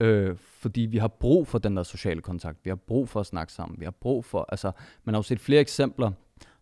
Øh, 0.00 0.36
fordi 0.36 0.80
vi 0.80 0.98
har 0.98 1.08
brug 1.08 1.46
for 1.46 1.58
den 1.58 1.76
der 1.76 1.82
sociale 1.82 2.20
kontakt. 2.20 2.58
Vi 2.64 2.70
har 2.70 2.76
brug 2.76 3.08
for 3.08 3.20
at 3.20 3.26
snakke 3.26 3.52
sammen. 3.52 3.80
Vi 3.80 3.84
har 3.84 3.90
brug 3.90 4.24
for, 4.24 4.46
altså, 4.48 4.72
man 5.04 5.14
har 5.14 5.18
jo 5.18 5.22
set 5.22 5.40
flere 5.40 5.60
eksempler 5.60 6.12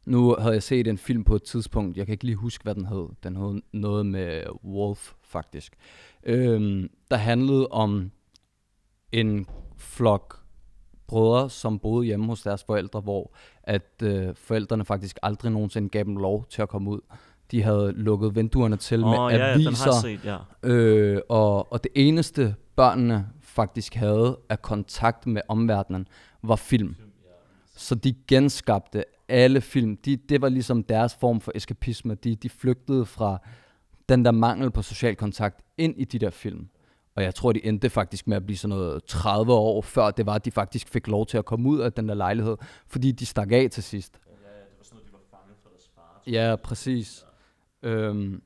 nu 0.08 0.36
havde 0.38 0.54
jeg 0.54 0.62
set 0.62 0.86
en 0.86 0.98
film 0.98 1.24
på 1.24 1.34
et 1.34 1.42
tidspunkt, 1.42 1.96
jeg 1.96 2.06
kan 2.06 2.12
ikke 2.12 2.24
lige 2.24 2.36
huske, 2.36 2.62
hvad 2.62 2.74
den 2.74 2.86
hed. 2.86 3.08
Den 3.22 3.36
hed 3.36 3.62
noget 3.72 4.06
med 4.06 4.42
Wolf, 4.64 5.12
faktisk. 5.22 5.72
Øhm, 6.22 6.90
der 7.10 7.16
handlede 7.16 7.68
om 7.68 8.10
en 9.12 9.46
flok 9.76 10.40
brødre, 11.06 11.50
som 11.50 11.78
boede 11.78 12.06
hjemme 12.06 12.26
hos 12.26 12.42
deres 12.42 12.64
forældre, 12.64 13.00
hvor 13.00 13.34
at 13.62 14.02
øh, 14.02 14.34
forældrene 14.34 14.84
faktisk 14.84 15.18
aldrig 15.22 15.52
nogensinde 15.52 15.88
gav 15.88 16.04
dem 16.04 16.16
lov 16.16 16.46
til 16.50 16.62
at 16.62 16.68
komme 16.68 16.90
ud. 16.90 17.00
De 17.50 17.62
havde 17.62 17.92
lukket 17.92 18.34
vinduerne 18.34 18.76
til 18.76 19.04
oh, 19.04 19.10
med 19.10 19.18
ja, 19.18 19.52
aviser, 19.52 19.86
ja, 19.86 20.00
set, 20.00 20.24
ja. 20.24 20.36
øh, 20.62 21.20
og, 21.28 21.72
og 21.72 21.84
det 21.84 21.92
eneste 21.94 22.54
børnene 22.76 23.28
faktisk 23.40 23.94
havde 23.94 24.38
af 24.48 24.62
kontakt 24.62 25.26
med 25.26 25.42
omverdenen, 25.48 26.08
var 26.42 26.56
film. 26.56 26.96
Så 27.76 27.94
de 27.94 28.14
genskabte 28.28 29.04
alle 29.28 29.60
film, 29.60 29.96
de, 29.96 30.16
det 30.16 30.42
var 30.42 30.48
ligesom 30.48 30.82
deres 30.82 31.14
form 31.14 31.40
for 31.40 31.52
eskapisme. 31.54 32.14
De, 32.14 32.34
de 32.34 32.48
flygtede 32.48 33.06
fra 33.06 33.38
den 34.08 34.24
der 34.24 34.30
mangel 34.30 34.70
på 34.70 34.82
social 34.82 35.16
kontakt 35.16 35.60
ind 35.78 35.94
i 35.96 36.04
de 36.04 36.18
der 36.18 36.30
film. 36.30 36.68
Og 37.14 37.24
jeg 37.24 37.34
tror, 37.34 37.52
de 37.52 37.66
endte 37.66 37.90
faktisk 37.90 38.26
med 38.26 38.36
at 38.36 38.46
blive 38.46 38.56
sådan 38.56 38.76
noget 38.76 39.04
30 39.04 39.52
år 39.52 39.82
før 39.82 40.10
det 40.10 40.26
var, 40.26 40.34
at 40.34 40.44
de 40.44 40.50
faktisk 40.50 40.88
fik 40.88 41.08
lov 41.08 41.26
til 41.26 41.38
at 41.38 41.44
komme 41.44 41.68
ud 41.68 41.78
af 41.80 41.92
den 41.92 42.08
der 42.08 42.14
lejlighed, 42.14 42.56
fordi 42.86 43.12
de 43.12 43.26
stak 43.26 43.52
af 43.52 43.68
til 43.70 43.82
sidst. 43.82 44.20
Ja, 44.26 44.30
ja 44.30 44.60
det 44.60 44.76
var 44.78 44.84
sådan 44.84 44.96
noget, 44.96 45.06
de 45.06 45.12
var 45.12 45.38
fanget 45.38 45.56
for 45.62 45.68
deres 45.68 45.90
far. 45.94 46.22
Ja, 46.26 46.56
præcis. 46.56 47.26
Ja. 47.82 47.88
Øhm, 47.88 48.42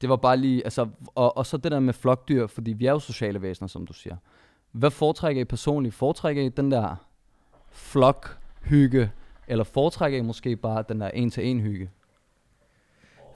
det 0.00 0.08
var 0.08 0.16
bare 0.16 0.36
lige, 0.36 0.64
altså, 0.64 0.88
og, 1.14 1.36
og 1.36 1.46
så 1.46 1.56
det 1.56 1.72
der 1.72 1.80
med 1.80 1.92
flokdyr, 1.94 2.46
fordi 2.46 2.72
vi 2.72 2.86
er 2.86 2.92
jo 2.92 2.98
sociale 2.98 3.42
væsener, 3.42 3.68
som 3.68 3.86
du 3.86 3.92
siger. 3.92 4.16
Hvad 4.72 4.90
foretrækker 4.90 5.42
I 5.42 5.44
personligt? 5.44 5.94
Foretrækker 5.94 6.42
I 6.42 6.48
den 6.48 6.70
der 6.70 6.96
flok 7.70 8.38
hygge, 8.62 9.10
eller 9.48 9.64
foretrækker 9.64 10.18
I 10.18 10.22
måske 10.22 10.56
bare 10.56 10.84
den 10.88 11.00
der 11.00 11.08
en-til-en 11.08 11.60
hygge? 11.60 11.90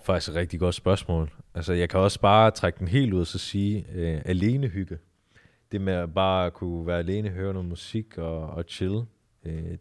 Faktisk 0.03 0.29
et 0.29 0.35
rigtig 0.35 0.61
godt 0.61 0.75
spørgsmål. 0.75 1.31
Altså, 1.55 1.73
jeg 1.73 1.89
kan 1.89 2.01
også 2.01 2.21
bare 2.21 2.51
trække 2.51 2.79
den 2.79 2.89
helt 2.89 3.13
ud 3.13 3.21
og 3.21 3.27
så 3.27 3.39
sige 3.39 3.87
øh, 3.95 4.21
alene 4.25 4.67
hygge. 4.67 4.99
Det 5.73 5.81
med 5.81 5.93
at 5.93 6.15
bare 6.15 6.51
kunne 6.51 6.87
være 6.87 6.99
alene, 6.99 7.29
høre 7.29 7.53
noget 7.53 7.69
musik 7.69 8.19
og, 8.19 8.47
og 8.47 8.65
chill, 8.69 9.03
øh, 9.45 9.79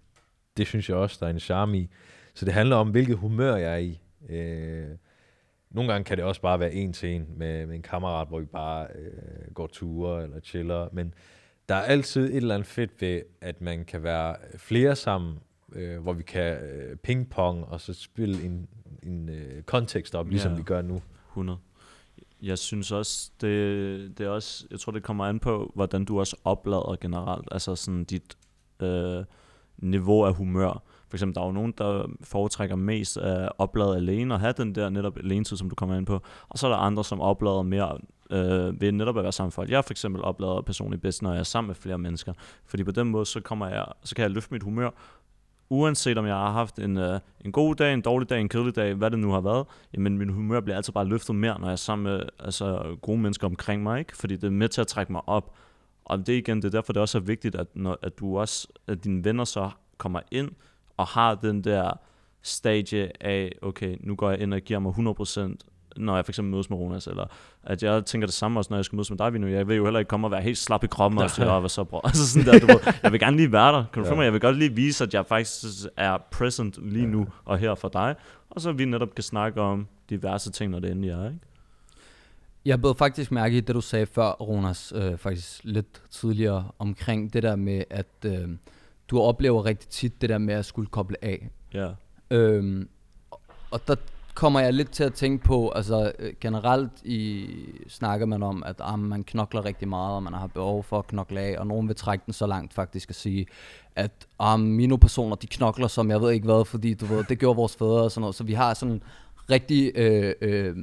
det 0.57 0.67
synes 0.67 0.89
jeg 0.89 0.97
også, 0.97 1.17
der 1.19 1.25
er 1.25 1.29
en 1.29 1.39
charme 1.39 1.77
i. 1.77 1.89
Så 2.33 2.45
det 2.45 2.53
handler 2.53 2.75
om, 2.75 2.89
hvilket 2.89 3.17
humør 3.17 3.55
jeg 3.55 3.73
er 3.73 3.77
i. 3.77 4.01
Øh, 4.29 4.87
nogle 5.69 5.91
gange 5.91 6.05
kan 6.05 6.17
det 6.17 6.25
også 6.25 6.41
bare 6.41 6.59
være 6.59 6.73
en 6.73 6.93
til 6.93 7.09
en 7.09 7.27
med, 7.37 7.65
med 7.65 7.75
en 7.75 7.81
kammerat, 7.81 8.27
hvor 8.27 8.39
vi 8.39 8.45
bare 8.45 8.87
øh, 8.95 9.53
går 9.53 9.67
ture 9.67 10.23
eller 10.23 10.39
chiller. 10.39 10.89
Men 10.91 11.13
der 11.69 11.75
er 11.75 11.81
altid 11.81 12.29
et 12.29 12.35
eller 12.35 12.55
andet 12.55 12.67
fedt 12.67 13.01
ved, 13.01 13.21
at 13.41 13.61
man 13.61 13.85
kan 13.85 14.03
være 14.03 14.35
flere 14.57 14.95
sammen, 14.95 15.39
øh, 15.73 15.99
hvor 15.99 16.13
vi 16.13 16.23
kan 16.23 16.57
øh, 16.63 16.95
pingpong 16.97 17.65
og 17.65 17.81
så 17.81 17.93
spille 17.93 18.43
en, 18.43 18.67
en 19.03 19.29
øh, 19.29 19.63
kontekst 19.63 20.15
op, 20.15 20.29
ligesom 20.29 20.51
ja, 20.51 20.57
vi 20.57 20.63
gør 20.63 20.81
nu. 20.81 21.01
100. 21.29 21.59
Jeg 22.41 22.57
synes 22.57 22.91
også, 22.91 23.31
det, 23.41 24.17
det 24.17 24.25
er 24.25 24.29
også, 24.29 24.67
jeg 24.71 24.79
tror 24.79 24.91
det 24.91 25.03
kommer 25.03 25.25
an 25.25 25.39
på, 25.39 25.71
hvordan 25.75 26.05
du 26.05 26.19
også 26.19 26.35
oplader 26.43 26.95
generelt, 27.01 27.47
altså 27.51 27.75
sådan 27.75 28.03
dit 28.03 28.37
øh, 28.79 29.23
niveau 29.77 30.25
af 30.25 30.33
humør. 30.33 30.83
For 31.09 31.17
eksempel, 31.17 31.35
der 31.35 31.41
er 31.41 31.45
jo 31.45 31.51
nogen, 31.51 31.73
der 31.77 32.05
foretrækker 32.23 32.75
mest 32.75 33.17
at 33.17 33.51
oplade 33.57 33.95
alene 33.95 34.33
og 34.33 34.39
have 34.39 34.53
den 34.57 34.75
der 34.75 34.89
netop 34.89 35.17
alene 35.17 35.45
som 35.45 35.69
du 35.69 35.75
kommer 35.75 35.97
ind 35.97 36.05
på. 36.05 36.21
Og 36.49 36.59
så 36.59 36.67
er 36.67 36.71
der 36.71 36.77
andre, 36.77 37.03
som 37.03 37.21
oplader 37.21 37.61
mere 37.61 37.97
øh, 38.31 38.81
ved 38.81 38.91
netop 38.91 39.17
at 39.17 39.23
være 39.23 39.31
sammen 39.31 39.47
med 39.47 39.51
folk. 39.51 39.69
Jeg 39.69 39.85
for 39.85 39.93
eksempel 39.93 40.23
oplader 40.23 40.61
personligt 40.61 41.01
bedst, 41.01 41.21
når 41.21 41.31
jeg 41.31 41.39
er 41.39 41.43
sammen 41.43 41.67
med 41.67 41.75
flere 41.75 41.97
mennesker. 41.97 42.33
Fordi 42.65 42.83
på 42.83 42.91
den 42.91 43.07
måde, 43.07 43.25
så, 43.25 43.41
kommer 43.41 43.67
jeg, 43.67 43.85
så 44.03 44.15
kan 44.15 44.23
jeg 44.23 44.31
løfte 44.31 44.53
mit 44.53 44.63
humør, 44.63 44.89
uanset 45.69 46.17
om 46.17 46.25
jeg 46.25 46.35
har 46.35 46.51
haft 46.51 46.79
en, 46.79 46.97
øh, 46.97 47.19
en 47.45 47.51
god 47.51 47.75
dag, 47.75 47.93
en 47.93 48.01
dårlig 48.01 48.29
dag, 48.29 48.41
en 48.41 48.49
kedelig 48.49 48.75
dag, 48.75 48.93
hvad 48.93 49.11
det 49.11 49.19
nu 49.19 49.31
har 49.31 49.41
været, 49.41 49.65
jamen 49.93 50.17
min 50.17 50.29
humør 50.29 50.59
bliver 50.59 50.75
altid 50.75 50.93
bare 50.93 51.05
løftet 51.05 51.35
mere, 51.35 51.59
når 51.59 51.67
jeg 51.67 51.71
er 51.71 51.75
sammen 51.75 52.03
med 52.03 52.21
altså, 52.39 52.97
gode 53.01 53.17
mennesker 53.17 53.47
omkring 53.47 53.83
mig, 53.83 53.99
ikke? 53.99 54.17
fordi 54.17 54.35
det 54.35 54.43
er 54.43 54.51
med 54.51 54.69
til 54.69 54.81
at 54.81 54.87
trække 54.87 55.11
mig 55.11 55.21
op. 55.29 55.55
Og 56.05 56.27
det 56.27 56.33
igen, 56.33 56.57
det 56.57 56.65
er 56.65 56.69
derfor, 56.69 56.93
det 56.93 57.01
også 57.01 57.17
er 57.17 57.21
vigtigt, 57.21 57.55
at, 57.55 57.67
når, 57.73 57.99
at 58.01 58.19
du 58.19 58.39
også, 58.39 58.67
at 58.87 59.03
dine 59.03 59.23
venner 59.23 59.43
så 59.43 59.69
kommer 59.97 60.19
ind 60.31 60.51
og 60.97 61.07
har 61.07 61.35
den 61.35 61.63
der 61.63 61.91
stage 62.41 63.23
af, 63.23 63.51
okay, 63.61 63.97
nu 63.99 64.15
går 64.15 64.29
jeg 64.29 64.39
ind 64.39 64.53
og 64.53 64.61
giver 64.61 64.79
mig 64.79 64.93
100% 64.97 65.55
når 65.97 66.15
jeg 66.15 66.25
for 66.25 66.31
eksempel 66.31 66.51
mødes 66.51 66.69
med 66.69 66.77
Ronas, 66.77 67.07
eller 67.07 67.25
at 67.63 67.83
jeg 67.83 68.05
tænker 68.05 68.27
det 68.27 68.33
samme 68.33 68.59
også, 68.59 68.67
når 68.69 68.77
jeg 68.77 68.85
skal 68.85 68.95
mødes 68.95 69.09
med 69.09 69.17
dig, 69.17 69.33
Vino. 69.33 69.47
Jeg 69.47 69.67
vil 69.67 69.77
jo 69.77 69.83
heller 69.83 69.99
ikke 69.99 70.09
komme 70.09 70.27
og 70.27 70.31
være 70.31 70.41
helt 70.41 70.57
slap 70.57 70.83
i 70.83 70.87
kroppen 70.87 71.21
og 71.21 71.31
sige, 71.31 71.59
hvad 71.59 71.69
så 71.69 71.83
bro. 71.83 72.01
Altså 72.07 72.27
sådan 72.27 72.53
der, 72.53 72.59
du 72.59 72.65
ved, 72.65 72.93
jeg 73.03 73.11
vil 73.11 73.19
gerne 73.19 73.37
lige 73.37 73.51
være 73.51 73.71
der. 73.71 73.85
Kan 73.93 74.03
du 74.03 74.09
ja. 74.09 74.15
mig? 74.15 74.23
Jeg 74.23 74.33
vil 74.33 74.41
godt 74.41 74.57
lige 74.57 74.75
vise, 74.75 75.03
at 75.03 75.13
jeg 75.13 75.25
faktisk 75.25 75.63
er 75.97 76.17
present 76.31 76.91
lige 76.91 77.07
nu 77.07 77.27
og 77.45 77.57
her 77.57 77.75
for 77.75 77.89
dig. 77.89 78.15
Og 78.49 78.61
så 78.61 78.71
vi 78.71 78.85
netop 78.85 79.15
kan 79.15 79.23
snakke 79.23 79.61
om 79.61 79.87
diverse 80.09 80.51
ting, 80.51 80.71
når 80.71 80.79
det 80.79 80.91
endelig 80.91 81.09
er, 81.09 81.25
ikke? 81.25 81.39
Jeg 82.65 82.81
blev 82.81 82.95
faktisk 82.95 83.31
mærke 83.31 83.57
i 83.57 83.59
det, 83.59 83.75
du 83.75 83.81
sagde 83.81 84.05
før, 84.05 84.31
Ronas, 84.31 84.93
øh, 84.95 85.17
faktisk 85.17 85.61
lidt 85.63 86.01
tidligere, 86.09 86.71
omkring 86.79 87.33
det 87.33 87.43
der 87.43 87.55
med, 87.55 87.83
at 87.89 88.07
øh, 88.25 88.49
du 89.09 89.19
oplever 89.19 89.65
rigtig 89.65 89.89
tit 89.89 90.21
det 90.21 90.29
der 90.29 90.37
med 90.37 90.53
at 90.53 90.65
skulle 90.65 90.87
koble 90.87 91.17
af. 91.21 91.49
Ja. 91.73 91.89
Øhm, 92.29 92.89
og 93.71 93.87
der 93.87 93.95
kommer 94.37 94.59
jeg 94.59 94.73
lidt 94.73 94.91
til 94.91 95.03
at 95.03 95.13
tænke 95.13 95.43
på, 95.43 95.69
altså 95.69 96.11
øh, 96.19 96.33
generelt 96.41 96.91
i, 97.03 97.47
snakker 97.87 98.25
man 98.25 98.43
om, 98.43 98.63
at 98.65 98.75
ah, 98.79 98.99
man 98.99 99.23
knokler 99.23 99.65
rigtig 99.65 99.87
meget, 99.87 100.15
og 100.15 100.23
man 100.23 100.33
har 100.33 100.47
behov 100.47 100.83
for 100.83 100.99
at 100.99 101.07
knokle 101.07 101.39
af, 101.39 101.55
og 101.59 101.67
nogen 101.67 101.87
vil 101.87 101.95
trække 101.95 102.23
den 102.25 102.33
så 102.33 102.47
langt 102.47 102.73
faktisk 102.73 103.09
at 103.09 103.15
sige, 103.15 103.45
at 103.95 104.11
ah, 104.39 104.59
mine 104.59 104.99
personer, 104.99 105.35
de 105.35 105.47
knokler 105.47 105.87
som 105.87 106.11
jeg 106.11 106.21
ved 106.21 106.31
ikke 106.31 106.45
hvad, 106.45 106.65
fordi 106.65 106.93
du 106.93 107.05
ved, 107.05 107.23
det 107.23 107.39
gjorde 107.39 107.55
vores 107.55 107.75
fædre 107.75 108.03
og 108.03 108.11
sådan 108.11 108.21
noget, 108.21 108.35
så 108.35 108.43
vi 108.43 108.53
har 108.53 108.73
sådan 108.73 109.01
rigtig 109.49 109.91
øh, 109.95 110.33
øh, 110.41 110.75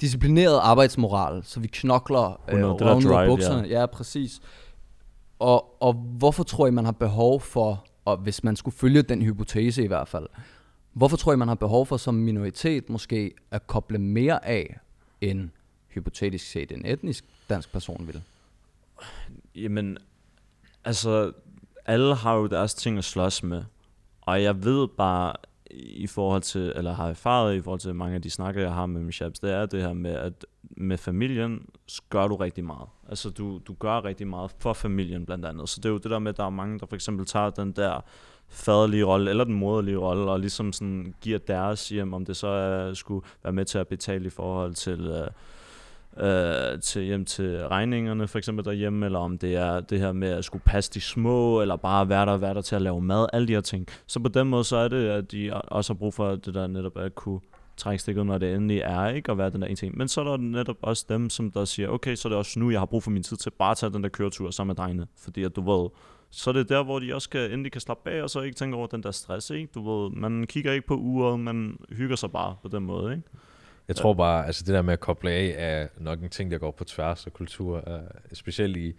disciplineret 0.00 0.58
arbejdsmoral, 0.62 1.42
så 1.44 1.60
vi 1.60 1.66
knokler 1.66 2.40
øh, 2.48 2.54
100, 2.54 2.72
det 2.72 2.80
der 2.80 2.86
røven 2.86 3.06
ud 3.06 3.10
af 3.10 3.16
drive, 3.16 3.28
bukserne. 3.28 3.68
Ja. 3.68 3.80
ja, 3.80 3.86
præcis. 3.86 4.40
Og, 5.38 5.82
og 5.82 5.92
hvorfor 5.92 6.42
tror 6.42 6.66
I, 6.66 6.70
man 6.70 6.84
har 6.84 6.92
behov 6.92 7.40
for, 7.40 7.84
og 8.04 8.16
hvis 8.16 8.44
man 8.44 8.56
skulle 8.56 8.76
følge 8.76 9.02
den 9.02 9.22
hypotese 9.22 9.84
i 9.84 9.86
hvert 9.86 10.08
fald, 10.08 10.26
hvorfor 10.92 11.16
tror 11.16 11.32
I, 11.32 11.36
man 11.36 11.48
har 11.48 11.54
behov 11.54 11.86
for 11.86 11.96
som 11.96 12.14
minoritet 12.14 12.90
måske 12.90 13.34
at 13.50 13.66
koble 13.66 13.98
mere 13.98 14.46
af, 14.46 14.78
end 15.20 15.50
hypotetisk 15.88 16.50
set 16.50 16.72
en 16.72 16.86
etnisk 16.86 17.24
dansk 17.48 17.72
person 17.72 18.06
vil? 18.06 18.22
Jamen, 19.54 19.98
altså, 20.84 21.32
alle 21.84 22.14
har 22.14 22.34
jo 22.34 22.46
deres 22.46 22.74
ting 22.74 22.98
at 22.98 23.04
slås 23.04 23.42
med. 23.42 23.64
Og 24.20 24.42
jeg 24.42 24.64
ved 24.64 24.88
bare, 24.88 25.32
i 25.74 26.06
forhold 26.06 26.42
til, 26.42 26.72
eller 26.76 26.92
har 26.92 27.08
erfaret 27.08 27.56
i 27.56 27.62
forhold 27.62 27.80
til 27.80 27.94
mange 27.94 28.14
af 28.14 28.22
de 28.22 28.30
snakker, 28.30 28.60
jeg 28.60 28.72
har 28.72 28.86
med 28.86 29.00
min 29.00 29.12
chaps, 29.12 29.38
det 29.38 29.52
er 29.52 29.66
det 29.66 29.82
her 29.82 29.92
med, 29.92 30.10
at 30.10 30.46
med 30.76 30.98
familien 30.98 31.66
gør 32.08 32.28
du 32.28 32.36
rigtig 32.36 32.64
meget. 32.64 32.88
Altså 33.08 33.30
du, 33.30 33.58
du 33.58 33.74
gør 33.74 34.04
rigtig 34.04 34.26
meget 34.26 34.50
for 34.58 34.72
familien 34.72 35.26
blandt 35.26 35.44
andet. 35.44 35.68
Så 35.68 35.80
det 35.80 35.84
er 35.84 35.90
jo 35.90 35.98
det 35.98 36.10
der 36.10 36.18
med, 36.18 36.30
at 36.30 36.36
der 36.36 36.44
er 36.44 36.50
mange, 36.50 36.78
der 36.78 36.86
for 36.86 36.94
eksempel 36.94 37.26
tager 37.26 37.50
den 37.50 37.72
der 37.72 38.00
faderlige 38.52 39.04
rolle, 39.04 39.30
eller 39.30 39.44
den 39.44 39.54
moderlige 39.54 39.96
rolle, 39.96 40.30
og 40.30 40.40
ligesom 40.40 40.72
sådan 40.72 41.14
giver 41.20 41.38
deres 41.38 41.88
hjem, 41.88 42.14
om 42.14 42.24
det 42.24 42.36
så 42.36 42.46
er, 42.46 42.94
skulle 42.94 43.26
være 43.42 43.52
med 43.52 43.64
til 43.64 43.78
at 43.78 43.88
betale 43.88 44.26
i 44.26 44.30
forhold 44.30 44.74
til, 44.74 45.00
øh, 45.00 45.26
øh, 46.26 46.80
til 46.80 47.02
hjem 47.02 47.24
til 47.24 47.68
regningerne, 47.68 48.28
for 48.28 48.38
eksempel 48.38 48.64
derhjemme, 48.64 49.06
eller 49.06 49.18
om 49.18 49.38
det 49.38 49.56
er 49.56 49.80
det 49.80 50.00
her 50.00 50.12
med 50.12 50.28
at 50.28 50.44
skulle 50.44 50.64
passe 50.64 50.90
de 50.94 51.00
små, 51.00 51.60
eller 51.60 51.76
bare 51.76 52.08
være 52.08 52.26
der, 52.26 52.36
være 52.36 52.54
der 52.54 52.60
til 52.60 52.76
at 52.76 52.82
lave 52.82 53.00
mad, 53.00 53.26
alle 53.32 53.48
de 53.48 53.52
her 53.52 53.60
ting. 53.60 53.86
Så 54.06 54.20
på 54.20 54.28
den 54.28 54.48
måde, 54.48 54.64
så 54.64 54.76
er 54.76 54.88
det, 54.88 55.08
at 55.08 55.32
de 55.32 55.50
også 55.54 55.92
har 55.92 55.98
brug 55.98 56.14
for 56.14 56.30
det 56.30 56.54
der 56.54 56.66
netop 56.66 56.98
at 56.98 57.14
kunne 57.14 57.40
trække 57.76 58.02
stikket, 58.02 58.26
når 58.26 58.38
det 58.38 58.54
endelig 58.54 58.78
er, 58.78 59.08
ikke? 59.08 59.30
Og 59.32 59.38
være 59.38 59.50
den 59.50 59.62
der 59.62 59.68
en 59.68 59.76
ting. 59.76 59.98
Men 59.98 60.08
så 60.08 60.20
er 60.20 60.24
der 60.24 60.36
netop 60.36 60.76
også 60.82 61.06
dem, 61.08 61.30
som 61.30 61.50
der 61.50 61.64
siger, 61.64 61.88
okay, 61.88 62.14
så 62.14 62.28
er 62.28 62.30
det 62.30 62.38
også 62.38 62.58
nu, 62.58 62.70
jeg 62.70 62.80
har 62.80 62.86
brug 62.86 63.02
for 63.02 63.10
min 63.10 63.22
tid 63.22 63.36
til 63.36 63.50
bare 63.50 63.70
at 63.70 63.76
tage 63.76 63.92
den 63.92 64.02
der 64.02 64.08
køretur 64.08 64.50
sammen 64.50 64.70
med 64.70 64.76
drengene. 64.76 65.06
Fordi 65.16 65.42
at 65.42 65.56
du 65.56 65.60
ved, 65.72 65.88
så 66.34 66.50
er 66.50 66.54
det 66.54 66.68
der, 66.68 66.82
hvor 66.82 66.98
de 66.98 67.14
også 67.14 67.30
kan, 67.30 67.40
endelig 67.40 67.72
kan 67.72 67.80
slappe 67.80 68.10
af, 68.10 68.22
og 68.22 68.30
så 68.30 68.40
ikke 68.40 68.54
tænke 68.54 68.76
over 68.76 68.86
den 68.86 69.02
der 69.02 69.10
stress, 69.10 69.50
ikke? 69.50 69.68
Du 69.74 69.90
ved, 69.90 70.10
man 70.10 70.46
kigger 70.46 70.72
ikke 70.72 70.86
på 70.86 70.94
uret, 70.94 71.40
man 71.40 71.78
hygger 71.88 72.16
sig 72.16 72.30
bare 72.32 72.56
på 72.62 72.68
den 72.68 72.82
måde, 72.82 73.12
ikke? 73.12 73.24
Jeg 73.88 73.96
tror 73.96 74.14
bare, 74.14 74.46
altså 74.46 74.64
det 74.66 74.74
der 74.74 74.82
med 74.82 74.92
at 74.92 75.00
koble 75.00 75.30
af, 75.30 75.54
er 75.56 75.86
nok 75.98 76.22
en 76.22 76.28
ting, 76.28 76.50
der 76.50 76.58
går 76.58 76.70
på 76.70 76.84
tværs 76.84 77.26
af 77.26 77.32
kultur. 77.32 77.76
Uh, 77.86 78.00
specielt 78.32 78.76
i, 78.76 78.94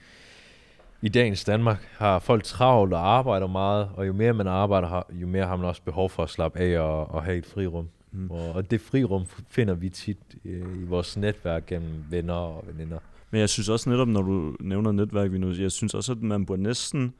i 1.01 1.09
dagens 1.09 1.43
Danmark 1.43 1.87
har 1.97 2.19
folk 2.19 2.43
travlt 2.43 2.93
og 2.93 3.07
arbejder 3.07 3.47
meget, 3.47 3.89
og 3.95 4.07
jo 4.07 4.13
mere 4.13 4.33
man 4.33 4.47
arbejder, 4.47 5.03
jo 5.11 5.27
mere 5.27 5.45
har 5.45 5.55
man 5.55 5.65
også 5.65 5.81
behov 5.81 6.09
for 6.09 6.23
at 6.23 6.29
slappe 6.29 6.59
af 6.59 6.79
og, 6.79 7.11
og 7.11 7.23
have 7.23 7.37
et 7.37 7.45
frirum. 7.45 7.89
Mm. 8.11 8.31
Og, 8.31 8.51
og 8.51 8.71
det 8.71 8.81
frirum 8.81 9.25
finder 9.49 9.73
vi 9.73 9.89
tit 9.89 10.17
øh, 10.45 10.81
i 10.81 10.85
vores 10.85 11.17
netværk 11.17 11.65
gennem 11.65 12.03
venner 12.09 12.33
og 12.33 12.63
veninder. 12.67 12.99
Men 13.31 13.39
jeg 13.39 13.49
synes 13.49 13.69
også 13.69 13.89
netop, 13.89 14.07
når 14.07 14.21
du 14.21 14.55
nævner 14.59 14.91
netværk, 14.91 15.31
vi 15.31 15.37
nu, 15.37 15.51
jeg 15.51 15.71
synes 15.71 15.93
også, 15.93 16.11
at 16.11 16.21
man 16.21 16.45
burde 16.45 16.63
næsten 16.63 17.13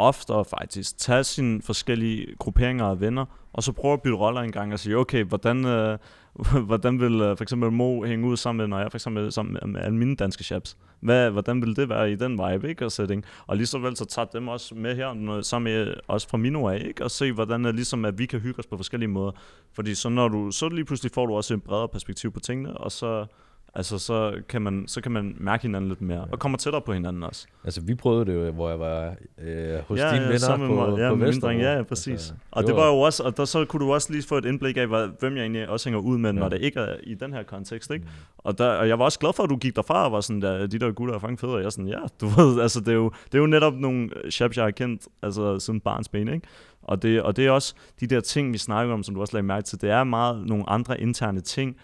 oftere 0.00 0.44
faktisk 0.44 0.98
tage 0.98 1.24
sine 1.24 1.62
forskellige 1.62 2.36
grupperinger 2.38 2.84
af 2.84 3.00
venner, 3.00 3.24
og 3.52 3.62
så 3.62 3.72
prøve 3.72 3.92
at 3.92 4.02
bytte 4.02 4.16
roller 4.16 4.40
en 4.40 4.52
gang 4.52 4.72
og 4.72 4.78
sige, 4.78 4.96
okay, 4.96 5.24
hvordan, 5.24 5.64
øh, 5.64 5.98
hvordan 6.68 7.00
vil 7.00 7.20
øh, 7.20 7.36
for 7.36 7.42
eksempel 7.42 7.70
Mo 7.70 8.04
hænge 8.04 8.26
ud 8.26 8.36
sammen 8.36 8.58
med, 8.58 8.66
når 8.68 8.80
jeg 8.80 8.90
for 8.90 8.96
eksempel 8.98 9.32
sammen 9.32 9.58
med 9.72 9.80
alle 9.80 9.98
mine 9.98 10.16
danske 10.16 10.44
chaps? 10.44 10.76
Hvad, 11.00 11.30
hvordan 11.30 11.62
vil 11.62 11.76
det 11.76 11.88
være 11.88 12.12
i 12.12 12.16
den 12.16 12.32
vibe, 12.32 12.68
ikke? 12.68 12.84
Og, 12.84 12.92
setting? 12.92 13.24
og 13.46 13.56
lige 13.56 13.66
så 13.66 13.78
vel 13.78 13.96
så 13.96 14.04
tager 14.04 14.26
dem 14.26 14.48
også 14.48 14.74
med 14.74 14.96
her, 14.96 15.42
sammen 15.42 15.72
med 15.72 15.94
os 16.08 16.26
fra 16.26 16.38
Mino 16.38 16.68
af, 16.68 16.82
ikke? 16.88 17.04
Og 17.04 17.10
se, 17.10 17.32
hvordan 17.32 17.64
er, 17.64 17.72
ligesom, 17.72 18.04
at 18.04 18.18
vi 18.18 18.26
kan 18.26 18.40
hygge 18.40 18.58
os 18.58 18.66
på 18.66 18.76
forskellige 18.76 19.08
måder. 19.08 19.32
Fordi 19.72 19.94
så, 19.94 20.08
når 20.08 20.28
du, 20.28 20.50
så 20.50 20.68
lige 20.68 20.84
pludselig 20.84 21.12
får 21.12 21.26
du 21.26 21.34
også 21.36 21.54
et 21.54 21.62
bredere 21.62 21.88
perspektiv 21.88 22.32
på 22.32 22.40
tingene, 22.40 22.76
og 22.76 22.92
så, 22.92 23.26
Altså, 23.74 23.98
så 23.98 24.42
kan, 24.48 24.62
man, 24.62 24.84
så 24.86 25.00
kan 25.00 25.12
man 25.12 25.36
mærke 25.38 25.62
hinanden 25.62 25.88
lidt 25.88 26.00
mere, 26.00 26.28
og 26.32 26.38
kommer 26.38 26.58
tættere 26.58 26.82
på 26.82 26.92
hinanden 26.92 27.22
også. 27.22 27.46
Altså, 27.64 27.80
vi 27.80 27.94
prøvede 27.94 28.24
det 28.26 28.34
jo, 28.34 28.52
hvor 28.52 28.68
jeg 28.68 28.80
var 28.80 29.14
øh, 29.38 29.78
hos 29.88 29.98
ja, 29.98 30.14
dine 30.14 30.24
ja, 30.24 30.30
venner 30.30 30.68
på, 30.68 30.98
ja, 30.98 31.08
på 31.08 31.14
Vesterbro. 31.16 31.48
Ja, 31.48 31.76
ja, 31.76 31.82
præcis. 31.82 32.12
Altså, 32.12 32.34
og 32.50 32.66
det 32.66 32.76
var, 32.76 32.86
jo 32.86 32.98
også, 32.98 33.22
og 33.22 33.36
der, 33.36 33.44
så 33.44 33.64
kunne 33.64 33.86
du 33.86 33.92
også 33.92 34.12
lige 34.12 34.22
få 34.22 34.36
et 34.36 34.44
indblik 34.44 34.76
af, 34.76 34.86
hvad, 34.86 35.08
hvem 35.20 35.36
jeg 35.36 35.42
egentlig 35.42 35.68
også 35.68 35.88
hænger 35.88 36.00
ud 36.00 36.18
med, 36.18 36.32
når 36.32 36.42
ja. 36.42 36.48
det 36.48 36.60
ikke 36.60 36.80
er 36.80 36.96
i 37.02 37.14
den 37.14 37.32
her 37.32 37.42
kontekst, 37.42 37.90
ikke? 37.90 38.04
Mm. 38.04 38.10
Og, 38.38 38.58
der, 38.58 38.68
og 38.68 38.88
jeg 38.88 38.98
var 38.98 39.04
også 39.04 39.18
glad 39.18 39.32
for, 39.32 39.42
at 39.42 39.50
du 39.50 39.56
gik 39.56 39.76
derfra 39.76 40.04
og 40.04 40.12
var 40.12 40.20
sådan, 40.20 40.42
der, 40.42 40.66
de 40.66 40.78
der 40.78 40.92
gutter 40.92 41.14
er 41.14 41.18
fange 41.18 41.38
fede, 41.38 41.52
og 41.52 41.58
jeg 41.58 41.66
er 41.66 41.70
sådan, 41.70 41.88
ja, 41.88 42.00
du 42.20 42.26
ved, 42.26 42.60
altså, 42.62 42.80
det 42.80 42.88
er 42.88 42.92
jo, 42.92 43.10
det 43.24 43.34
er 43.34 43.38
jo 43.38 43.46
netop 43.46 43.74
nogle 43.74 44.10
chaps, 44.30 44.56
jeg 44.56 44.64
har 44.64 44.70
kendt, 44.70 45.02
altså 45.22 45.58
siden 45.58 45.80
barns 45.80 46.08
ben, 46.08 46.28
ikke? 46.28 46.46
Og 46.82 47.02
det, 47.02 47.22
og 47.22 47.36
det 47.36 47.46
er 47.46 47.50
også 47.50 47.74
de 48.00 48.06
der 48.06 48.20
ting, 48.20 48.52
vi 48.52 48.58
snakker 48.58 48.94
om, 48.94 49.02
som 49.02 49.14
du 49.14 49.20
også 49.20 49.32
lagde 49.36 49.46
mærke 49.46 49.64
til, 49.64 49.80
det 49.80 49.90
er 49.90 50.04
meget 50.04 50.46
nogle 50.46 50.70
andre 50.70 51.00
interne 51.00 51.40
ting, 51.40 51.76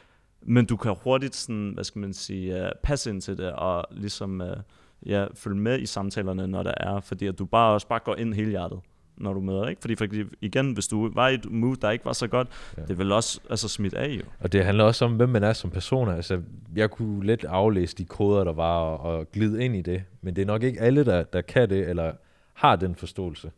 men 0.48 0.66
du 0.66 0.76
kan 0.76 0.94
hurtigt 1.04 1.34
sådan, 1.34 1.70
hvad 1.74 1.84
skal 1.84 1.98
man 1.98 2.12
sige, 2.12 2.62
uh, 2.62 2.68
passe 2.82 3.10
ind 3.10 3.20
til 3.20 3.38
det, 3.38 3.52
og 3.52 3.84
ligesom 3.90 4.40
uh, 4.40 5.08
ja, 5.08 5.26
følge 5.34 5.56
med 5.56 5.80
i 5.80 5.86
samtalerne, 5.86 6.46
når 6.46 6.62
der 6.62 6.74
er, 6.76 7.00
fordi 7.00 7.26
at 7.26 7.38
du 7.38 7.44
bare 7.44 7.74
også 7.74 7.88
bare 7.88 8.00
går 8.04 8.16
ind 8.16 8.34
hele 8.34 8.50
hjertet 8.50 8.80
når 9.16 9.32
du 9.32 9.40
møder, 9.40 9.68
ikke? 9.68 9.80
Fordi, 9.80 9.96
fordi 9.96 10.22
igen, 10.40 10.72
hvis 10.72 10.88
du 10.88 11.10
var 11.14 11.28
i 11.28 11.34
et 11.34 11.50
mood, 11.50 11.76
der 11.76 11.90
ikke 11.90 12.04
var 12.04 12.12
så 12.12 12.26
godt, 12.26 12.48
ja. 12.76 12.82
det 12.82 12.98
vil 12.98 13.12
også 13.12 13.40
altså, 13.50 13.68
smidt 13.68 13.94
af 13.94 14.08
jo. 14.08 14.22
Og 14.40 14.52
det 14.52 14.64
handler 14.64 14.84
også 14.84 15.04
om, 15.04 15.16
hvem 15.16 15.28
man 15.28 15.42
er 15.42 15.52
som 15.52 15.70
person. 15.70 16.08
Altså, 16.08 16.42
jeg 16.76 16.90
kunne 16.90 17.26
let 17.26 17.44
aflæse 17.44 17.96
de 17.96 18.04
koder, 18.04 18.44
der 18.44 18.52
var, 18.52 18.80
og, 18.80 18.98
og 18.98 19.32
glide 19.32 19.64
ind 19.64 19.76
i 19.76 19.82
det. 19.82 20.02
Men 20.22 20.36
det 20.36 20.42
er 20.42 20.46
nok 20.46 20.62
ikke 20.62 20.80
alle, 20.80 21.04
der, 21.04 21.22
der 21.22 21.40
kan 21.40 21.70
det, 21.70 21.88
eller 21.88 22.12
har 22.54 22.76
den 22.76 22.94
forståelse. 22.94 23.50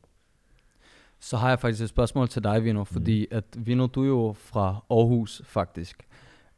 Så 1.21 1.37
har 1.37 1.49
jeg 1.49 1.59
faktisk 1.59 1.83
et 1.83 1.89
spørgsmål 1.89 2.29
til 2.29 2.45
dig, 2.45 2.65
Vino, 2.65 2.85
fordi 2.85 3.27
mm. 3.31 3.37
at 3.37 3.45
Vino, 3.57 3.87
du 3.87 4.03
er 4.03 4.07
jo 4.07 4.35
fra 4.39 4.85
Aarhus, 4.91 5.43
faktisk. 5.45 6.07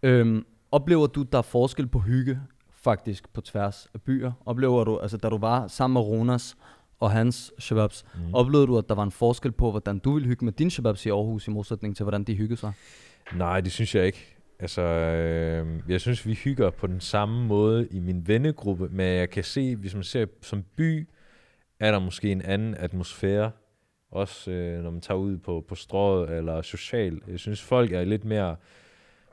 Øhm, 0.02 0.46
oplever 0.72 1.06
du, 1.06 1.22
der 1.22 1.38
er 1.38 1.42
forskel 1.42 1.86
på 1.86 1.98
hygge, 1.98 2.40
faktisk, 2.70 3.32
på 3.32 3.40
tværs 3.40 3.88
af 3.94 4.02
byer? 4.02 4.32
Oplever 4.46 4.84
du, 4.84 4.98
altså 4.98 5.16
da 5.16 5.28
du 5.28 5.38
var 5.38 5.68
sammen 5.68 5.92
med 5.92 6.00
Ronas 6.00 6.56
og 7.00 7.10
hans 7.10 7.52
shababs, 7.58 8.04
mm. 8.14 8.34
oplevede 8.34 8.66
du, 8.66 8.78
at 8.78 8.88
der 8.88 8.94
var 8.94 9.02
en 9.02 9.10
forskel 9.10 9.52
på, 9.52 9.70
hvordan 9.70 9.98
du 9.98 10.12
ville 10.12 10.28
hygge 10.28 10.44
med 10.44 10.52
dine 10.52 10.70
shababs 10.70 11.06
i 11.06 11.08
Aarhus, 11.08 11.48
i 11.48 11.50
modsætning 11.50 11.96
til, 11.96 12.04
hvordan 12.04 12.24
de 12.24 12.34
hyggede 12.34 12.60
sig? 12.60 12.72
Nej, 13.36 13.60
det 13.60 13.72
synes 13.72 13.94
jeg 13.94 14.06
ikke. 14.06 14.36
Altså, 14.58 14.82
øh, 14.82 15.80
jeg 15.88 16.00
synes, 16.00 16.26
vi 16.26 16.34
hygger 16.34 16.70
på 16.70 16.86
den 16.86 17.00
samme 17.00 17.46
måde 17.46 17.88
i 17.90 17.98
min 17.98 18.28
vennegruppe, 18.28 18.88
men 18.88 19.06
jeg 19.06 19.30
kan 19.30 19.44
se, 19.44 19.76
hvis 19.76 19.94
man 19.94 20.04
ser 20.04 20.26
som 20.42 20.64
by, 20.76 21.08
er 21.80 21.90
der 21.90 21.98
måske 21.98 22.32
en 22.32 22.42
anden 22.42 22.74
atmosfære, 22.74 23.50
også 24.10 24.50
øh, 24.50 24.82
når 24.82 24.90
man 24.90 25.00
tager 25.00 25.18
ud 25.18 25.38
på, 25.38 25.64
på 25.68 25.74
strået 25.74 26.30
eller 26.30 26.62
socialt. 26.62 27.22
Jeg 27.28 27.38
synes, 27.38 27.62
folk 27.62 27.92
er 27.92 28.04
lidt 28.04 28.24
mere 28.24 28.56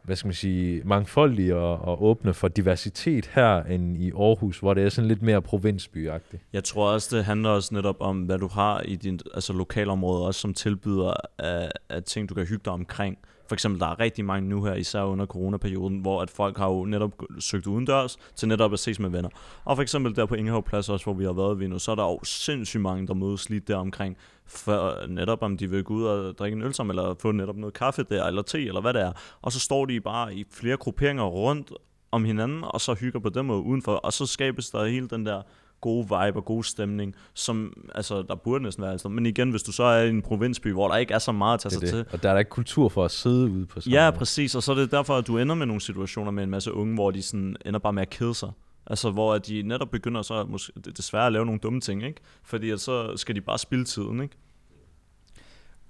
hvad 0.08 0.15
skal 0.15 0.28
man 0.28 0.34
sige, 0.34 0.82
mangfoldige 0.86 1.56
og, 1.56 1.80
og 1.80 2.04
åbne 2.04 2.34
for 2.34 2.48
diversitet 2.48 3.30
her 3.34 3.63
end 3.63 3.98
i 3.98 4.12
Aarhus, 4.12 4.60
hvor 4.60 4.74
det 4.74 4.84
er 4.84 4.89
sådan 4.89 5.08
lidt 5.08 5.22
mere 5.22 5.41
provinsbyagtigt. 5.41 6.43
Jeg 6.54 6.63
tror 6.63 6.89
også, 6.91 7.15
det 7.15 7.26
handler 7.26 7.50
også 7.50 7.76
netop 7.76 7.96
om, 8.00 8.22
hvad 8.22 8.38
du 8.38 8.48
har 8.48 8.82
i 8.82 8.96
din 8.96 9.20
altså 9.34 9.54
lokalområde, 9.54 10.26
også 10.28 10.41
som 10.41 10.54
tilbyder 10.54 11.13
af, 11.38 11.72
af 11.89 12.04
ting, 12.04 12.30
du 12.30 12.34
kan 12.34 12.46
hygge 12.46 12.62
dig 12.65 12.74
omkring. 12.74 13.17
For 13.48 13.54
eksempel, 13.54 13.80
der 13.80 13.88
er 13.88 14.00
rigtig 14.00 14.26
mange 14.26 14.50
nu 14.50 14.64
her, 14.64 14.74
især 14.74 15.02
under 15.02 15.26
coronaperioden, 15.26 16.00
hvor 16.00 16.22
at 16.22 16.30
folk 16.30 16.58
har 16.58 16.70
jo 16.70 16.86
netop 16.86 17.12
søgt 17.40 17.68
udendørs 17.68 18.18
til 18.36 18.48
netop 18.48 18.74
at 18.74 18.80
ses 18.80 19.00
med 19.00 19.10
venner. 19.10 19.30
Og 19.66 19.78
for 19.78 19.82
eksempel 19.82 20.16
der 20.16 20.26
på 20.26 20.36
Ingehav 20.36 20.64
Plads 20.64 20.90
også, 20.90 21.06
hvor 21.06 21.14
vi 21.14 21.26
har 21.26 21.34
været 21.34 21.60
ved 21.60 21.68
nu, 21.68 21.80
så 21.80 21.92
er 21.92 21.96
der 21.96 22.04
jo 22.04 22.19
sindssygt 22.24 22.82
mange, 22.82 23.08
der 23.08 23.13
mødes 23.13 23.50
lige 23.50 23.60
der 23.60 23.76
omkring, 23.76 24.17
for 24.46 25.08
netop 25.08 25.42
om 25.42 25.58
de 25.58 25.69
vil 25.69 25.84
gå 25.84 25.94
ud 25.94 26.04
og 26.04 26.38
drikke 26.38 26.56
en 26.56 26.63
øl 26.63 26.74
sammen, 26.74 26.98
eller 26.98 27.15
få 27.19 27.32
netop 27.32 27.58
noget 27.58 27.74
kaffe 27.74 28.04
der, 28.04 28.26
eller 28.26 28.42
te, 28.42 28.65
eller 28.65 28.82
hvad 28.82 28.94
det 28.94 29.02
er. 29.02 29.12
Og 29.42 29.52
så 29.52 29.60
står 29.60 29.86
de 29.86 30.02
bare 30.02 30.36
i 30.36 30.46
flere 30.52 30.78
grupperinger 30.78 31.24
rundt 31.24 31.71
om 32.12 32.26
hinanden, 32.26 32.63
og 32.63 32.82
så 32.82 32.94
hygger 32.94 33.19
på 33.19 33.30
den 33.30 33.46
måde 33.46 33.62
udenfor, 33.62 33.94
og 33.94 34.13
så 34.13 34.26
skabes 34.26 34.69
der 34.69 34.86
hele 34.86 35.08
den 35.08 35.26
der 35.26 35.42
gode 35.88 36.04
vibe 36.04 36.40
og 36.40 36.46
god 36.46 36.63
stemning, 36.63 37.15
som 37.33 37.73
altså, 37.96 38.21
der 38.21 38.35
burde 38.35 38.63
næsten 38.63 38.81
være. 38.81 38.92
Altså. 38.92 39.10
Men 39.10 39.25
igen, 39.25 39.50
hvis 39.50 39.63
du 39.63 39.71
så 39.71 39.83
er 39.83 40.04
i 40.04 40.10
en 40.10 40.21
provinsby, 40.21 40.71
hvor 40.71 40.88
der 40.88 40.96
ikke 40.96 41.13
er 41.13 41.19
så 41.19 41.31
meget 41.31 41.54
at 41.54 41.60
tage 41.60 41.71
sig 41.71 41.81
det. 41.81 41.90
til. 41.90 42.06
Og 42.12 42.23
der 42.23 42.29
er 42.29 42.33
der 42.33 42.40
ikke 42.40 42.50
kultur 42.50 42.90
for 42.90 43.06
at 43.06 43.12
sidde 43.12 43.50
ude 43.50 43.65
på 43.65 43.81
samme 43.81 43.98
Ja, 43.98 44.12
præcis. 44.12 44.56
Og 44.56 44.63
så 44.63 44.71
er 44.71 44.75
det 44.75 44.92
derfor, 44.92 45.15
at 45.15 45.27
du 45.27 45.38
ender 45.38 45.56
med 45.56 45.65
nogle 45.65 45.81
situationer 45.81 46.31
med 46.31 46.44
en 46.44 46.50
masse 46.50 46.73
unge, 46.73 46.94
hvor 46.94 47.12
de 47.12 47.21
sådan 47.21 47.56
ender 47.65 47.79
bare 47.79 47.94
med 47.94 48.02
at 48.02 48.10
kede 48.10 48.35
sig. 48.35 48.52
Altså, 48.85 49.12
hvor 49.12 49.38
de 49.38 49.62
netop 49.62 49.90
begynder 49.92 50.21
så 50.21 50.46
måske, 50.46 50.73
desværre 50.98 51.25
at 51.25 51.33
lave 51.33 51.46
nogle 51.46 51.60
dumme 51.60 51.81
ting, 51.81 52.04
ikke? 52.04 52.21
Fordi 52.44 52.77
så 52.77 53.17
skal 53.17 53.35
de 53.35 53.42
bare 53.42 53.58
spille 53.58 53.85
tiden, 53.85 54.21
ikke? 54.21 54.38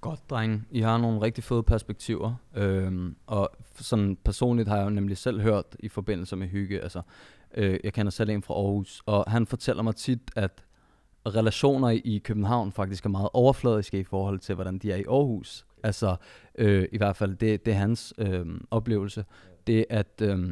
Godt, 0.02 0.30
drenge. 0.30 0.64
I 0.72 0.82
har 0.82 0.98
nogle 0.98 1.22
rigtig 1.22 1.44
fede 1.44 1.64
perspektiver. 1.64 2.36
Øhm, 2.56 3.16
og 3.28 3.52
sådan 3.76 4.18
personligt 4.26 4.70
har 4.70 4.78
jeg 4.78 4.86
jo 4.86 4.90
nemlig 4.90 5.18
selv 5.18 5.42
hørt 5.42 5.66
i 5.80 5.90
forbindelse 5.90 6.36
med 6.36 6.48
hygge. 6.48 6.82
Altså, 6.82 7.02
øh, 7.56 7.80
jeg 7.84 7.94
kender 7.94 8.12
selv 8.12 8.30
en 8.30 8.44
fra 8.44 8.54
Aarhus, 8.54 9.02
og 9.06 9.24
han 9.28 9.48
fortæller 9.48 9.84
mig 9.84 9.96
tit, 9.96 10.32
at 10.36 10.64
relationer 11.28 11.90
i 11.90 12.22
København 12.24 12.72
faktisk 12.72 13.06
er 13.06 13.10
meget 13.10 13.30
overfladiske 13.34 14.00
i 14.00 14.04
forhold 14.04 14.40
til, 14.40 14.56
hvordan 14.56 14.78
de 14.78 14.92
er 14.92 14.96
i 14.96 15.04
Aarhus. 15.04 15.66
Altså, 15.84 16.16
øh, 16.58 16.88
i 16.92 16.98
hvert 16.98 17.16
fald, 17.16 17.36
det, 17.36 17.66
det 17.66 17.74
er 17.74 17.78
hans 17.78 18.14
øh, 18.18 18.46
oplevelse. 18.72 19.26
Det 19.68 19.86
at 19.90 20.22
øh, 20.22 20.50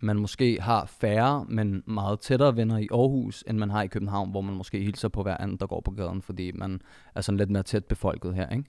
man 0.00 0.16
måske 0.16 0.60
har 0.60 0.86
færre, 0.86 1.44
men 1.48 1.82
meget 1.86 2.20
tættere 2.20 2.56
venner 2.56 2.78
i 2.78 2.88
Aarhus, 2.92 3.44
end 3.46 3.58
man 3.58 3.70
har 3.70 3.82
i 3.82 3.86
København, 3.86 4.30
hvor 4.30 4.40
man 4.40 4.54
måske 4.54 4.80
hilser 4.80 5.08
på 5.08 5.22
hver 5.22 5.36
anden, 5.36 5.56
der 5.56 5.66
går 5.66 5.80
på 5.80 5.90
gaden, 5.90 6.22
fordi 6.22 6.52
man 6.52 6.80
er 7.14 7.20
sådan 7.20 7.38
lidt 7.38 7.50
mere 7.50 7.62
tæt 7.62 7.84
befolket 7.84 8.34
her. 8.34 8.48
Ikke? 8.48 8.64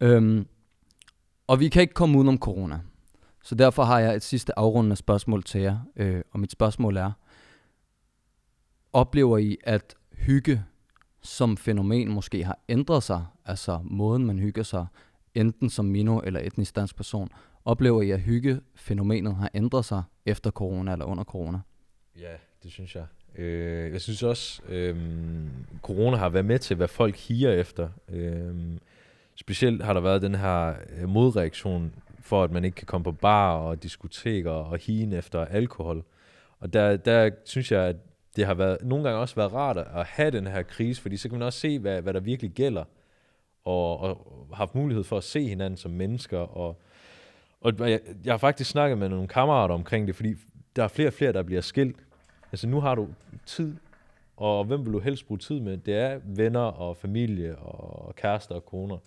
Øhm, 0.00 0.46
og 1.46 1.60
vi 1.60 1.68
kan 1.68 1.82
ikke 1.82 1.94
komme 1.94 2.18
udenom 2.18 2.38
corona. 2.38 2.80
Så 3.42 3.54
derfor 3.54 3.82
har 3.82 3.98
jeg 3.98 4.14
et 4.14 4.22
sidste 4.22 4.58
afrundende 4.58 4.96
spørgsmål 4.96 5.42
til 5.42 5.60
jer, 5.60 5.78
øh, 5.96 6.22
og 6.32 6.40
mit 6.40 6.52
spørgsmål 6.52 6.96
er, 6.96 7.12
oplever 8.92 9.38
I, 9.38 9.56
at 9.64 9.94
hygge 10.12 10.64
som 11.22 11.56
fænomen 11.56 12.08
måske 12.08 12.44
har 12.44 12.58
ændret 12.68 13.02
sig, 13.02 13.24
altså 13.46 13.80
måden 13.84 14.26
man 14.26 14.38
hygger 14.38 14.62
sig, 14.62 14.86
enten 15.34 15.70
som 15.70 15.84
mino 15.84 16.20
eller 16.20 16.40
etnisk 16.40 16.76
dansk 16.76 16.96
person, 16.96 17.28
oplever 17.64 18.02
I, 18.02 18.10
at 18.10 18.20
hyggefænomenet 18.20 19.34
har 19.36 19.50
ændret 19.54 19.84
sig 19.84 20.02
efter 20.26 20.50
corona 20.50 20.92
eller 20.92 21.04
under 21.04 21.24
corona? 21.24 21.58
Ja, 22.20 22.32
det 22.62 22.72
synes 22.72 22.94
jeg. 22.94 23.06
Øh, 23.38 23.92
jeg 23.92 24.00
synes 24.00 24.22
også, 24.22 24.62
øh, 24.68 24.96
corona 25.82 26.16
har 26.16 26.28
været 26.28 26.44
med 26.44 26.58
til, 26.58 26.76
hvad 26.76 26.88
folk 26.88 27.16
higer 27.16 27.52
efter. 27.52 27.88
Øh, 28.08 28.54
specielt 29.34 29.84
har 29.84 29.92
der 29.92 30.00
været 30.00 30.22
den 30.22 30.34
her 30.34 30.74
modreaktion 31.06 31.92
for, 32.20 32.44
at 32.44 32.50
man 32.50 32.64
ikke 32.64 32.74
kan 32.74 32.86
komme 32.86 33.04
på 33.04 33.12
bar 33.12 33.54
og 33.54 33.82
diskoteker 33.82 34.50
og 34.50 34.78
hine 34.78 35.16
efter 35.16 35.44
alkohol. 35.44 36.04
Og 36.58 36.72
der, 36.72 36.96
der 36.96 37.30
synes 37.44 37.72
jeg, 37.72 37.82
at 37.82 37.96
det 38.36 38.46
har 38.46 38.54
været, 38.54 38.78
nogle 38.82 39.04
gange 39.04 39.20
også 39.20 39.34
været 39.34 39.52
rart 39.52 39.76
at 39.76 40.06
have 40.06 40.30
den 40.30 40.46
her 40.46 40.62
krise, 40.62 41.02
fordi 41.02 41.16
så 41.16 41.28
kan 41.28 41.38
man 41.38 41.46
også 41.46 41.58
se, 41.58 41.78
hvad, 41.78 42.02
hvad 42.02 42.14
der 42.14 42.20
virkelig 42.20 42.50
gælder, 42.50 42.84
og, 43.64 44.00
og 44.00 44.46
haft 44.54 44.74
mulighed 44.74 45.04
for 45.04 45.16
at 45.16 45.24
se 45.24 45.48
hinanden 45.48 45.76
som 45.76 45.90
mennesker. 45.90 46.38
Og, 46.38 46.80
og 47.60 47.90
jeg, 47.90 48.00
jeg 48.24 48.32
har 48.32 48.38
faktisk 48.38 48.70
snakket 48.70 48.98
med 48.98 49.08
nogle 49.08 49.28
kammerater 49.28 49.74
omkring 49.74 50.06
det, 50.06 50.16
fordi 50.16 50.34
der 50.76 50.84
er 50.84 50.88
flere 50.88 51.08
og 51.08 51.12
flere, 51.12 51.32
der 51.32 51.42
bliver 51.42 51.60
skilt. 51.60 51.96
Altså 52.52 52.66
nu 52.66 52.80
har 52.80 52.94
du 52.94 53.08
tid, 53.46 53.76
og 54.36 54.64
hvem 54.64 54.84
vil 54.84 54.92
du 54.92 55.00
helst 55.00 55.26
bruge 55.26 55.38
tid 55.38 55.60
med? 55.60 55.76
Det 55.76 55.94
er 55.94 56.20
venner 56.24 56.60
og 56.60 56.96
familie 56.96 57.56
og 57.56 58.16
kærester 58.16 58.54
og 58.54 58.66
koner. 58.66 58.98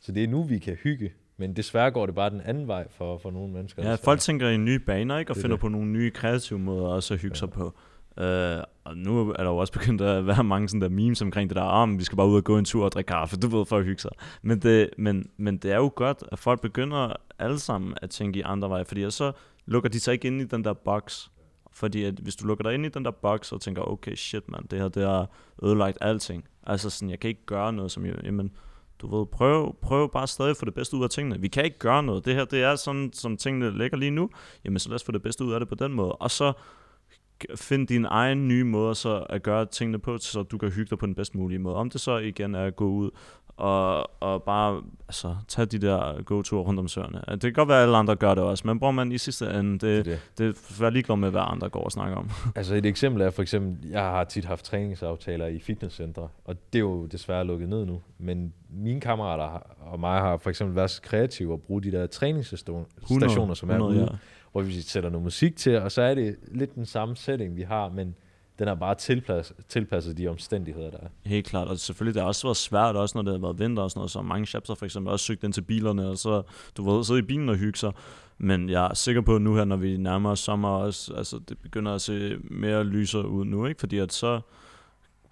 Så 0.00 0.12
det 0.12 0.24
er 0.24 0.28
nu, 0.28 0.42
vi 0.42 0.58
kan 0.58 0.74
hygge. 0.74 1.12
Men 1.36 1.56
desværre 1.56 1.90
går 1.90 2.06
det 2.06 2.14
bare 2.14 2.30
den 2.30 2.40
anden 2.40 2.68
vej 2.68 2.88
for, 2.90 3.18
for 3.18 3.30
nogle 3.30 3.52
mennesker. 3.52 3.88
Ja, 3.88 3.94
folk 3.94 4.20
tænker 4.20 4.48
i 4.48 4.56
nye 4.56 4.78
baner, 4.78 5.18
ikke? 5.18 5.30
Og 5.30 5.34
Det 5.34 5.40
er 5.40 5.42
finder 5.42 5.56
det. 5.56 5.60
på 5.60 5.68
nogle 5.68 5.86
nye 5.86 6.10
kreative 6.10 6.58
måder 6.58 6.86
også 6.86 7.14
at 7.14 7.20
hygge 7.20 7.34
Ja. 7.34 7.38
sig 7.38 7.50
på. 7.50 7.74
Uh, 8.16 8.62
og 8.84 8.96
nu 8.96 9.28
er 9.30 9.36
der 9.36 9.50
jo 9.50 9.56
også 9.56 9.72
begyndt 9.72 10.00
at 10.02 10.26
være 10.26 10.44
mange 10.44 10.68
sådan 10.68 10.80
der 10.80 10.88
memes 10.88 11.22
omkring 11.22 11.50
det 11.50 11.56
der, 11.56 11.62
ah, 11.62 11.88
men 11.88 11.98
vi 11.98 12.04
skal 12.04 12.16
bare 12.16 12.28
ud 12.28 12.36
og 12.36 12.44
gå 12.44 12.58
en 12.58 12.64
tur 12.64 12.84
og 12.84 12.92
drikke 12.92 13.08
kaffe, 13.08 13.36
du 13.36 13.46
ved, 13.56 13.66
for 13.66 13.78
at 13.78 13.84
hygge 13.84 14.00
sig. 14.02 14.10
Men 14.42 14.58
det, 14.58 14.90
men, 14.98 15.30
men 15.36 15.56
det 15.56 15.72
er 15.72 15.76
jo 15.76 15.92
godt, 15.96 16.24
at 16.32 16.38
folk 16.38 16.60
begynder 16.60 17.12
alle 17.38 17.58
sammen 17.58 17.94
at 18.02 18.10
tænke 18.10 18.38
i 18.38 18.42
andre 18.42 18.70
veje, 18.70 18.84
fordi 18.84 19.10
så 19.10 19.32
lukker 19.66 19.88
de 19.90 20.00
sig 20.00 20.12
ikke 20.12 20.26
ind 20.26 20.40
i 20.40 20.44
den 20.44 20.64
der 20.64 20.72
boks. 20.72 21.30
Fordi 21.74 22.04
at 22.04 22.14
hvis 22.14 22.36
du 22.36 22.46
lukker 22.46 22.62
dig 22.64 22.74
ind 22.74 22.86
i 22.86 22.88
den 22.88 23.04
der 23.04 23.10
boks 23.10 23.52
og 23.52 23.60
tænker, 23.60 23.82
okay, 23.82 24.14
shit 24.14 24.48
mand, 24.48 24.68
det 24.68 24.78
her 24.78 24.88
det 24.88 25.06
har 25.06 25.28
ødelagt 25.64 25.98
alting. 26.00 26.44
Altså 26.66 26.90
sådan, 26.90 27.10
jeg 27.10 27.20
kan 27.20 27.28
ikke 27.28 27.46
gøre 27.46 27.72
noget, 27.72 27.90
som 27.90 28.06
jeg, 28.06 28.14
jamen, 28.24 28.50
du 29.02 29.18
ved, 29.18 29.26
prøv, 29.26 29.76
prøv 29.82 30.12
bare 30.12 30.26
stadig 30.26 30.50
at 30.50 30.56
få 30.56 30.64
det 30.64 30.74
bedste 30.74 30.96
ud 30.96 31.04
af 31.04 31.10
tingene. 31.10 31.40
Vi 31.40 31.48
kan 31.48 31.64
ikke 31.64 31.78
gøre 31.78 32.02
noget. 32.02 32.24
Det 32.24 32.34
her, 32.34 32.44
det 32.44 32.62
er 32.62 32.76
sådan, 32.76 33.10
som 33.12 33.36
tingene 33.36 33.78
ligger 33.78 33.96
lige 33.96 34.10
nu. 34.10 34.30
Jamen, 34.64 34.78
så 34.78 34.88
lad 34.88 34.94
os 34.94 35.04
få 35.04 35.12
det 35.12 35.22
bedste 35.22 35.44
ud 35.44 35.52
af 35.52 35.60
det 35.60 35.68
på 35.68 35.74
den 35.74 35.92
måde. 35.92 36.12
Og 36.12 36.30
så 36.30 36.52
find 37.56 37.88
din 37.88 38.04
egen 38.04 38.48
nye 38.48 38.64
måde 38.64 38.94
så 38.94 39.26
at 39.30 39.42
gøre 39.42 39.66
tingene 39.66 39.98
på, 39.98 40.18
så 40.18 40.42
du 40.42 40.58
kan 40.58 40.70
hygge 40.70 40.90
dig 40.90 40.98
på 40.98 41.06
den 41.06 41.14
bedst 41.14 41.34
mulige 41.34 41.58
måde. 41.58 41.76
Om 41.76 41.90
det 41.90 42.00
så 42.00 42.16
igen 42.16 42.54
er 42.54 42.64
at 42.64 42.76
gå 42.76 42.88
ud 42.88 43.10
og, 43.56 44.22
og 44.22 44.42
bare 44.42 44.82
altså, 45.08 45.36
tage 45.48 45.66
de 45.66 45.78
der 45.78 46.22
go-ture 46.22 46.62
rundt 46.62 46.80
om 46.80 46.88
søerne. 46.88 47.22
Det 47.28 47.40
kan 47.40 47.52
godt 47.52 47.68
være, 47.68 47.78
at 47.78 47.82
alle 47.82 47.96
andre 47.96 48.16
gør 48.16 48.34
det 48.34 48.44
også, 48.44 48.66
men 48.66 48.78
bruger 48.78 48.92
man 48.92 49.12
i 49.12 49.18
sidste 49.18 49.50
ende, 49.50 49.72
Det 49.72 50.04
det, 50.04 50.20
det. 50.38 50.56
det 50.78 50.80
er 50.86 50.90
ligeglad 50.90 51.16
med, 51.16 51.30
hvad 51.30 51.40
andre 51.44 51.68
går 51.68 51.84
og 51.84 51.92
snakker 51.92 52.16
om. 52.16 52.30
Altså 52.56 52.74
et 52.74 52.86
eksempel 52.86 53.22
er 53.22 53.30
for 53.30 53.42
eksempel, 53.42 53.90
jeg 53.90 54.00
har 54.00 54.24
tit 54.24 54.44
haft 54.44 54.64
træningsaftaler 54.64 55.46
i 55.46 55.58
fitnesscentre, 55.58 56.28
og 56.44 56.56
det 56.72 56.78
er 56.78 56.80
jo 56.80 57.06
desværre 57.06 57.44
lukket 57.44 57.68
ned 57.68 57.84
nu. 57.86 58.00
Men 58.18 58.52
mine 58.70 59.00
kammerater 59.00 59.62
og 59.80 60.00
mig 60.00 60.20
har 60.20 60.36
for 60.36 60.50
eksempel 60.50 60.76
været 60.76 60.90
så 60.90 61.02
kreative 61.02 61.52
at 61.52 61.62
bruge 61.62 61.82
de 61.82 61.92
der 61.92 62.06
træningsstationer, 62.06 63.54
som 63.54 63.70
er 63.70 63.74
100, 63.74 64.00
ude, 64.00 64.00
ja 64.00 64.16
hvor 64.52 64.62
vi 64.62 64.80
sætter 64.80 65.10
noget 65.10 65.24
musik 65.24 65.56
til, 65.56 65.78
og 65.78 65.92
så 65.92 66.02
er 66.02 66.14
det 66.14 66.36
lidt 66.48 66.74
den 66.74 66.86
samme 66.86 67.16
setting, 67.16 67.56
vi 67.56 67.62
har, 67.62 67.88
men 67.88 68.14
den 68.58 68.68
er 68.68 68.74
bare 68.74 68.94
tilpasset, 68.94 69.56
tilpasset 69.68 70.18
de 70.18 70.28
omstændigheder, 70.28 70.90
der 70.90 70.98
er. 70.98 71.08
Helt 71.24 71.46
klart, 71.46 71.68
og 71.68 71.78
selvfølgelig 71.78 72.14
det 72.14 72.22
har 72.22 72.28
også 72.28 72.46
været 72.46 72.56
svært, 72.56 72.96
også 72.96 73.18
når 73.18 73.22
det 73.22 73.32
har 73.32 73.40
været 73.40 73.58
vinter 73.58 73.82
og 73.82 73.90
sådan 73.90 73.98
noget, 73.98 74.10
så 74.10 74.22
mange 74.22 74.46
shops 74.46 74.68
har 74.68 74.74
for 74.74 74.84
eksempel 74.84 75.12
også 75.12 75.26
søgt 75.26 75.44
ind 75.44 75.52
til 75.52 75.62
bilerne, 75.62 76.08
og 76.08 76.18
så, 76.18 76.42
du 76.76 76.90
ved, 76.90 77.04
sidde 77.04 77.18
i 77.18 77.22
bilen 77.22 77.48
og 77.48 77.56
hygge 77.56 77.78
sig. 77.78 77.92
Men 78.38 78.70
jeg 78.70 78.86
er 78.86 78.94
sikker 78.94 79.20
på, 79.20 79.36
at 79.36 79.42
nu 79.42 79.54
her, 79.54 79.64
når 79.64 79.76
vi 79.76 79.96
nærmer 79.96 80.30
os 80.30 80.40
sommer 80.40 80.68
også, 80.68 81.14
altså 81.14 81.40
det 81.48 81.58
begynder 81.58 81.94
at 81.94 82.00
se 82.00 82.36
mere 82.42 82.84
lyser 82.84 83.22
ud 83.22 83.44
nu, 83.44 83.66
ikke? 83.66 83.80
Fordi 83.80 83.98
at 83.98 84.12
så 84.12 84.40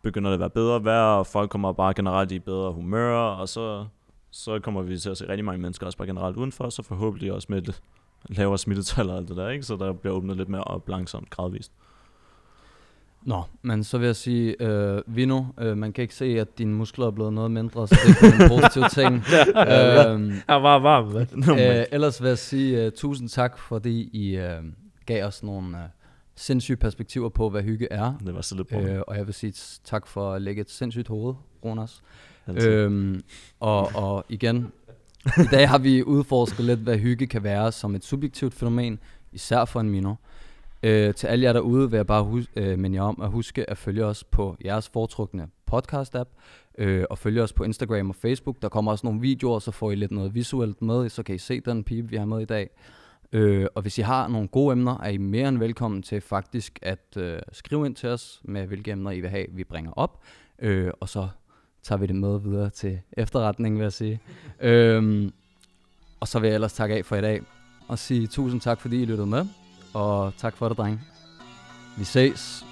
begynder 0.03 0.31
det 0.31 0.35
at 0.35 0.41
være 0.41 0.51
bedre 0.51 0.85
vejr, 0.85 1.03
og 1.03 1.27
folk 1.27 1.51
kommer 1.51 1.73
bare 1.73 1.95
generelt 1.95 2.33
i 2.33 2.39
bedre 2.39 2.73
humør, 2.73 3.16
og 3.16 3.49
så, 3.49 3.87
så 4.31 4.59
kommer 4.59 4.83
vi 4.83 4.99
til 4.99 5.11
at 5.11 5.18
se 5.18 5.29
rigtig 5.29 5.45
mange 5.45 5.62
mennesker 5.62 5.87
også 5.87 5.99
bare 5.99 6.09
generelt 6.09 6.37
udenfor, 6.37 6.71
så 6.71 6.83
forhåbentlig 6.83 7.33
også 7.33 7.47
med 7.51 7.62
lidt 7.62 7.83
lavere 8.29 8.59
smittetal 8.59 9.11
og 9.11 9.16
alt 9.16 9.29
det 9.29 9.37
der, 9.37 9.49
ikke? 9.49 9.62
Så 9.64 9.77
der 9.77 9.93
bliver 9.93 10.14
åbnet 10.16 10.37
lidt 10.37 10.49
mere 10.49 10.64
op 10.64 10.89
langsomt, 10.89 11.31
gradvist. 11.31 11.73
Nå, 13.23 13.43
men 13.62 13.85
så 13.85 13.99
vil 13.99 14.07
jeg 14.07 14.16
sige, 14.16 14.62
øh, 14.62 15.03
Vino, 15.07 15.43
øh, 15.61 15.77
man 15.79 15.93
kan 15.93 16.03
ikke 16.03 16.14
se, 16.14 16.25
at 16.41 16.59
dine 16.59 16.75
muskler 16.75 17.07
er 17.07 17.11
blevet 17.11 17.33
noget 17.33 17.51
mindre, 17.51 17.89
så 17.89 17.99
det 18.07 18.29
er 18.29 18.45
en 18.45 18.49
positiv 18.61 18.83
ting. 18.93 19.14
øhm, 19.14 20.33
Jeg 20.49 20.62
var 20.62 20.79
varm, 20.79 21.05
hvad? 21.11 21.27
Øh, 21.81 21.85
ellers 21.93 22.23
vil 22.23 22.29
jeg 22.29 22.39
sige 22.39 22.87
uh, 22.87 22.93
tusind 22.93 23.29
tak, 23.29 23.59
fordi 23.59 24.11
I 24.12 24.37
øh, 24.37 24.62
gav 25.07 25.25
os 25.27 25.43
nogle 25.43 25.68
uh, 25.77 25.83
sindssyge 26.35 26.77
perspektiver 26.77 27.29
på, 27.29 27.51
hvad 27.51 27.62
hygge 27.62 27.89
er. 27.93 28.12
det 28.27 28.35
var 28.35 28.41
så 28.41 28.55
lidt. 28.57 28.73
Øh, 28.73 29.01
og 29.07 29.16
jeg 29.16 29.27
vil 29.27 29.35
sige 29.35 29.53
tak 29.85 30.07
for 30.07 30.33
at 30.33 30.43
lægge 30.43 30.61
et 30.61 30.71
sindssygt 30.71 31.09
hoved, 31.09 31.35
Ronas. 31.64 32.03
Øhm, 32.49 33.23
og, 33.61 33.91
og 33.95 34.25
igen, 34.29 34.73
i 35.27 35.47
dag 35.51 35.68
har 35.68 35.79
vi 35.79 36.03
udforsket 36.03 36.64
lidt, 36.64 36.81
hvad 36.81 36.99
hygge 36.99 37.27
kan 37.27 37.43
være 37.43 37.73
som 37.73 37.95
et 37.95 38.05
subjektivt 38.05 38.55
fænomen, 38.55 38.99
især 39.33 39.64
for 39.64 39.81
en 39.81 39.91
minor. 39.91 40.21
Øh, 40.83 41.14
til 41.14 41.27
alle 41.27 41.45
jer 41.45 41.53
derude 41.53 41.91
vil 41.91 41.97
jeg 41.97 42.07
bare 42.07 42.25
hus- 42.25 42.51
øh, 42.57 42.79
minde 42.79 42.97
jer 42.97 43.03
om 43.03 43.21
at 43.23 43.31
huske 43.31 43.71
at 43.71 43.79
følge 43.79 44.05
os 44.05 44.25
på 44.25 44.57
jeres 44.64 44.89
foretrukne 44.89 45.49
podcast-app, 45.73 46.29
øh, 46.79 47.05
og 47.11 47.18
følge 47.18 47.43
os 47.43 47.53
på 47.53 47.64
Instagram 47.64 48.11
og 48.11 48.16
Facebook. 48.16 48.62
Der 48.62 48.68
kommer 48.68 48.93
også 48.93 49.07
nogle 49.07 49.21
videoer, 49.21 49.59
så 49.59 49.71
får 49.71 49.91
I 49.91 49.95
lidt 49.95 50.11
noget 50.11 50.35
visuelt 50.35 50.83
med, 50.83 51.09
så 51.09 51.23
kan 51.23 51.35
I 51.35 51.39
se 51.39 51.61
den 51.61 51.85
pipe, 51.85 52.09
vi 52.09 52.16
har 52.16 52.25
med 52.25 52.41
i 52.41 52.45
dag. 52.45 52.71
Øh, 53.33 53.66
og 53.75 53.83
hvis 53.83 53.99
I 53.99 54.03
har 54.03 54.29
nogle 54.29 54.49
gode 54.49 54.73
emner, 54.73 54.99
er 54.99 55.09
I 55.09 55.16
mere 55.16 55.49
end 55.49 55.59
velkommen 55.59 56.03
til 56.03 56.21
faktisk 56.21 56.79
at 56.83 57.16
øh, 57.16 57.39
skrive 57.53 57.87
ind 57.87 57.95
til 57.95 58.09
os 58.09 58.41
med, 58.45 58.66
hvilke 58.66 58.91
emner 58.91 59.11
I 59.11 59.21
vil 59.21 59.31
have, 59.31 59.47
vi 59.51 59.64
bringer 59.64 59.93
op. 59.97 60.23
Øh, 60.59 60.91
og 61.01 61.09
så 61.09 61.29
tager 61.83 61.99
vi 61.99 62.07
det 62.07 62.16
med 62.16 62.41
videre 62.41 62.70
til 62.70 63.01
efterretning, 63.12 63.76
vil 63.76 63.83
jeg 63.83 63.93
sige. 63.93 64.20
øhm, 64.61 65.33
og 66.20 66.28
så 66.28 66.39
vil 66.39 66.49
jeg 66.49 66.55
ellers 66.55 66.72
takke 66.72 66.95
af 66.95 67.05
for 67.05 67.16
i 67.16 67.20
dag, 67.20 67.43
og 67.89 67.99
sige 67.99 68.26
tusind 68.26 68.61
tak, 68.61 68.81
fordi 68.81 69.03
I 69.03 69.05
lyttede 69.05 69.26
med, 69.26 69.47
og 69.95 70.33
tak 70.39 70.57
for 70.57 70.68
det, 70.68 70.78
dreng. 70.78 71.01
Vi 71.99 72.05
ses. 72.05 72.70